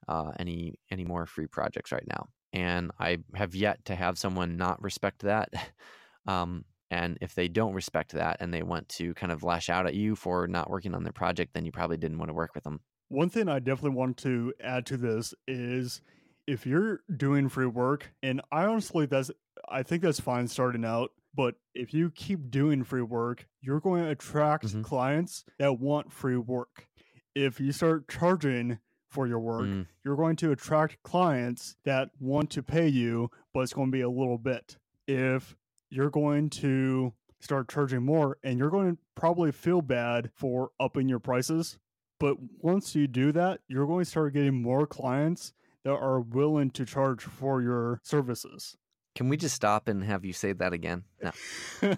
uh, 0.09 0.31
any 0.39 0.79
any 0.91 1.05
more 1.05 1.27
free 1.27 1.47
projects 1.49 1.93
right 1.93 2.07
now. 2.09 2.29
And 2.53 2.93
I 2.99 3.19
have 3.35 3.55
yet 3.55 3.85
to 3.87 3.95
have 3.95 4.19
someone 4.19 4.57
not 4.57 4.83
respect 4.83 5.23
that. 5.23 5.51
um, 6.27 6.65
and 6.91 7.19
if 7.21 7.35
they 7.35 7.49
don't 7.49 7.75
respect 7.75 8.13
that 8.13 8.39
and 8.41 8.53
they 8.53 8.63
want 8.63 8.89
to 8.91 9.15
kind 9.15 9.33
of 9.33 9.43
lash 9.43 9.69
out 9.69 9.87
at 9.87 9.95
you 9.95 10.15
for 10.15 10.47
not 10.47 10.71
working 10.71 10.95
on 10.95 11.03
their 11.03 11.13
project, 11.13 11.55
then 11.55 11.65
you 11.65 11.73
probably 11.73 11.97
didn't 11.97 12.19
want 12.19 12.29
to 12.29 12.35
work 12.35 12.55
with 12.55 12.65
them. 12.65 12.81
One 13.09 13.29
thing 13.29 13.49
I 13.49 13.59
definitely 13.59 13.97
want 13.97 14.17
to 14.19 14.53
add 14.63 14.87
to 14.87 14.97
this 14.97 15.35
is 15.47 16.01
if 16.47 16.67
you're 16.67 17.01
doing 17.15 17.49
free 17.49 17.67
work, 17.67 18.13
and 18.23 18.41
I 18.53 18.67
honestly 18.67 19.07
that's 19.07 19.31
I 19.69 19.83
think 19.83 20.03
that's 20.03 20.21
fine 20.21 20.49
starting 20.49 20.85
out 20.85 21.11
but 21.37 21.57
if 21.75 21.93
you 21.93 22.11
keep 22.11 22.51
doing 22.51 22.83
free 22.83 23.03
work, 23.03 23.47
you're 23.61 23.81
going 23.81 24.05
to 24.05 24.11
attract 24.11 24.67
mm-hmm. 24.67 24.83
clients 24.83 25.45
that 25.59 25.79
want 25.79 26.11
free 26.11 26.39
work. 26.39 26.89
If 27.35 27.61
you 27.61 27.73
start 27.73 28.09
charging 28.09 28.79
for 29.11 29.27
your 29.27 29.39
work, 29.39 29.67
mm. 29.67 29.87
you're 30.03 30.17
going 30.17 30.37
to 30.37 30.51
attract 30.51 31.03
clients 31.03 31.77
that 31.85 32.09
want 32.19 32.51
to 32.51 32.63
pay 32.63 32.89
you, 32.89 33.31
but 33.53 33.61
it's 33.61 33.75
going 33.75 33.89
to 33.89 33.93
be 33.93 34.01
a 34.01 34.09
little 34.09 34.39
bit. 34.39 34.79
If 35.07 35.55
you're 35.91 36.11
going 36.11 36.51
to 36.51 37.13
start 37.41 37.69
charging 37.69 38.05
more 38.05 38.39
and 38.43 38.59
you're 38.59 38.71
going 38.71 38.93
to 38.93 38.99
probably 39.15 39.53
feel 39.53 39.83
bad 39.83 40.31
for 40.35 40.71
upping 40.81 41.09
your 41.09 41.19
prices, 41.19 41.79
but 42.19 42.37
once 42.61 42.95
you 42.95 43.07
do 43.07 43.33
that, 43.33 43.61
you're 43.69 43.87
going 43.87 44.05
to 44.05 44.11
start 44.11 44.33
getting 44.33 44.61
more 44.61 44.87
clients 44.87 45.53
that 45.85 45.93
are 45.93 46.21
willing 46.21 46.71
to 46.71 46.85
charge 46.85 47.23
for 47.23 47.63
your 47.63 48.01
services. 48.03 48.77
Can 49.15 49.29
we 49.29 49.37
just 49.37 49.55
stop 49.55 49.89
and 49.89 50.05
have 50.05 50.25
you 50.25 50.33
say 50.33 50.53
that 50.53 50.73
again? 50.73 51.05
No. 51.23 51.33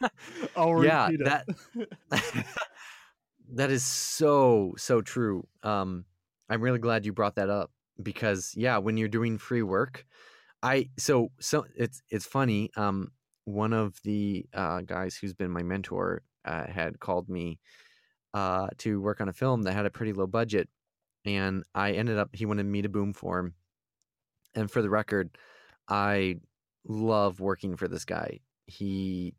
yeah, 0.82 1.10
that 1.24 1.46
that 3.52 3.70
is 3.70 3.84
so 3.84 4.74
so 4.76 5.00
true. 5.00 5.46
Um, 5.62 6.04
I'm 6.48 6.60
really 6.60 6.78
glad 6.78 7.06
you 7.06 7.12
brought 7.12 7.36
that 7.36 7.50
up 7.50 7.70
because 8.02 8.52
yeah, 8.56 8.78
when 8.78 8.96
you're 8.96 9.08
doing 9.08 9.38
free 9.38 9.62
work, 9.62 10.06
I 10.64 10.88
so 10.98 11.30
so 11.38 11.66
it's 11.76 12.02
it's 12.08 12.24
funny. 12.24 12.70
Um, 12.76 13.12
one 13.44 13.74
of 13.74 14.00
the 14.02 14.46
uh, 14.54 14.80
guys 14.80 15.14
who's 15.14 15.34
been 15.34 15.50
my 15.50 15.62
mentor 15.62 16.22
uh, 16.46 16.66
had 16.66 16.98
called 17.00 17.28
me 17.28 17.60
uh, 18.32 18.68
to 18.78 19.00
work 19.00 19.20
on 19.20 19.28
a 19.28 19.32
film 19.34 19.62
that 19.64 19.74
had 19.74 19.84
a 19.86 19.90
pretty 19.90 20.14
low 20.14 20.26
budget, 20.26 20.70
and 21.26 21.64
I 21.74 21.92
ended 21.92 22.18
up 22.18 22.30
he 22.34 22.46
wanted 22.46 22.66
me 22.66 22.80
to 22.82 22.88
boom 22.88 23.12
for 23.12 23.38
him. 23.38 23.54
And 24.54 24.70
for 24.70 24.80
the 24.80 24.90
record, 24.90 25.36
I 25.88 26.36
love 26.86 27.40
working 27.40 27.76
for 27.76 27.86
this 27.86 28.06
guy. 28.06 28.40
He 28.66 29.34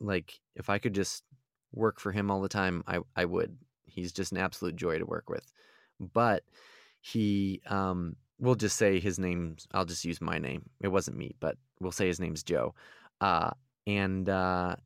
like 0.00 0.40
if 0.56 0.68
I 0.70 0.78
could 0.80 0.94
just 0.94 1.22
work 1.72 2.00
for 2.00 2.10
him 2.10 2.32
all 2.32 2.40
the 2.40 2.48
time, 2.48 2.82
I 2.88 2.98
I 3.14 3.26
would. 3.26 3.56
He's 3.84 4.12
just 4.12 4.32
an 4.32 4.38
absolute 4.38 4.74
joy 4.74 4.98
to 4.98 5.06
work 5.06 5.30
with. 5.30 5.52
But 6.00 6.42
he 7.00 7.62
um 7.68 8.16
we'll 8.38 8.54
just 8.54 8.76
say 8.76 9.00
his 9.00 9.18
name. 9.18 9.56
I'll 9.72 9.84
just 9.84 10.04
use 10.04 10.20
my 10.20 10.38
name. 10.38 10.68
It 10.80 10.88
wasn't 10.88 11.16
me, 11.16 11.34
but 11.40 11.56
we'll 11.80 11.92
say 11.92 12.06
his 12.06 12.20
name's 12.20 12.42
Joe. 12.42 12.74
Uh 13.20 13.50
and 13.86 14.28
uh 14.28 14.76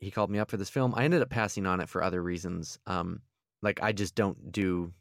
he 0.00 0.10
called 0.10 0.30
me 0.30 0.38
up 0.38 0.50
for 0.50 0.56
this 0.56 0.70
film. 0.70 0.94
I 0.96 1.04
ended 1.04 1.22
up 1.22 1.30
passing 1.30 1.66
on 1.66 1.80
it 1.80 1.88
for 1.88 2.02
other 2.02 2.22
reasons. 2.22 2.78
Um 2.86 3.20
like 3.62 3.82
I 3.82 3.92
just 3.92 4.14
don't 4.14 4.52
do 4.52 4.92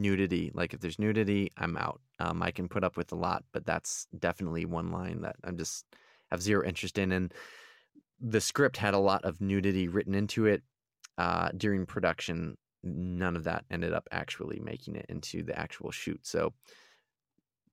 nudity. 0.00 0.50
Like 0.54 0.74
if 0.74 0.80
there's 0.80 0.98
nudity, 0.98 1.52
I'm 1.56 1.76
out. 1.76 2.00
Um, 2.18 2.42
I 2.42 2.50
can 2.50 2.68
put 2.68 2.84
up 2.84 2.96
with 2.96 3.12
a 3.12 3.16
lot, 3.16 3.44
but 3.52 3.66
that's 3.66 4.06
definitely 4.18 4.64
one 4.64 4.90
line 4.90 5.20
that 5.22 5.36
I'm 5.44 5.56
just 5.56 5.84
have 6.30 6.42
zero 6.42 6.66
interest 6.66 6.98
in. 6.98 7.12
And 7.12 7.32
the 8.20 8.40
script 8.40 8.76
had 8.76 8.94
a 8.94 8.98
lot 8.98 9.24
of 9.24 9.40
nudity 9.40 9.88
written 9.88 10.14
into 10.14 10.46
it 10.46 10.62
uh, 11.18 11.50
during 11.56 11.86
production. 11.86 12.56
None 12.82 13.36
of 13.36 13.44
that 13.44 13.64
ended 13.70 13.92
up 13.92 14.08
actually 14.10 14.60
making 14.60 14.96
it 14.96 15.06
into 15.08 15.42
the 15.42 15.58
actual 15.58 15.90
shoot. 15.90 16.20
So 16.22 16.52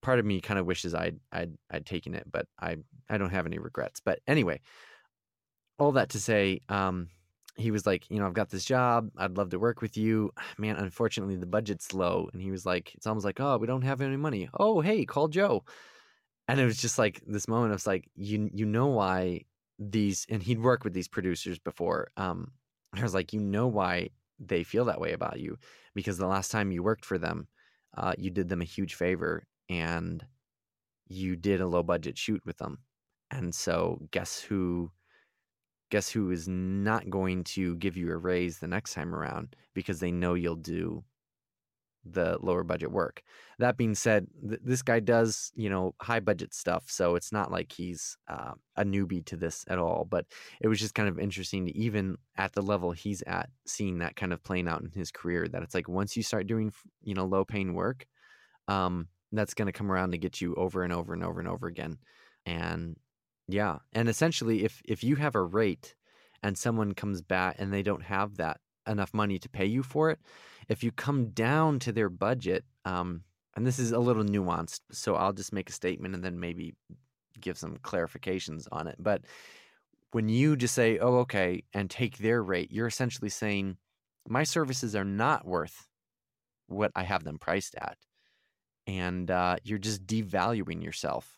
part 0.02 0.20
of 0.20 0.26
me 0.26 0.42
kind 0.42 0.60
of 0.60 0.66
wishes 0.66 0.94
I'd 0.94 1.20
I'd 1.32 1.54
I'd 1.72 1.86
taken 1.86 2.14
it, 2.14 2.26
but 2.32 2.48
I 2.60 2.78
I 3.10 3.18
don't 3.18 3.32
have 3.32 3.46
any 3.46 3.60
regrets. 3.60 4.00
But 4.04 4.20
anyway, 4.28 4.62
all 5.80 5.94
that 5.94 6.10
to 6.10 6.20
say, 6.20 6.62
um, 6.70 7.10
he 7.58 7.72
was 7.72 7.86
like, 7.86 8.10
you 8.10 8.20
know, 8.20 8.28
I've 8.28 8.34
got 8.34 8.50
this 8.50 8.66
job. 8.66 9.10
I'd 9.18 9.38
love 9.38 9.50
to 9.50 9.60
work 9.60 9.82
with 9.82 9.98
you. 9.98 10.32
Man, 10.58 10.78
unfortunately, 10.78 11.36
the 11.36 11.46
budget's 11.46 11.94
low. 11.94 12.30
And 12.32 12.42
he 12.42 12.52
was 12.52 12.66
like, 12.66 12.94
it's 12.96 13.08
almost 13.08 13.26
like, 13.26 13.40
oh, 13.40 13.58
we 13.58 13.68
don't 13.68 13.82
have 13.82 14.02
any 14.02 14.18
money. 14.18 14.50
Oh, 14.60 14.82
hey, 14.82 15.06
call 15.06 15.28
Joe. 15.28 15.64
And 16.48 16.60
it 16.60 16.66
was 16.66 16.78
just 16.78 16.98
like 16.98 17.22
this 17.28 17.48
moment. 17.48 17.72
I 17.72 17.76
was 17.76 17.88
like, 17.88 18.10
you, 18.16 18.50
you 18.54 18.66
know 18.66 18.88
why 18.88 19.42
these, 19.80 20.26
and 20.30 20.42
he'd 20.42 20.62
worked 20.62 20.84
with 20.84 20.94
these 20.94 21.10
producers 21.10 21.60
before. 21.60 22.10
Um, 22.16 22.52
I 22.94 23.02
was 23.02 23.14
like, 23.14 23.34
you 23.34 23.42
know 23.42 23.68
why 23.68 24.10
they 24.40 24.64
feel 24.64 24.86
that 24.86 25.02
way 25.02 25.14
about 25.14 25.40
you 25.40 25.58
because 25.94 26.18
the 26.18 26.28
last 26.28 26.52
time 26.52 26.72
you 26.72 26.84
worked 26.84 27.06
for 27.06 27.18
them, 27.18 27.48
uh, 27.98 28.14
you 28.18 28.30
did 28.30 28.48
them 28.48 28.62
a 28.62 28.66
huge 28.66 28.94
favor 28.94 29.44
and 29.70 30.26
you 31.08 31.36
did 31.36 31.62
a 31.62 31.68
low 31.68 31.84
budget 31.84 32.18
shoot 32.18 32.42
with 32.46 32.58
them. 32.58 32.80
And 33.32 33.54
so 33.54 34.00
guess 34.12 34.40
who 34.40 34.92
guess 35.90 36.10
who 36.10 36.32
is 36.32 36.48
not 36.48 37.10
going 37.10 37.44
to 37.46 37.76
give 37.78 37.96
you 37.96 38.12
a 38.12 38.18
raise 38.18 38.60
the 38.60 38.68
next 38.68 38.94
time 38.94 39.16
around 39.16 39.56
because 39.74 40.00
they 40.00 40.12
know 40.12 40.34
you'll 40.34 40.56
do 40.56 41.04
the 42.12 42.38
lower 42.42 42.64
budget 42.64 42.92
work. 42.92 43.22
That 43.60 43.78
being 43.78 43.96
said, 43.96 44.28
th- 44.48 44.62
this 44.64 44.82
guy 44.82 45.00
does, 45.00 45.52
you 45.56 45.70
know, 45.70 45.94
high 46.02 46.20
budget 46.20 46.54
stuff, 46.54 46.86
so 46.88 47.16
it's 47.16 47.32
not 47.32 47.52
like 47.52 47.72
he's 47.72 48.18
uh, 48.28 48.54
a 48.76 48.84
newbie 48.86 49.26
to 49.26 49.36
this 49.36 49.66
at 49.68 49.78
all. 49.80 50.06
But 50.10 50.26
it 50.62 50.68
was 50.68 50.80
just 50.80 50.96
kind 50.96 51.10
of 51.10 51.20
interesting 51.20 51.66
to 51.66 51.78
even 51.78 52.18
at 52.38 52.54
the 52.54 52.62
level 52.62 52.92
he's 52.92 53.22
at, 53.24 53.50
seeing 53.66 54.00
that 54.00 54.16
kind 54.16 54.34
of 54.34 54.44
playing 54.44 54.68
out 54.68 54.82
in 54.82 54.92
his 54.92 55.12
career. 55.12 55.48
That 55.48 55.64
it's 55.64 55.76
like 55.76 55.90
once 55.90 56.16
you 56.16 56.24
start 56.24 56.48
doing, 56.48 56.72
you 57.04 57.14
know, 57.14 57.26
low 57.26 57.46
paying 57.46 57.74
work, 57.74 58.06
um, 58.68 59.08
that's 59.32 59.54
going 59.54 59.66
to 59.68 59.72
come 59.72 59.92
around 59.92 60.12
to 60.12 60.18
get 60.18 60.42
you 60.42 60.56
over 60.56 60.84
and 60.84 60.94
over 60.94 61.14
and 61.14 61.24
over 61.24 61.40
and 61.40 61.50
over 61.50 61.68
again. 61.68 61.98
And 62.46 62.98
yeah, 63.48 63.80
and 63.94 64.10
essentially, 64.10 64.64
if 64.64 64.82
if 64.86 65.04
you 65.04 65.16
have 65.16 65.36
a 65.36 65.44
rate 65.44 65.96
and 66.44 66.58
someone 66.58 66.94
comes 66.94 67.22
back 67.22 67.56
and 67.60 67.74
they 67.74 67.84
don't 67.84 68.04
have 68.04 68.38
that 68.38 68.60
enough 68.88 69.14
money 69.14 69.40
to 69.40 69.50
pay 69.50 69.66
you 69.66 69.84
for 69.84 70.12
it, 70.12 70.20
if 70.70 70.84
you 70.84 70.92
come 70.92 71.30
down 71.30 71.80
to 71.80 71.92
their 71.92 72.10
budget, 72.10 72.64
um, 72.86 73.24
and 73.56 73.66
this 73.66 73.80
is 73.80 73.92
a 73.92 74.00
little 74.00 74.24
nuanced, 74.24 74.82
so 74.92 75.16
I'll 75.16 75.34
just 75.34 75.54
make 75.54 75.70
a 75.70 75.74
statement 75.74 76.16
and 76.16 76.24
then 76.24 76.40
maybe 76.40 76.76
give 77.40 77.58
some 77.58 77.78
clarifications 77.78 78.68
on 78.72 78.88
it. 78.88 78.96
But 79.00 79.24
when 80.12 80.30
you 80.30 80.56
just 80.56 80.76
say, 80.76 81.00
"Oh, 81.00 81.18
okay," 81.20 81.64
and 81.74 81.90
take 81.90 82.18
their 82.18 82.42
rate, 82.44 82.72
you're 82.72 82.88
essentially 82.88 83.30
saying, 83.30 83.78
"My 84.28 84.44
services 84.44 84.96
are 84.96 85.06
not 85.06 85.46
worth 85.46 85.88
what 86.68 86.92
I 86.96 87.04
have 87.04 87.24
them 87.24 87.40
priced 87.40 87.76
at. 87.76 87.98
And 88.88 89.30
uh, 89.30 89.58
you're 89.64 89.78
just 89.78 90.08
devaluing 90.08 90.84
yourself. 90.84 91.38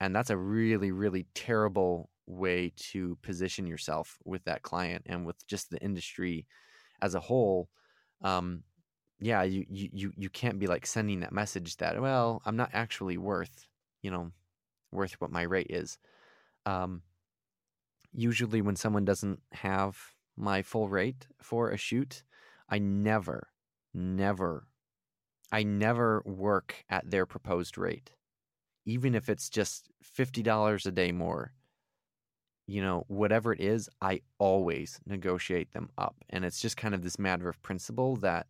And 0.00 0.14
that's 0.14 0.30
a 0.30 0.36
really, 0.36 0.90
really 0.90 1.26
terrible 1.34 2.10
way 2.26 2.72
to 2.76 3.16
position 3.22 3.66
yourself 3.66 4.18
with 4.24 4.44
that 4.44 4.62
client 4.62 5.04
and 5.06 5.24
with 5.24 5.46
just 5.46 5.70
the 5.70 5.78
industry 5.78 6.46
as 7.00 7.14
a 7.14 7.20
whole. 7.20 7.68
Um, 8.22 8.64
yeah, 9.20 9.42
you, 9.42 9.64
you 9.70 10.12
you 10.16 10.28
can't 10.28 10.58
be 10.58 10.66
like 10.66 10.86
sending 10.86 11.20
that 11.20 11.32
message 11.32 11.76
that 11.76 12.00
well, 12.00 12.42
I'm 12.44 12.56
not 12.56 12.70
actually 12.72 13.16
worth, 13.16 13.68
you 14.02 14.10
know, 14.10 14.32
worth 14.90 15.20
what 15.20 15.30
my 15.30 15.42
rate 15.42 15.68
is. 15.70 15.98
Um, 16.66 17.02
usually, 18.12 18.60
when 18.60 18.76
someone 18.76 19.04
doesn't 19.04 19.40
have 19.52 19.96
my 20.36 20.62
full 20.62 20.88
rate 20.88 21.26
for 21.40 21.70
a 21.70 21.76
shoot, 21.76 22.22
I 22.68 22.78
never, 22.78 23.48
never, 23.92 24.66
I 25.52 25.62
never 25.62 26.22
work 26.24 26.84
at 26.88 27.10
their 27.10 27.26
proposed 27.26 27.78
rate, 27.78 28.10
even 28.86 29.14
if 29.14 29.28
it's 29.28 29.48
just 29.48 29.88
fifty 30.02 30.42
dollars 30.42 30.86
a 30.86 30.92
day 30.92 31.12
more. 31.12 31.52
You 32.66 32.80
know, 32.80 33.04
whatever 33.08 33.52
it 33.52 33.60
is, 33.60 33.90
I 34.00 34.22
always 34.38 34.98
negotiate 35.06 35.72
them 35.72 35.90
up, 35.98 36.16
and 36.30 36.44
it's 36.44 36.60
just 36.60 36.76
kind 36.78 36.94
of 36.94 37.02
this 37.02 37.18
matter 37.18 37.48
of 37.48 37.62
principle 37.62 38.16
that 38.16 38.46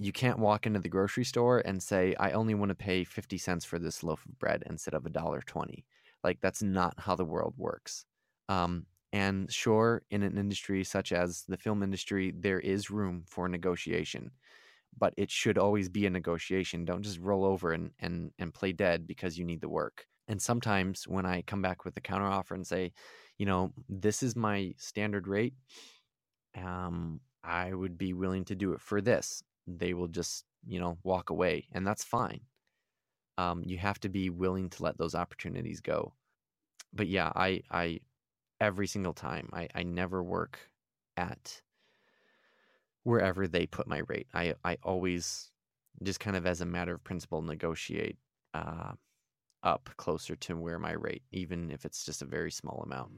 you 0.00 0.10
can't 0.12 0.40
walk 0.40 0.66
into 0.66 0.80
the 0.80 0.88
grocery 0.88 1.24
store 1.24 1.60
and 1.64 1.80
say 1.80 2.16
i 2.18 2.32
only 2.32 2.52
want 2.52 2.68
to 2.68 2.74
pay 2.74 3.04
50 3.04 3.38
cents 3.38 3.64
for 3.64 3.78
this 3.78 4.02
loaf 4.02 4.26
of 4.26 4.38
bread 4.40 4.64
instead 4.66 4.92
of 4.92 5.06
a 5.06 5.10
dollar 5.10 5.40
20 5.40 5.84
like 6.24 6.40
that's 6.40 6.62
not 6.62 6.94
how 6.98 7.14
the 7.14 7.24
world 7.24 7.54
works. 7.56 8.06
Um, 8.48 8.86
and 9.12 9.52
sure 9.52 10.02
in 10.10 10.24
an 10.24 10.36
industry 10.36 10.82
such 10.82 11.12
as 11.12 11.44
the 11.46 11.56
film 11.56 11.84
industry 11.84 12.32
there 12.36 12.58
is 12.58 12.90
room 12.90 13.22
for 13.28 13.48
negotiation 13.48 14.32
but 14.98 15.14
it 15.16 15.30
should 15.30 15.58
always 15.58 15.88
be 15.88 16.06
a 16.06 16.10
negotiation 16.10 16.84
don't 16.84 17.02
just 17.02 17.20
roll 17.20 17.44
over 17.44 17.72
and, 17.72 17.90
and, 18.00 18.30
and 18.38 18.54
play 18.54 18.72
dead 18.72 19.06
because 19.06 19.38
you 19.38 19.44
need 19.44 19.60
the 19.60 19.68
work. 19.68 20.06
And 20.28 20.40
sometimes 20.40 21.06
when 21.06 21.26
i 21.26 21.42
come 21.42 21.60
back 21.62 21.84
with 21.84 21.96
a 21.96 22.00
counteroffer 22.00 22.52
and 22.52 22.66
say 22.66 22.92
you 23.38 23.46
know 23.46 23.72
this 23.88 24.22
is 24.22 24.34
my 24.36 24.72
standard 24.78 25.26
rate 25.28 25.54
um, 26.56 27.20
i 27.42 27.72
would 27.72 27.98
be 27.98 28.14
willing 28.14 28.44
to 28.46 28.54
do 28.54 28.72
it 28.72 28.80
for 28.80 29.00
this 29.00 29.42
they 29.66 29.94
will 29.94 30.08
just 30.08 30.44
you 30.66 30.78
know 30.78 30.98
walk 31.02 31.30
away 31.30 31.66
and 31.72 31.86
that's 31.86 32.04
fine. 32.04 32.40
Um, 33.36 33.62
you 33.66 33.78
have 33.78 33.98
to 34.00 34.08
be 34.08 34.30
willing 34.30 34.70
to 34.70 34.82
let 34.84 34.96
those 34.96 35.14
opportunities 35.14 35.80
go. 35.80 36.14
But 36.92 37.08
yeah 37.08 37.32
i 37.34 37.60
i 37.70 38.00
every 38.60 38.86
single 38.86 39.12
time 39.12 39.50
i 39.52 39.68
i 39.74 39.82
never 39.82 40.22
work 40.22 40.58
at 41.16 41.60
wherever 43.04 43.46
they 43.46 43.66
put 43.66 43.86
my 43.86 44.02
rate 44.08 44.26
i 44.34 44.54
i 44.64 44.76
always 44.82 45.50
just 46.02 46.20
kind 46.20 46.36
of 46.36 46.46
as 46.46 46.60
a 46.60 46.66
matter 46.66 46.94
of 46.94 47.04
principle 47.04 47.40
negotiate 47.40 48.16
uh, 48.54 48.92
up 49.62 49.88
closer 49.96 50.36
to 50.36 50.56
where 50.56 50.78
my 50.78 50.92
rate 50.92 51.22
even 51.32 51.70
if 51.70 51.84
it's 51.84 52.04
just 52.04 52.22
a 52.22 52.26
very 52.26 52.50
small 52.50 52.82
amount 52.84 53.10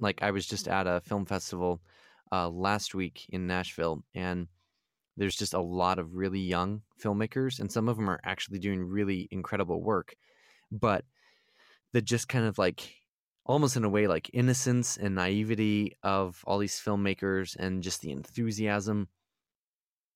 like 0.00 0.22
I 0.22 0.30
was 0.30 0.46
just 0.46 0.68
at 0.68 0.86
a 0.86 1.00
film 1.00 1.26
festival 1.26 1.80
uh, 2.32 2.48
last 2.48 2.94
week 2.94 3.26
in 3.30 3.46
Nashville, 3.46 4.04
and 4.14 4.48
there's 5.16 5.36
just 5.36 5.54
a 5.54 5.60
lot 5.60 5.98
of 5.98 6.14
really 6.14 6.40
young 6.40 6.82
filmmakers, 7.02 7.58
and 7.58 7.70
some 7.70 7.88
of 7.88 7.96
them 7.96 8.10
are 8.10 8.20
actually 8.24 8.58
doing 8.58 8.84
really 8.84 9.28
incredible 9.30 9.82
work. 9.82 10.14
But 10.70 11.04
the 11.92 12.02
just 12.02 12.28
kind 12.28 12.44
of 12.44 12.58
like 12.58 12.94
almost 13.46 13.76
in 13.76 13.84
a 13.84 13.88
way 13.88 14.06
like 14.06 14.30
innocence 14.32 14.96
and 14.96 15.14
naivety 15.14 15.96
of 16.02 16.42
all 16.46 16.58
these 16.58 16.80
filmmakers 16.80 17.56
and 17.56 17.82
just 17.82 18.02
the 18.02 18.10
enthusiasm 18.10 19.08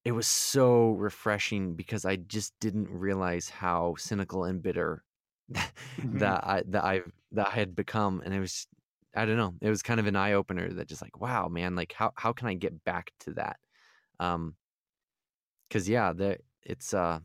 it 0.04 0.12
was 0.12 0.26
so 0.26 0.92
refreshing 0.92 1.74
because 1.74 2.04
I 2.04 2.16
just 2.16 2.54
didn't 2.60 2.88
realize 2.90 3.48
how 3.48 3.96
cynical 3.98 4.44
and 4.44 4.62
bitter 4.62 5.04
mm-hmm. 5.52 6.18
that 6.18 6.44
I 6.44 6.62
that 6.68 6.84
I 6.84 7.00
that 7.32 7.48
I 7.48 7.50
had 7.50 7.74
become, 7.74 8.22
and 8.24 8.32
it 8.32 8.40
was 8.40 8.66
I 9.14 9.24
don't 9.26 9.36
know. 9.36 9.54
It 9.60 9.68
was 9.68 9.82
kind 9.82 10.00
of 10.00 10.06
an 10.06 10.16
eye 10.16 10.34
opener 10.34 10.72
that 10.72 10.88
just 10.88 11.02
like, 11.02 11.20
wow, 11.20 11.48
man, 11.48 11.74
like 11.74 11.92
how 11.92 12.12
how 12.16 12.32
can 12.32 12.48
I 12.48 12.54
get 12.54 12.84
back 12.84 13.12
to 13.20 13.34
that? 13.34 13.56
Um, 14.18 14.54
because 15.68 15.88
yeah, 15.88 16.12
the 16.12 16.38
it's 16.62 16.94
uh, 16.94 17.18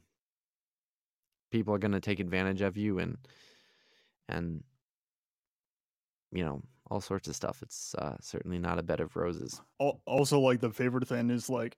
people 1.52 1.74
are 1.74 1.80
gonna 1.80 2.02
take 2.02 2.20
advantage 2.20 2.62
of 2.62 2.78
you 2.78 3.00
and 3.00 3.18
and 4.28 4.64
you 6.36 6.44
know 6.44 6.62
all 6.92 7.02
sorts 7.02 7.28
of 7.28 7.36
stuff. 7.36 7.62
It's 7.64 7.96
uh, 7.96 8.16
certainly 8.22 8.60
not 8.60 8.80
a 8.80 8.84
bed 8.84 9.00
of 9.00 9.16
roses. 9.16 9.62
Also, 9.80 10.40
like 10.40 10.60
the 10.60 10.70
favorite 10.70 11.08
thing 11.08 11.30
is 11.30 11.50
like 11.50 11.78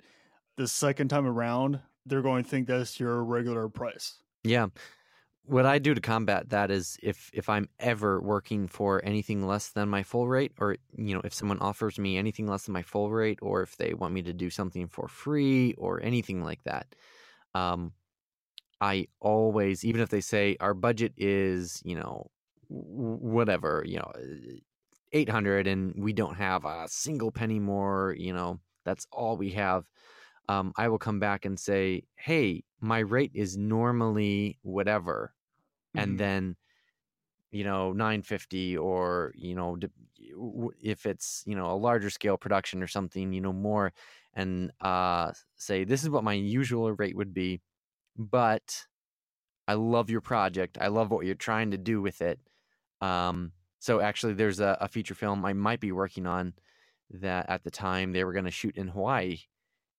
the 0.57 0.67
second 0.67 1.07
time 1.09 1.25
around, 1.25 1.79
they're 2.05 2.21
going 2.21 2.43
to 2.43 2.49
think 2.49 2.67
that's 2.67 2.99
your 2.99 3.23
regular 3.23 3.69
price. 3.69 4.17
Yeah, 4.43 4.67
what 5.47 5.65
I 5.65 5.79
do 5.79 5.93
to 5.93 6.01
combat 6.01 6.49
that 6.49 6.71
is 6.71 6.97
if 7.01 7.29
if 7.33 7.47
I'm 7.47 7.69
ever 7.79 8.21
working 8.21 8.67
for 8.67 9.03
anything 9.05 9.47
less 9.47 9.69
than 9.69 9.87
my 9.87 10.03
full 10.03 10.27
rate, 10.27 10.51
or 10.59 10.75
you 10.97 11.13
know, 11.15 11.21
if 11.23 11.33
someone 11.33 11.59
offers 11.59 11.97
me 11.97 12.17
anything 12.17 12.47
less 12.47 12.65
than 12.65 12.73
my 12.73 12.81
full 12.81 13.11
rate, 13.11 13.39
or 13.41 13.61
if 13.61 13.77
they 13.77 13.93
want 13.93 14.13
me 14.13 14.21
to 14.23 14.33
do 14.33 14.49
something 14.49 14.87
for 14.87 15.07
free 15.07 15.73
or 15.77 16.01
anything 16.03 16.43
like 16.43 16.63
that, 16.65 16.95
um, 17.55 17.93
I 18.81 19.07
always, 19.19 19.85
even 19.85 20.01
if 20.01 20.09
they 20.09 20.21
say 20.21 20.57
our 20.59 20.73
budget 20.73 21.13
is, 21.17 21.81
you 21.85 21.95
know, 21.95 22.29
whatever, 22.69 23.83
you 23.85 23.97
know, 23.97 24.11
eight 25.13 25.29
hundred, 25.29 25.67
and 25.67 25.93
we 25.97 26.13
don't 26.13 26.35
have 26.35 26.65
a 26.65 26.85
single 26.87 27.31
penny 27.31 27.59
more, 27.59 28.15
you 28.17 28.33
know, 28.33 28.59
that's 28.85 29.07
all 29.11 29.37
we 29.37 29.51
have. 29.51 29.85
Um, 30.49 30.71
I 30.77 30.87
will 30.87 30.99
come 30.99 31.19
back 31.19 31.43
and 31.43 31.59
say, 31.59 32.03
hey, 32.15 32.63
my 32.79 32.99
rate 32.99 33.31
is 33.33 33.57
normally 33.57 34.59
whatever 34.61 35.33
and 35.95 36.11
mm-hmm. 36.11 36.17
then 36.17 36.55
you 37.51 37.63
know 37.63 37.91
950 37.91 38.77
or 38.77 39.33
you 39.35 39.55
know 39.55 39.77
if 40.81 41.05
it's 41.05 41.43
you 41.45 41.55
know 41.55 41.71
a 41.71 41.75
larger 41.75 42.09
scale 42.09 42.37
production 42.37 42.83
or 42.83 42.87
something 42.87 43.33
you 43.33 43.41
know 43.41 43.53
more 43.53 43.93
and 44.33 44.71
uh 44.81 45.31
say 45.55 45.83
this 45.83 46.03
is 46.03 46.09
what 46.09 46.23
my 46.23 46.33
usual 46.33 46.91
rate 46.93 47.15
would 47.15 47.33
be 47.33 47.61
but 48.17 48.85
i 49.67 49.73
love 49.73 50.09
your 50.09 50.21
project 50.21 50.77
i 50.81 50.87
love 50.87 51.09
what 51.09 51.25
you're 51.25 51.35
trying 51.35 51.71
to 51.71 51.77
do 51.77 52.01
with 52.01 52.21
it 52.21 52.39
um 53.01 53.51
so 53.79 53.99
actually 53.99 54.33
there's 54.33 54.59
a, 54.59 54.77
a 54.81 54.87
feature 54.87 55.15
film 55.15 55.43
i 55.45 55.53
might 55.53 55.79
be 55.79 55.91
working 55.91 56.25
on 56.25 56.53
that 57.09 57.49
at 57.49 57.63
the 57.63 57.71
time 57.71 58.11
they 58.11 58.23
were 58.23 58.33
going 58.33 58.45
to 58.45 58.51
shoot 58.51 58.75
in 58.75 58.87
hawaii 58.87 59.37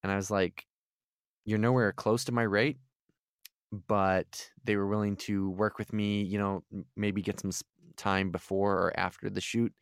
and 0.02 0.12
i 0.12 0.16
was 0.16 0.30
like 0.30 0.66
you're 1.44 1.58
nowhere 1.58 1.92
close 1.92 2.24
to 2.24 2.32
my 2.32 2.42
rate 2.42 2.78
but 3.72 4.50
they 4.64 4.76
were 4.76 4.86
willing 4.86 5.16
to 5.16 5.50
work 5.50 5.78
with 5.78 5.92
me, 5.92 6.22
you 6.22 6.38
know, 6.38 6.64
maybe 6.96 7.22
get 7.22 7.40
some 7.40 7.50
time 7.96 8.30
before 8.30 8.74
or 8.74 8.98
after 8.98 9.28
the 9.28 9.40
shoot 9.40 9.72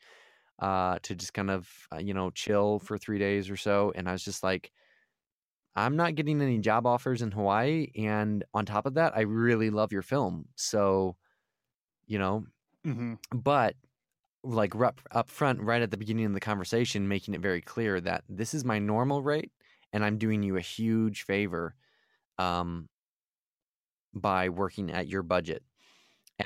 uh, 0.61 0.99
to 1.03 1.15
just 1.15 1.35
kind 1.35 1.51
of, 1.51 1.69
uh, 1.93 1.99
you 1.99 2.15
know, 2.15 2.31
chill 2.31 2.79
for 2.79 2.99
three 2.99 3.19
days 3.19 3.51
or 3.51 3.57
so. 3.57 3.93
And 3.95 4.09
I 4.09 4.13
was 4.13 4.25
just 4.25 4.43
like, 4.43 4.73
I'm 5.77 5.97
not 5.97 6.15
getting 6.15 6.41
any 6.41 6.59
job 6.59 6.87
offers 6.87 7.23
in 7.23 7.31
Hawaii. 7.31 7.89
And 7.97 8.45
on 8.55 8.65
top 8.65 8.87
of 8.87 8.95
that, 8.95 9.13
I 9.15 9.23
really 9.23 9.71
love 9.71 9.93
your 9.93 10.03
film. 10.03 10.47
So, 10.57 11.17
you 12.07 12.19
know, 12.19 12.47
mm-hmm. 12.87 13.15
but 13.33 13.75
like 14.43 14.75
up, 14.77 15.01
up 15.11 15.29
front, 15.29 15.61
right 15.61 15.83
at 15.83 15.91
the 15.91 15.97
beginning 15.97 16.27
of 16.27 16.35
the 16.35 16.41
conversation, 16.41 17.09
making 17.09 17.35
it 17.35 17.41
very 17.41 17.61
clear 17.61 18.01
that 18.01 18.23
this 18.29 18.55
is 18.55 18.65
my 18.65 18.79
normal 18.79 19.23
rate 19.23 19.51
and 19.93 20.05
I'm 20.05 20.19
doing 20.19 20.43
you 20.43 20.57
a 20.57 20.61
huge 20.61 21.23
favor 21.23 21.75
um, 22.39 22.89
by 24.15 24.49
working 24.49 24.91
at 24.91 25.09
your 25.09 25.23
budget. 25.23 25.63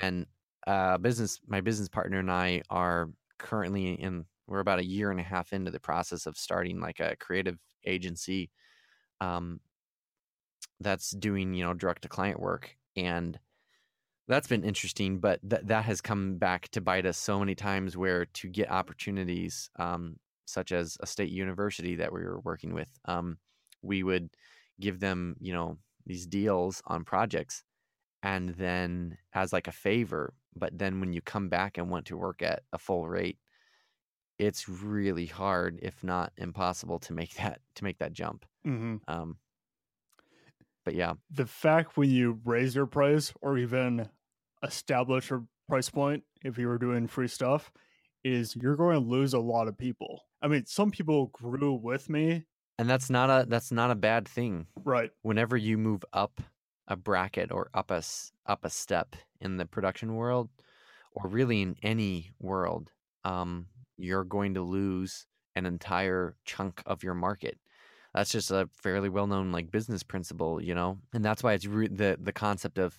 And 0.00 0.26
uh, 0.66 0.98
business, 0.98 1.40
my 1.46 1.60
business 1.60 1.88
partner 1.88 2.18
and 2.18 2.30
I 2.30 2.62
are 2.70 3.10
currently 3.38 3.94
in. 3.94 4.24
We're 4.46 4.60
about 4.60 4.80
a 4.80 4.84
year 4.84 5.12
and 5.12 5.20
a 5.20 5.24
half 5.24 5.52
into 5.52 5.70
the 5.70 5.78
process 5.78 6.26
of 6.26 6.36
starting 6.36 6.80
like 6.80 6.98
a 6.98 7.14
creative 7.16 7.56
agency 7.84 8.50
um, 9.20 9.60
that's 10.80 11.10
doing 11.10 11.54
you 11.54 11.64
know 11.64 11.74
direct 11.74 12.02
to 12.02 12.08
client 12.08 12.40
work, 12.40 12.76
and 12.96 13.38
that's 14.30 14.48
been 14.48 14.64
interesting. 14.64 15.18
But 15.18 15.40
that 15.42 15.66
that 15.68 15.84
has 15.84 16.00
come 16.00 16.36
back 16.38 16.68
to 16.70 16.80
bite 16.80 17.06
us 17.06 17.18
so 17.18 17.38
many 17.38 17.54
times. 17.54 17.96
Where 17.96 18.26
to 18.26 18.48
get 18.48 18.70
opportunities, 18.70 19.70
um, 19.76 20.16
such 20.46 20.72
as 20.72 20.96
a 21.00 21.06
state 21.06 21.30
university 21.30 21.96
that 21.96 22.12
we 22.12 22.20
were 22.20 22.40
working 22.40 22.72
with, 22.74 22.90
um, 23.04 23.38
we 23.82 24.02
would 24.02 24.30
give 24.80 25.00
them 25.00 25.36
you 25.40 25.52
know 25.52 25.76
these 26.06 26.26
deals 26.26 26.82
on 26.86 27.04
projects 27.04 27.62
and 28.22 28.50
then 28.50 29.16
as 29.34 29.52
like 29.52 29.68
a 29.68 29.72
favor 29.72 30.32
but 30.56 30.76
then 30.76 31.00
when 31.00 31.12
you 31.12 31.20
come 31.20 31.48
back 31.48 31.78
and 31.78 31.90
want 31.90 32.06
to 32.06 32.16
work 32.16 32.42
at 32.42 32.62
a 32.72 32.78
full 32.78 33.06
rate 33.06 33.38
it's 34.38 34.68
really 34.68 35.26
hard 35.26 35.78
if 35.82 36.02
not 36.02 36.32
impossible 36.36 36.98
to 36.98 37.12
make 37.12 37.34
that 37.36 37.60
to 37.74 37.84
make 37.84 37.98
that 37.98 38.12
jump 38.12 38.44
mm-hmm. 38.66 38.96
um 39.06 39.36
but 40.84 40.94
yeah 40.94 41.12
the 41.30 41.46
fact 41.46 41.96
when 41.96 42.10
you 42.10 42.40
raise 42.44 42.74
your 42.74 42.86
price 42.86 43.32
or 43.42 43.58
even 43.58 44.08
establish 44.62 45.30
a 45.30 45.42
price 45.68 45.90
point 45.90 46.24
if 46.44 46.58
you 46.58 46.66
were 46.68 46.78
doing 46.78 47.06
free 47.06 47.28
stuff 47.28 47.70
is 48.24 48.56
you're 48.56 48.76
going 48.76 48.94
to 48.94 49.08
lose 49.08 49.32
a 49.32 49.38
lot 49.38 49.68
of 49.68 49.78
people. 49.78 50.24
I 50.42 50.48
mean, 50.48 50.66
some 50.66 50.90
people 50.90 51.26
grew 51.26 51.74
with 51.74 52.08
me, 52.08 52.44
and 52.78 52.88
that's 52.88 53.10
not 53.10 53.30
a 53.30 53.46
that's 53.46 53.72
not 53.72 53.90
a 53.90 53.94
bad 53.94 54.26
thing. 54.26 54.66
right? 54.84 55.10
Whenever 55.22 55.56
you 55.56 55.78
move 55.78 56.04
up 56.12 56.40
a 56.88 56.96
bracket 56.96 57.52
or 57.52 57.70
up 57.74 57.90
a 57.90 58.02
up 58.46 58.64
a 58.64 58.70
step 58.70 59.16
in 59.40 59.56
the 59.56 59.66
production 59.66 60.14
world, 60.14 60.48
or 61.12 61.28
really 61.28 61.62
in 61.62 61.76
any 61.82 62.30
world, 62.40 62.90
um, 63.24 63.66
you're 63.96 64.24
going 64.24 64.54
to 64.54 64.62
lose 64.62 65.26
an 65.56 65.66
entire 65.66 66.36
chunk 66.44 66.82
of 66.86 67.02
your 67.02 67.14
market. 67.14 67.58
That's 68.14 68.32
just 68.32 68.50
a 68.50 68.68
fairly 68.72 69.08
well 69.08 69.26
known 69.26 69.52
like 69.52 69.70
business 69.70 70.02
principle, 70.02 70.62
you 70.62 70.74
know, 70.74 70.98
and 71.12 71.24
that's 71.24 71.42
why 71.42 71.52
it's 71.52 71.66
re- 71.66 71.88
the 71.88 72.18
the 72.20 72.32
concept 72.32 72.78
of 72.78 72.98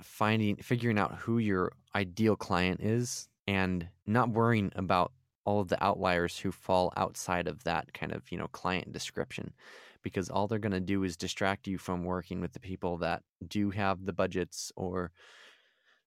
finding 0.00 0.56
figuring 0.56 0.98
out 0.98 1.14
who 1.16 1.38
your 1.38 1.72
ideal 1.94 2.36
client 2.36 2.80
is 2.80 3.28
and 3.46 3.88
not 4.06 4.30
worrying 4.30 4.72
about 4.74 5.12
all 5.44 5.60
of 5.60 5.68
the 5.68 5.82
outliers 5.84 6.38
who 6.38 6.50
fall 6.50 6.92
outside 6.96 7.46
of 7.46 7.62
that 7.64 7.92
kind 7.92 8.12
of 8.12 8.30
you 8.30 8.38
know 8.38 8.48
client 8.48 8.92
description 8.92 9.52
because 10.02 10.28
all 10.28 10.46
they're 10.46 10.58
going 10.58 10.72
to 10.72 10.80
do 10.80 11.02
is 11.02 11.16
distract 11.16 11.66
you 11.66 11.78
from 11.78 12.04
working 12.04 12.40
with 12.40 12.52
the 12.52 12.60
people 12.60 12.98
that 12.98 13.22
do 13.48 13.70
have 13.70 14.04
the 14.04 14.12
budgets 14.12 14.70
or 14.76 15.10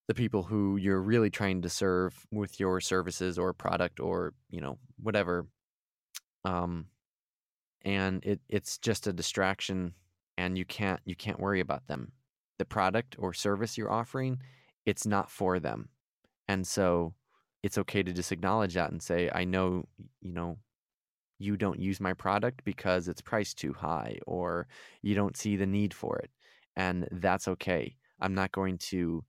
the 0.06 0.14
people 0.14 0.42
who 0.42 0.76
you're 0.76 1.02
really 1.02 1.30
trying 1.30 1.60
to 1.60 1.68
serve 1.68 2.26
with 2.30 2.58
your 2.58 2.80
services 2.80 3.38
or 3.38 3.52
product 3.52 4.00
or 4.00 4.32
you 4.50 4.60
know 4.60 4.78
whatever. 5.02 5.46
Um 6.44 6.86
and 7.82 8.24
it 8.24 8.40
it's 8.48 8.78
just 8.78 9.06
a 9.06 9.12
distraction 9.12 9.94
and 10.36 10.58
you 10.58 10.64
can't 10.64 11.00
you 11.04 11.14
can't 11.14 11.40
worry 11.40 11.60
about 11.60 11.86
them 11.86 12.12
the 12.58 12.64
product 12.64 13.16
or 13.18 13.32
service 13.32 13.78
you're 13.78 13.90
offering 13.90 14.38
it's 14.86 15.06
not 15.06 15.30
for 15.30 15.60
them. 15.60 15.90
And 16.48 16.66
so 16.66 17.14
it's 17.62 17.76
okay 17.76 18.02
to 18.02 18.12
just 18.12 18.32
acknowledge 18.32 18.74
that 18.74 18.90
and 18.90 19.02
say 19.02 19.28
i 19.34 19.44
know 19.44 19.84
you 20.20 20.32
know 20.32 20.56
you 21.38 21.56
don't 21.56 21.80
use 21.80 22.00
my 22.00 22.14
product 22.14 22.64
because 22.64 23.06
it's 23.06 23.20
priced 23.20 23.58
too 23.58 23.72
high 23.72 24.18
or 24.26 24.66
you 25.02 25.14
don't 25.14 25.36
see 25.36 25.56
the 25.56 25.66
need 25.66 25.94
for 25.94 26.18
it. 26.18 26.30
And 26.74 27.06
that's 27.12 27.46
okay. 27.46 27.94
I'm 28.20 28.34
not 28.34 28.50
going 28.50 28.78
to 28.78 29.24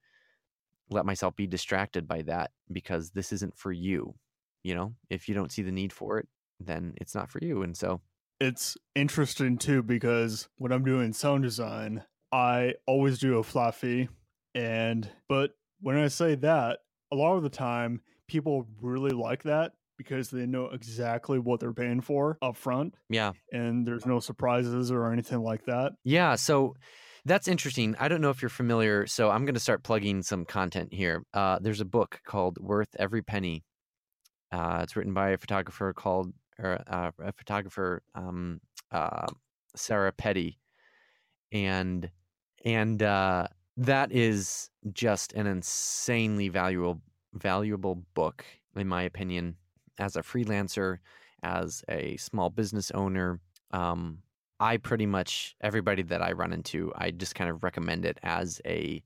let 0.90 1.06
myself 1.06 1.36
be 1.36 1.46
distracted 1.46 2.08
by 2.08 2.24
that 2.24 2.52
because 2.72 3.12
this 3.12 3.32
isn't 3.32 3.56
for 3.56 3.72
you 3.72 4.16
you 4.64 4.76
know? 4.76 4.94
If 5.10 5.30
you 5.30 5.36
don't 5.36 5.52
see 5.52 5.62
the 5.62 5.72
need 5.72 5.94
for 5.94 6.18
it 6.20 6.28
then 6.60 6.94
it's 6.98 7.16
not 7.16 7.30
for 7.30 7.40
you. 7.42 7.64
And 7.64 7.76
so 7.76 8.02
It's 8.40 8.78
interesting 8.96 9.58
too 9.58 9.82
because 9.84 10.50
when 10.58 10.72
I'm 10.72 10.84
doing 10.84 11.14
sound 11.14 11.44
design, 11.44 12.04
I 12.32 12.76
always 12.86 13.20
do 13.20 13.38
a 13.40 13.44
flat 13.44 13.76
fee. 13.76 14.10
And, 14.56 15.10
but 15.28 15.52
when 15.82 15.98
I 15.98 16.08
say 16.08 16.36
that, 16.36 16.80
a 17.12 17.16
lot 17.16 17.36
of 17.36 17.44
the 17.44 17.50
time 17.50 18.02
people 18.28 18.68
really 18.82 19.12
like 19.12 19.44
that 19.44 19.74
because 19.98 20.30
they 20.30 20.46
know 20.46 20.68
exactly 20.68 21.40
what 21.40 21.60
they're 21.60 21.74
paying 21.74 22.00
for 22.00 22.38
up 22.42 22.56
front 22.56 22.94
yeah 23.10 23.34
and 23.52 23.86
there's 23.86 24.06
no 24.06 24.20
surprises 24.20 24.92
or 24.92 25.12
anything 25.12 25.42
like 25.42 25.66
that. 25.66 25.94
Yeah, 26.04 26.36
so 26.36 26.76
that's 27.26 27.48
interesting. 27.48 27.96
I 28.00 28.08
don't 28.08 28.22
know 28.22 28.30
if 28.30 28.42
you're 28.42 28.50
familiar. 28.50 29.06
So 29.08 29.30
I'm 29.30 29.46
going 29.46 29.56
to 29.56 29.60
start 29.60 29.84
plugging 29.84 30.22
some 30.24 30.46
content 30.46 30.94
here. 30.94 31.24
Uh, 31.34 31.60
there's 31.60 31.82
a 31.82 31.86
book 31.86 32.22
called 32.26 32.58
Worth 32.60 32.96
Every 32.98 33.22
Penny. 33.22 33.64
Uh, 34.52 34.80
it's 34.84 34.96
written 34.96 35.14
by 35.14 35.32
a 35.32 35.38
photographer 35.38 35.94
called, 35.94 36.34
or 36.58 36.82
uh, 36.88 37.12
a 37.22 37.32
photographer, 37.34 38.02
um, 38.16 38.62
uh, 38.92 39.28
Sarah 39.76 40.12
Petty, 40.12 40.60
and 41.52 42.10
and 42.66 43.02
uh, 43.02 43.48
that 43.78 44.12
is 44.12 44.70
just 44.94 45.34
an 45.34 45.48
insanely 45.48 46.50
valuable 46.50 47.02
valuable 47.34 48.04
book, 48.16 48.44
in 48.76 48.88
my 48.88 49.04
opinion, 49.04 49.56
as 50.00 50.16
a 50.16 50.22
freelancer, 50.22 50.98
as 51.44 51.84
a 51.90 52.18
small 52.18 52.50
business 52.50 52.92
owner. 52.92 53.40
Um, 53.72 54.20
I 54.60 54.78
pretty 54.78 55.06
much 55.06 55.56
everybody 55.62 56.02
that 56.04 56.22
I 56.22 56.34
run 56.34 56.52
into, 56.52 56.92
I 56.96 57.12
just 57.12 57.36
kind 57.36 57.50
of 57.50 57.64
recommend 57.64 58.06
it 58.06 58.18
as 58.24 58.60
a 58.66 59.02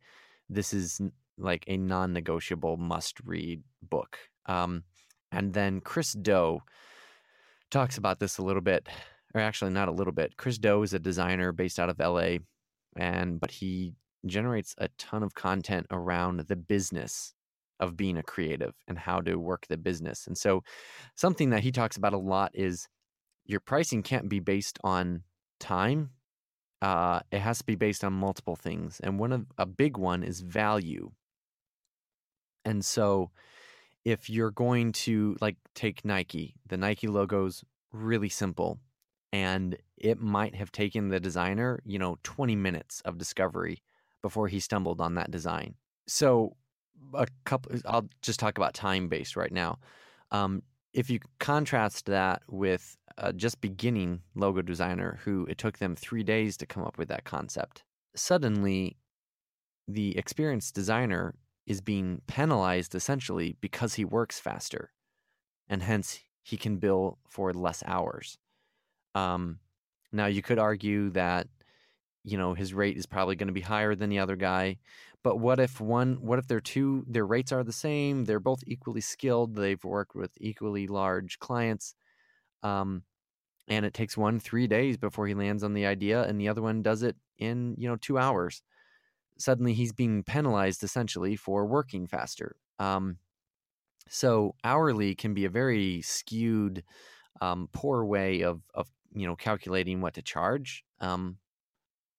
this 0.50 0.74
is 0.74 1.02
like 1.38 1.64
a 1.68 1.78
non-negotiable 1.78 2.78
must-read 2.78 3.64
book. 3.82 4.18
Um, 4.46 4.84
and 5.32 5.54
then 5.54 5.82
Chris 5.82 6.14
Do 6.14 6.60
talks 7.72 7.98
about 7.98 8.20
this 8.20 8.38
a 8.38 8.44
little 8.44 8.62
bit, 8.62 8.88
or 9.34 9.42
actually 9.42 9.72
not 9.72 9.88
a 9.88 9.92
little 9.92 10.14
bit. 10.14 10.38
Chris 10.38 10.58
Do 10.58 10.84
is 10.84 10.94
a 10.94 11.00
designer 11.00 11.52
based 11.52 11.80
out 11.80 11.90
of 11.90 12.00
LA, 12.00 12.38
and 12.96 13.40
but 13.40 13.52
he 13.52 13.94
generates 14.26 14.76
a 14.78 14.88
ton 14.98 15.24
of 15.24 15.36
content 15.36 15.88
around 15.92 16.42
the 16.48 16.56
business 16.56 17.34
of 17.80 17.98
being 17.98 18.18
a 18.18 18.24
creative 18.24 18.74
and 18.88 18.98
how 18.98 19.20
to 19.20 19.36
work 19.36 19.68
the 19.68 19.78
business. 19.78 20.28
And 20.28 20.38
so, 20.38 20.64
something 21.16 21.50
that 21.50 21.62
he 21.62 21.72
talks 21.72 21.98
about 21.98 22.14
a 22.14 22.18
lot 22.18 22.52
is 22.54 22.88
your 23.46 23.60
pricing 23.60 24.04
can't 24.04 24.30
be 24.30 24.40
based 24.40 24.80
on 24.84 25.24
time. 25.60 26.12
Uh, 26.82 27.20
it 27.32 27.40
has 27.40 27.60
to 27.60 27.66
be 27.66 27.76
based 27.76 28.04
on 28.04 28.14
multiple 28.14 28.56
things, 28.56 29.00
and 29.04 29.20
one 29.20 29.32
of 29.32 29.46
a 29.58 29.66
big 29.66 29.98
one 29.98 30.24
is 30.24 30.42
value. 30.42 31.12
And 32.66 32.84
so, 32.84 33.32
if 34.06 34.30
you're 34.30 34.52
going 34.52 34.92
to 34.94 35.38
like 35.42 35.58
take 35.76 36.06
Nike, 36.06 36.56
the 36.68 36.78
Nike 36.78 37.08
logo's 37.08 37.64
really 37.92 38.30
simple, 38.30 38.80
and 39.34 39.76
it 39.98 40.22
might 40.22 40.54
have 40.54 40.72
taken 40.72 41.10
the 41.10 41.20
designer, 41.20 41.82
you 41.86 41.98
know, 41.98 42.20
20 42.22 42.56
minutes 42.56 43.02
of 43.02 43.18
discovery 43.18 43.82
before 44.22 44.48
he 44.48 44.60
stumbled 44.60 45.02
on 45.02 45.16
that 45.16 45.32
design. 45.32 45.74
So, 46.08 46.56
a 47.16 47.26
couple, 47.44 47.76
I'll 47.86 48.08
just 48.22 48.40
talk 48.40 48.58
about 48.58 48.76
time 48.76 49.10
based 49.10 49.36
right 49.36 49.52
now. 49.52 49.80
Um, 50.32 50.62
if 50.94 51.10
you 51.10 51.20
contrast 51.40 52.06
that 52.06 52.44
with 52.48 52.96
a 53.18 53.34
just 53.34 53.60
beginning 53.60 54.22
logo 54.36 54.62
designer 54.62 55.20
who 55.24 55.48
it 55.50 55.58
took 55.58 55.80
them 55.80 55.96
three 55.96 56.24
days 56.24 56.56
to 56.58 56.68
come 56.68 56.84
up 56.84 57.00
with 57.00 57.08
that 57.08 57.24
concept, 57.24 57.84
suddenly 58.16 58.98
the 59.88 60.16
experienced 60.16 60.76
designer 60.76 61.34
is 61.66 61.82
being 61.82 62.22
penalized 62.28 62.94
essentially 62.94 63.58
because 63.62 63.96
he 63.96 64.06
works 64.06 64.40
faster 64.40 64.92
and 65.68 65.82
hence 65.82 66.20
he 66.44 66.56
can 66.56 66.78
bill 66.78 67.18
for 67.28 67.52
less 67.52 67.82
hours. 67.88 68.38
Um, 69.16 69.60
now, 70.12 70.28
you 70.28 70.42
could 70.42 70.60
argue 70.60 71.10
that 71.12 71.48
you 72.24 72.38
know 72.38 72.54
his 72.54 72.74
rate 72.74 72.98
is 72.98 73.06
probably 73.06 73.36
going 73.36 73.48
to 73.48 73.54
be 73.54 73.62
higher 73.62 73.96
than 73.96 74.10
the 74.10 74.20
other 74.20 74.38
guy 74.38 74.78
but 75.24 75.40
what 75.40 75.60
if 75.60 75.82
one 75.82 76.16
what 76.22 76.40
if 76.40 76.48
they're 76.48 76.62
two 76.62 77.04
their 77.06 77.26
rates 77.26 77.52
are 77.52 77.66
the 77.66 77.74
same 77.74 78.24
they're 78.24 78.40
both 78.40 78.64
equally 78.66 79.02
skilled 79.02 79.56
they've 79.56 79.84
worked 79.84 80.16
with 80.16 80.32
equally 80.40 80.88
large 80.88 81.38
clients 81.40 81.96
um, 82.64 83.04
and 83.68 83.86
it 83.86 83.94
takes 83.94 84.18
one 84.18 84.40
three 84.40 84.68
days 84.68 84.98
before 84.98 85.28
he 85.28 85.34
lands 85.34 85.64
on 85.64 85.74
the 85.74 85.86
idea 85.86 86.24
and 86.24 86.40
the 86.40 86.48
other 86.48 86.62
one 86.62 86.82
does 86.82 87.04
it 87.04 87.16
in 87.38 87.76
you 87.78 87.88
know 87.88 87.96
two 87.96 88.18
hours. 88.18 88.62
Suddenly 89.38 89.74
he's 89.74 89.94
being 89.94 90.24
penalized 90.24 90.84
essentially 90.84 91.36
for 91.36 91.66
working 91.66 92.08
faster 92.08 92.56
um, 92.80 93.18
so 94.10 94.56
hourly 94.64 95.16
can 95.16 95.34
be 95.34 95.46
a 95.46 95.50
very 95.50 96.02
skewed 96.02 96.84
um, 97.42 97.68
poor 97.74 98.06
way 98.06 98.42
of 98.42 98.62
of 98.74 98.90
you 99.14 99.28
know 99.28 99.36
calculating 99.36 100.02
what 100.02 100.14
to 100.16 100.22
charge 100.22 100.84
um, 101.00 101.38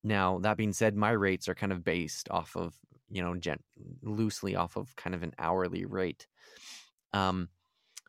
now, 0.05 0.39
that 0.41 0.59
being 0.59 0.75
said, 0.75 0.95
my 0.95 1.11
rates 1.11 1.49
are 1.49 1.55
kind 1.55 1.73
of 1.73 1.83
based 1.83 2.29
off 2.31 2.55
of, 2.57 2.75
you 3.11 3.23
know, 3.23 3.35
gen- 3.35 3.63
loosely 4.03 4.55
off 4.55 4.77
of 4.77 4.95
kind 4.97 5.15
of 5.15 5.23
an 5.23 5.33
hourly 5.39 5.87
rate. 5.87 6.27
Um, 7.15 7.49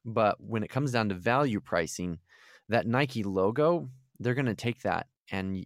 but 0.03 0.35
when 0.39 0.61
it 0.61 0.69
comes 0.69 0.91
down 0.91 1.09
to 1.09 1.15
value 1.15 1.61
pricing, 1.61 2.19
that 2.67 2.85
Nike 2.85 3.23
logo, 3.23 3.89
they're 4.19 4.33
going 4.33 4.45
to 4.45 4.55
take 4.55 4.81
that 4.81 5.07
and 5.31 5.65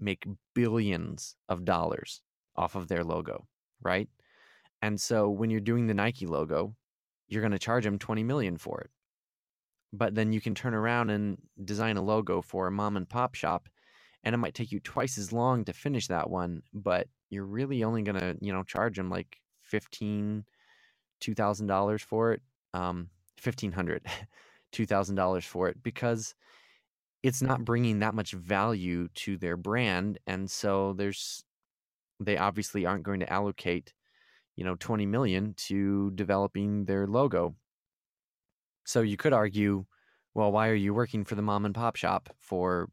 make 0.00 0.26
billions 0.54 1.36
of 1.48 1.64
dollars 1.64 2.22
off 2.56 2.74
of 2.74 2.88
their 2.88 3.04
logo, 3.04 3.46
right? 3.80 4.08
And 4.82 5.00
so 5.00 5.30
when 5.30 5.50
you're 5.50 5.60
doing 5.60 5.86
the 5.86 5.94
Nike 5.94 6.26
logo, 6.26 6.74
you're 7.28 7.42
going 7.42 7.52
to 7.52 7.58
charge 7.58 7.84
them 7.84 8.00
20 8.00 8.24
million 8.24 8.56
for 8.56 8.80
it. 8.80 8.90
But 9.92 10.14
then 10.14 10.32
you 10.32 10.40
can 10.40 10.54
turn 10.54 10.74
around 10.74 11.10
and 11.10 11.38
design 11.64 11.96
a 11.96 12.02
logo 12.02 12.42
for 12.42 12.66
a 12.66 12.72
mom 12.72 12.96
and 12.96 13.08
pop 13.08 13.34
shop 13.34 13.68
and 14.24 14.34
it 14.34 14.38
might 14.38 14.54
take 14.54 14.72
you 14.72 14.80
twice 14.80 15.18
as 15.18 15.32
long 15.32 15.64
to 15.64 15.72
finish 15.72 16.06
that 16.08 16.30
one 16.30 16.62
but 16.72 17.08
you're 17.30 17.44
really 17.44 17.82
only 17.84 18.02
going 18.02 18.18
to 18.18 18.36
you 18.40 18.52
know 18.52 18.62
charge 18.62 18.96
them 18.96 19.10
like 19.10 19.38
15 19.62 20.44
$2000 21.20 22.00
for 22.00 22.32
it 22.32 22.42
um 22.74 23.08
1500 23.42 24.04
$2000 24.72 25.42
for 25.44 25.68
it 25.68 25.82
because 25.82 26.34
it's 27.22 27.42
not 27.42 27.64
bringing 27.64 27.98
that 27.98 28.14
much 28.14 28.32
value 28.32 29.08
to 29.14 29.36
their 29.36 29.56
brand 29.56 30.18
and 30.26 30.50
so 30.50 30.94
there's 30.94 31.44
they 32.18 32.36
obviously 32.36 32.86
aren't 32.86 33.02
going 33.02 33.20
to 33.20 33.32
allocate 33.32 33.92
you 34.56 34.64
know 34.64 34.76
20 34.78 35.06
million 35.06 35.54
to 35.56 36.10
developing 36.14 36.84
their 36.84 37.06
logo 37.06 37.54
so 38.90 39.00
you 39.00 39.16
could 39.16 39.32
argue 39.32 39.84
well 40.34 40.52
why 40.52 40.68
are 40.68 40.74
you 40.74 40.92
working 40.94 41.24
for 41.24 41.34
the 41.34 41.42
mom 41.42 41.64
and 41.64 41.74
pop 41.74 41.96
shop 41.96 42.28
for 42.40 42.88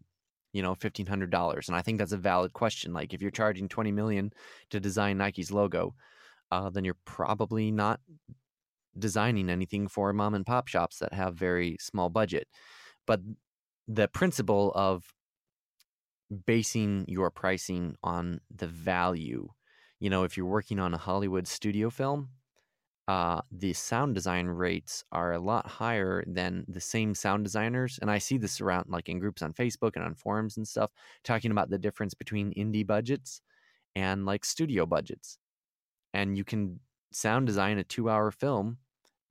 you 0.54 0.62
know 0.62 0.76
$1500 0.76 1.68
and 1.68 1.78
i 1.78 1.82
think 1.82 1.98
that's 1.98 2.12
a 2.12 2.18
valid 2.18 2.54
question 2.54 2.94
like 2.94 3.14
if 3.14 3.22
you're 3.22 3.32
charging 3.32 3.68
20 3.68 3.92
million 3.92 4.32
to 4.70 4.80
design 4.80 5.18
nike's 5.18 5.52
logo 5.52 5.94
uh, 6.52 6.70
then 6.70 6.86
you're 6.86 6.98
probably 7.06 7.72
not 7.72 8.00
designing 8.98 9.50
anything 9.50 9.88
for 9.88 10.12
mom 10.14 10.34
and 10.34 10.46
pop 10.46 10.68
shops 10.68 11.00
that 11.00 11.14
have 11.14 11.36
very 11.36 11.78
small 11.80 12.10
budget. 12.10 12.48
But 13.06 13.22
the 13.88 14.08
principle 14.08 14.72
of 14.76 15.14
basing 16.46 17.06
your 17.08 17.32
pricing 17.32 17.96
on 18.04 18.42
the 18.54 18.68
value, 18.68 19.50
you 20.00 20.10
know, 20.10 20.24
if 20.24 20.36
you're 20.36 20.46
working 20.46 20.80
on 20.80 20.94
a 20.94 20.98
Hollywood 20.98 21.48
studio 21.48 21.90
film, 21.90 22.30
uh, 23.08 23.42
the 23.52 23.72
sound 23.72 24.16
design 24.16 24.48
rates 24.48 25.04
are 25.12 25.34
a 25.34 25.40
lot 25.40 25.66
higher 25.66 26.24
than 26.28 26.66
the 26.68 26.82
same 26.82 27.16
sound 27.16 27.46
designers. 27.46 28.00
And 28.02 28.12
I 28.12 28.18
see 28.18 28.38
this 28.38 28.60
around 28.60 28.90
like 28.90 29.08
in 29.08 29.20
groups 29.20 29.42
on 29.42 29.54
Facebook 29.54 29.96
and 29.96 30.04
on 30.04 30.14
forums 30.14 30.58
and 30.58 30.68
stuff, 30.68 30.92
talking 31.24 31.52
about 31.52 31.70
the 31.70 31.78
difference 31.78 32.14
between 32.14 32.54
indie 32.56 32.86
budgets 32.86 33.42
and 33.96 34.26
like 34.26 34.44
studio 34.44 34.86
budgets. 34.86 35.38
And 36.14 36.38
you 36.38 36.44
can 36.44 36.82
sound 37.12 37.48
design 37.48 37.78
a 37.78 37.84
two 37.84 38.10
hour 38.10 38.30
film 38.30 38.78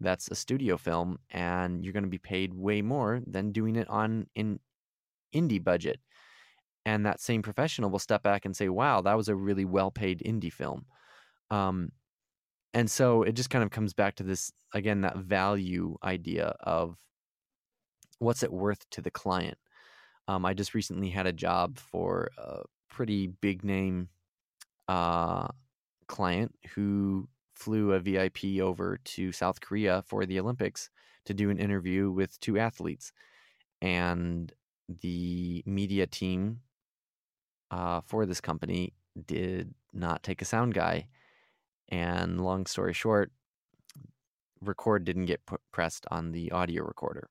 that's 0.00 0.28
a 0.28 0.34
studio 0.34 0.76
film 0.76 1.18
and 1.30 1.82
you're 1.82 1.92
going 1.92 2.02
to 2.02 2.10
be 2.10 2.18
paid 2.18 2.52
way 2.54 2.82
more 2.82 3.20
than 3.26 3.52
doing 3.52 3.76
it 3.76 3.88
on 3.88 4.26
an 4.36 4.58
indie 5.34 5.62
budget. 5.62 6.00
And 6.86 7.04
that 7.04 7.20
same 7.20 7.42
professional 7.42 7.90
will 7.90 7.98
step 7.98 8.22
back 8.22 8.44
and 8.44 8.56
say, 8.56 8.68
wow, 8.68 9.02
that 9.02 9.16
was 9.16 9.28
a 9.28 9.34
really 9.34 9.64
well 9.64 9.90
paid 9.90 10.22
indie 10.24 10.52
film. 10.52 10.86
Um, 11.50 11.92
and 12.76 12.90
so 12.90 13.22
it 13.22 13.32
just 13.32 13.48
kind 13.48 13.64
of 13.64 13.70
comes 13.70 13.94
back 13.94 14.16
to 14.16 14.22
this 14.22 14.52
again 14.74 15.00
that 15.00 15.16
value 15.16 15.96
idea 16.04 16.54
of 16.60 16.98
what's 18.18 18.42
it 18.42 18.52
worth 18.52 18.88
to 18.90 19.00
the 19.00 19.10
client. 19.10 19.56
Um, 20.28 20.44
i 20.44 20.52
just 20.52 20.74
recently 20.74 21.08
had 21.08 21.26
a 21.26 21.32
job 21.32 21.78
for 21.78 22.30
a 22.36 22.62
pretty 22.90 23.28
big 23.28 23.64
name 23.64 24.08
uh, 24.88 25.48
client 26.06 26.54
who 26.74 27.28
flew 27.54 27.92
a 27.92 28.00
vip 28.00 28.38
over 28.60 28.98
to 29.04 29.32
south 29.32 29.60
korea 29.60 30.02
for 30.06 30.26
the 30.26 30.38
olympics 30.38 30.90
to 31.24 31.32
do 31.32 31.48
an 31.48 31.58
interview 31.58 32.10
with 32.10 32.38
two 32.40 32.58
athletes 32.58 33.12
and 33.80 34.52
the 35.00 35.62
media 35.64 36.06
team 36.06 36.60
uh, 37.70 38.00
for 38.04 38.26
this 38.26 38.40
company 38.40 38.92
did 39.26 39.72
not 39.92 40.22
take 40.22 40.42
a 40.42 40.44
sound 40.44 40.74
guy 40.74 41.06
and 41.88 42.42
long 42.42 42.66
story 42.66 42.92
short, 42.92 43.32
record 44.60 45.04
didn't 45.04 45.26
get 45.26 45.44
put, 45.46 45.60
pressed 45.72 46.06
on 46.10 46.32
the 46.32 46.50
audio 46.52 46.84
recorder. 46.84 47.28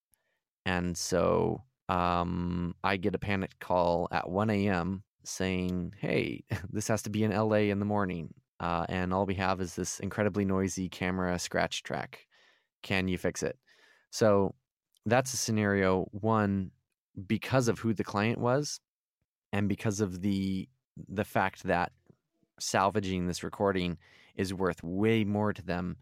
And 0.65 0.97
so 0.97 1.63
um, 1.89 2.75
I 2.83 2.97
get 2.97 3.15
a 3.15 3.19
panic 3.19 3.59
call 3.59 4.07
at 4.11 4.29
1 4.29 4.49
a.m. 4.49 5.03
saying, 5.23 5.93
hey, 5.99 6.43
this 6.71 6.87
has 6.87 7.01
to 7.03 7.09
be 7.09 7.23
in 7.23 7.31
LA 7.31 7.69
in 7.69 7.79
the 7.79 7.85
morning. 7.85 8.33
Uh, 8.59 8.85
and 8.87 9.13
all 9.13 9.25
we 9.25 9.35
have 9.35 9.59
is 9.59 9.75
this 9.75 9.99
incredibly 9.99 10.45
noisy 10.45 10.89
camera 10.89 11.37
scratch 11.37 11.83
track. 11.83 12.25
Can 12.83 13.07
you 13.07 13.17
fix 13.17 13.43
it? 13.43 13.57
So 14.11 14.55
that's 15.05 15.33
a 15.33 15.37
scenario 15.37 16.07
one 16.11 16.71
because 17.27 17.67
of 17.67 17.79
who 17.79 17.93
the 17.93 18.03
client 18.03 18.39
was 18.39 18.79
and 19.53 19.69
because 19.69 20.01
of 20.01 20.21
the 20.21 20.67
the 21.09 21.25
fact 21.25 21.63
that 21.63 21.91
salvaging 22.59 23.27
this 23.27 23.43
recording 23.43 23.97
is 24.35 24.53
worth 24.53 24.83
way 24.83 25.23
more 25.23 25.53
to 25.53 25.61
them 25.61 25.97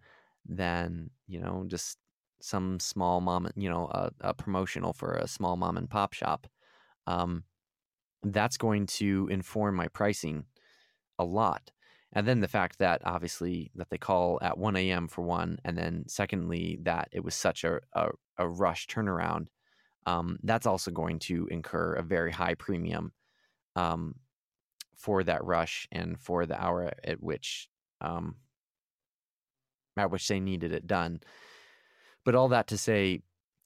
than 0.47 1.09
you 1.27 1.39
know 1.39 1.63
just 1.67 1.97
some 2.41 2.79
small 2.79 3.21
mom 3.21 3.49
you 3.55 3.69
know 3.69 3.87
a, 3.91 4.11
a 4.21 4.33
promotional 4.33 4.93
for 4.93 5.13
a 5.13 5.27
small 5.27 5.55
mom 5.55 5.77
and 5.77 5.89
pop 5.89 6.13
shop. 6.13 6.47
Um, 7.07 7.43
that's 8.23 8.57
going 8.57 8.85
to 8.85 9.27
inform 9.29 9.75
my 9.75 9.87
pricing 9.89 10.45
a 11.19 11.25
lot. 11.25 11.71
And 12.13 12.27
then 12.27 12.39
the 12.39 12.47
fact 12.47 12.79
that 12.79 13.01
obviously 13.03 13.71
that 13.75 13.89
they 13.89 13.97
call 13.97 14.39
at 14.41 14.57
1 14.57 14.75
a.m 14.75 15.07
for 15.07 15.23
one 15.23 15.57
and 15.65 15.77
then 15.77 16.05
secondly 16.07 16.79
that 16.83 17.09
it 17.11 17.23
was 17.23 17.35
such 17.35 17.63
a, 17.63 17.79
a, 17.93 18.09
a 18.37 18.47
rush 18.47 18.87
turnaround 18.87 19.47
um, 20.05 20.37
that's 20.43 20.67
also 20.67 20.91
going 20.91 21.19
to 21.19 21.47
incur 21.47 21.93
a 21.93 22.03
very 22.03 22.31
high 22.31 22.55
premium 22.55 23.11
um, 23.75 24.15
for 24.95 25.23
that 25.23 25.43
rush 25.43 25.87
and 25.91 26.19
for 26.19 26.45
the 26.45 26.61
hour 26.61 26.91
at 27.03 27.21
which 27.21 27.69
um, 28.03 28.35
at 29.97 30.11
which 30.11 30.27
they 30.27 30.39
needed 30.39 30.71
it 30.71 30.87
done. 30.87 31.21
But 32.25 32.35
all 32.35 32.49
that 32.49 32.67
to 32.67 32.77
say, 32.77 33.21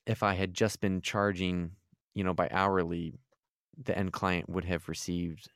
if 0.05 0.23
I 0.23 0.35
had 0.35 0.53
just 0.53 0.79
been 0.79 1.01
charging, 1.01 1.71
you 2.15 2.23
know, 2.23 2.33
by 2.33 2.47
hourly, 2.51 3.13
the 3.81 3.97
end 3.97 4.13
client 4.13 4.49
would 4.49 4.65
have 4.65 4.89
received 4.89 5.49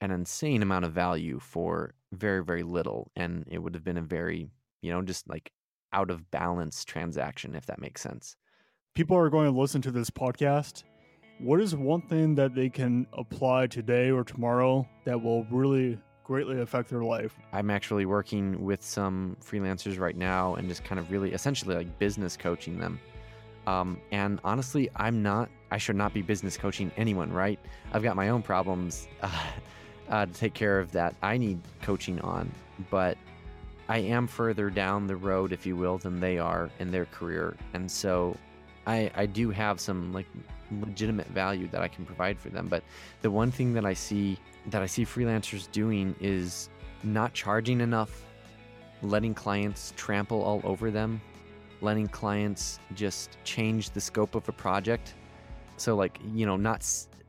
an 0.00 0.10
insane 0.10 0.62
amount 0.62 0.84
of 0.84 0.92
value 0.92 1.38
for 1.40 1.94
very, 2.12 2.44
very 2.44 2.62
little. 2.62 3.10
And 3.16 3.44
it 3.50 3.58
would 3.58 3.74
have 3.74 3.84
been 3.84 3.98
a 3.98 4.02
very, 4.02 4.50
you 4.82 4.90
know, 4.90 5.02
just 5.02 5.28
like 5.28 5.50
out 5.92 6.10
of 6.10 6.30
balance 6.30 6.84
transaction, 6.84 7.54
if 7.54 7.66
that 7.66 7.80
makes 7.80 8.00
sense. 8.00 8.36
People 8.94 9.16
are 9.16 9.30
going 9.30 9.52
to 9.52 9.58
listen 9.58 9.80
to 9.82 9.90
this 9.90 10.10
podcast. 10.10 10.84
What 11.38 11.60
is 11.60 11.74
one 11.74 12.02
thing 12.02 12.34
that 12.34 12.54
they 12.54 12.68
can 12.68 13.06
apply 13.12 13.68
today 13.68 14.10
or 14.10 14.24
tomorrow 14.24 14.88
that 15.04 15.22
will 15.22 15.44
really 15.50 15.98
greatly 16.28 16.60
affect 16.60 16.90
their 16.90 17.02
life. 17.02 17.34
I'm 17.54 17.70
actually 17.70 18.04
working 18.04 18.62
with 18.62 18.84
some 18.84 19.34
freelancers 19.42 19.98
right 19.98 20.16
now 20.16 20.56
and 20.56 20.68
just 20.68 20.84
kind 20.84 20.98
of 20.98 21.10
really 21.10 21.32
essentially 21.32 21.74
like 21.74 21.98
business 21.98 22.36
coaching 22.36 22.78
them. 22.78 23.00
Um, 23.66 23.98
and 24.12 24.38
honestly, 24.44 24.90
I'm 24.96 25.22
not, 25.22 25.48
I 25.70 25.78
should 25.78 25.96
not 25.96 26.12
be 26.12 26.20
business 26.20 26.58
coaching 26.58 26.92
anyone, 26.98 27.32
right? 27.32 27.58
I've 27.92 28.02
got 28.02 28.14
my 28.14 28.28
own 28.28 28.42
problems 28.42 29.08
uh, 29.22 29.42
uh, 30.10 30.26
to 30.26 30.32
take 30.34 30.52
care 30.52 30.78
of 30.78 30.92
that 30.92 31.16
I 31.22 31.38
need 31.38 31.60
coaching 31.80 32.20
on. 32.20 32.52
But 32.90 33.16
I 33.88 33.98
am 33.98 34.26
further 34.26 34.68
down 34.68 35.06
the 35.06 35.16
road, 35.16 35.50
if 35.50 35.64
you 35.64 35.76
will, 35.76 35.96
than 35.96 36.20
they 36.20 36.38
are 36.38 36.68
in 36.78 36.90
their 36.90 37.06
career. 37.06 37.56
And 37.72 37.90
so 37.90 38.36
I, 38.88 39.10
I 39.14 39.26
do 39.26 39.50
have 39.50 39.78
some 39.80 40.12
like 40.14 40.26
legitimate 40.72 41.28
value 41.28 41.68
that 41.68 41.82
I 41.82 41.88
can 41.88 42.06
provide 42.06 42.38
for 42.38 42.48
them. 42.48 42.66
But 42.68 42.82
the 43.20 43.30
one 43.30 43.50
thing 43.50 43.74
that 43.74 43.84
I 43.84 43.92
see 43.92 44.38
that 44.68 44.82
I 44.82 44.86
see 44.86 45.04
freelancers 45.04 45.70
doing 45.70 46.14
is 46.20 46.70
not 47.02 47.34
charging 47.34 47.80
enough, 47.80 48.24
letting 49.02 49.34
clients 49.34 49.92
trample 49.96 50.42
all 50.42 50.60
over 50.64 50.90
them, 50.90 51.20
letting 51.80 52.08
clients 52.08 52.80
just 52.94 53.36
change 53.44 53.90
the 53.90 54.00
scope 54.00 54.34
of 54.34 54.48
a 54.48 54.52
project. 54.52 55.14
So, 55.76 55.94
like, 55.94 56.18
you 56.34 56.44
know, 56.46 56.56
not 56.56 56.84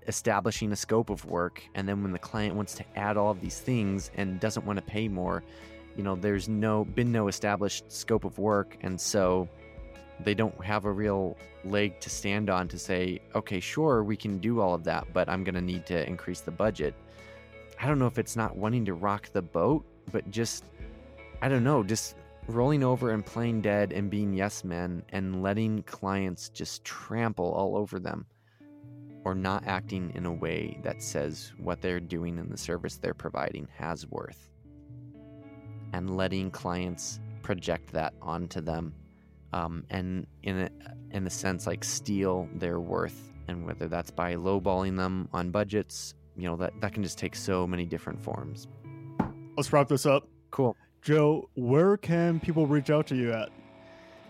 establishing 0.07 0.71
a 0.71 0.75
scope 0.75 1.09
of 1.09 1.25
work. 1.25 1.61
And 1.75 1.87
then 1.87 2.01
when 2.01 2.13
the 2.13 2.19
client 2.19 2.55
wants 2.55 2.73
to 2.75 2.85
add 2.95 3.15
all 3.15 3.31
of 3.31 3.41
these 3.41 3.59
things 3.59 4.11
and 4.15 4.39
doesn't 4.39 4.65
want 4.65 4.77
to 4.77 4.83
pay 4.83 5.07
more, 5.07 5.43
you 5.95 6.03
know, 6.03 6.15
there's 6.15 6.47
no 6.47 6.85
been 6.85 7.11
no 7.11 7.27
established 7.27 7.91
scope 7.91 8.23
of 8.23 8.39
work. 8.39 8.77
And 8.81 8.99
so 8.99 9.47
they 10.23 10.33
don't 10.33 10.63
have 10.63 10.85
a 10.85 10.91
real 10.91 11.37
leg 11.63 11.99
to 12.01 12.09
stand 12.09 12.49
on 12.49 12.67
to 12.67 12.79
say, 12.79 13.19
okay, 13.35 13.59
sure, 13.59 14.03
we 14.03 14.17
can 14.17 14.39
do 14.39 14.59
all 14.59 14.73
of 14.73 14.83
that, 14.83 15.07
but 15.13 15.29
I'm 15.29 15.43
going 15.43 15.55
to 15.55 15.61
need 15.61 15.85
to 15.87 16.07
increase 16.07 16.41
the 16.41 16.51
budget. 16.51 16.93
I 17.81 17.87
don't 17.87 17.99
know 17.99 18.07
if 18.07 18.17
it's 18.17 18.35
not 18.35 18.57
wanting 18.57 18.85
to 18.85 18.93
rock 18.93 19.29
the 19.31 19.41
boat, 19.41 19.85
but 20.11 20.29
just, 20.31 20.65
I 21.41 21.47
don't 21.47 21.63
know, 21.63 21.83
just 21.83 22.15
rolling 22.47 22.83
over 22.83 23.11
and 23.11 23.25
playing 23.25 23.61
dead 23.61 23.93
and 23.93 24.09
being 24.09 24.33
yes 24.33 24.63
men 24.63 25.03
and 25.09 25.43
letting 25.43 25.83
clients 25.83 26.49
just 26.49 26.83
trample 26.83 27.51
all 27.53 27.77
over 27.77 27.99
them 27.99 28.25
or 29.23 29.35
not 29.35 29.65
acting 29.67 30.11
in 30.15 30.25
a 30.25 30.31
way 30.31 30.79
that 30.81 31.03
says 31.03 31.53
what 31.59 31.81
they're 31.81 31.99
doing 31.99 32.37
in 32.37 32.49
the 32.49 32.57
service 32.57 32.97
they're 32.97 33.13
providing 33.13 33.67
has 33.77 34.07
worth 34.07 34.49
and 35.93 36.17
letting 36.17 36.49
clients 36.49 37.19
project 37.43 37.91
that 37.91 38.13
onto 38.21 38.61
them 38.61 38.93
um, 39.53 39.85
and 39.89 40.27
in 40.43 40.61
a, 40.61 40.69
in 41.11 41.25
a 41.25 41.29
sense 41.29 41.67
like 41.67 41.83
steal 41.83 42.47
their 42.55 42.79
worth 42.79 43.31
and 43.47 43.65
whether 43.65 43.87
that's 43.87 44.11
by 44.11 44.35
lowballing 44.35 44.95
them 44.95 45.27
on 45.33 45.51
budgets 45.51 46.13
you 46.37 46.47
know 46.47 46.55
that 46.55 46.73
that 46.81 46.93
can 46.93 47.03
just 47.03 47.17
take 47.17 47.35
so 47.35 47.67
many 47.67 47.85
different 47.85 48.21
forms. 48.21 48.67
Let's 49.57 49.71
wrap 49.73 49.89
this 49.89 50.05
up. 50.05 50.27
Cool. 50.51 50.75
Joe 51.01 51.49
where 51.55 51.97
can 51.97 52.39
people 52.39 52.65
reach 52.65 52.89
out 52.89 53.07
to 53.07 53.15
you 53.15 53.31
at? 53.33 53.49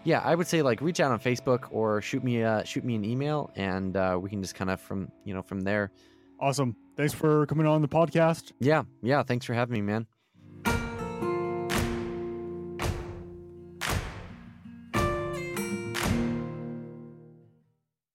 Yeah 0.06 0.22
i 0.24 0.34
would 0.34 0.48
say 0.48 0.62
like 0.62 0.80
reach 0.82 1.02
out 1.02 1.12
on 1.12 1.20
facebook 1.20 1.68
or 1.72 2.02
shoot 2.02 2.24
me 2.24 2.42
uh 2.42 2.64
shoot 2.64 2.86
me 2.86 2.96
an 2.96 3.04
email 3.04 3.52
and 3.56 3.98
uh, 3.98 4.18
we 4.20 4.30
can 4.30 4.42
just 4.42 4.56
kind 4.56 4.70
of 4.70 4.80
from 4.80 5.12
you 5.26 5.34
know 5.34 5.42
from 5.42 5.62
there. 5.62 5.92
Awesome. 6.40 6.76
Thanks 6.96 7.14
for 7.14 7.46
coming 7.48 7.68
on 7.68 7.82
the 7.82 7.88
podcast. 7.88 8.54
Yeah 8.60 8.84
yeah 9.02 9.24
thanks 9.24 9.46
for 9.46 9.54
having 9.54 9.74
me 9.74 9.82
man 9.82 10.08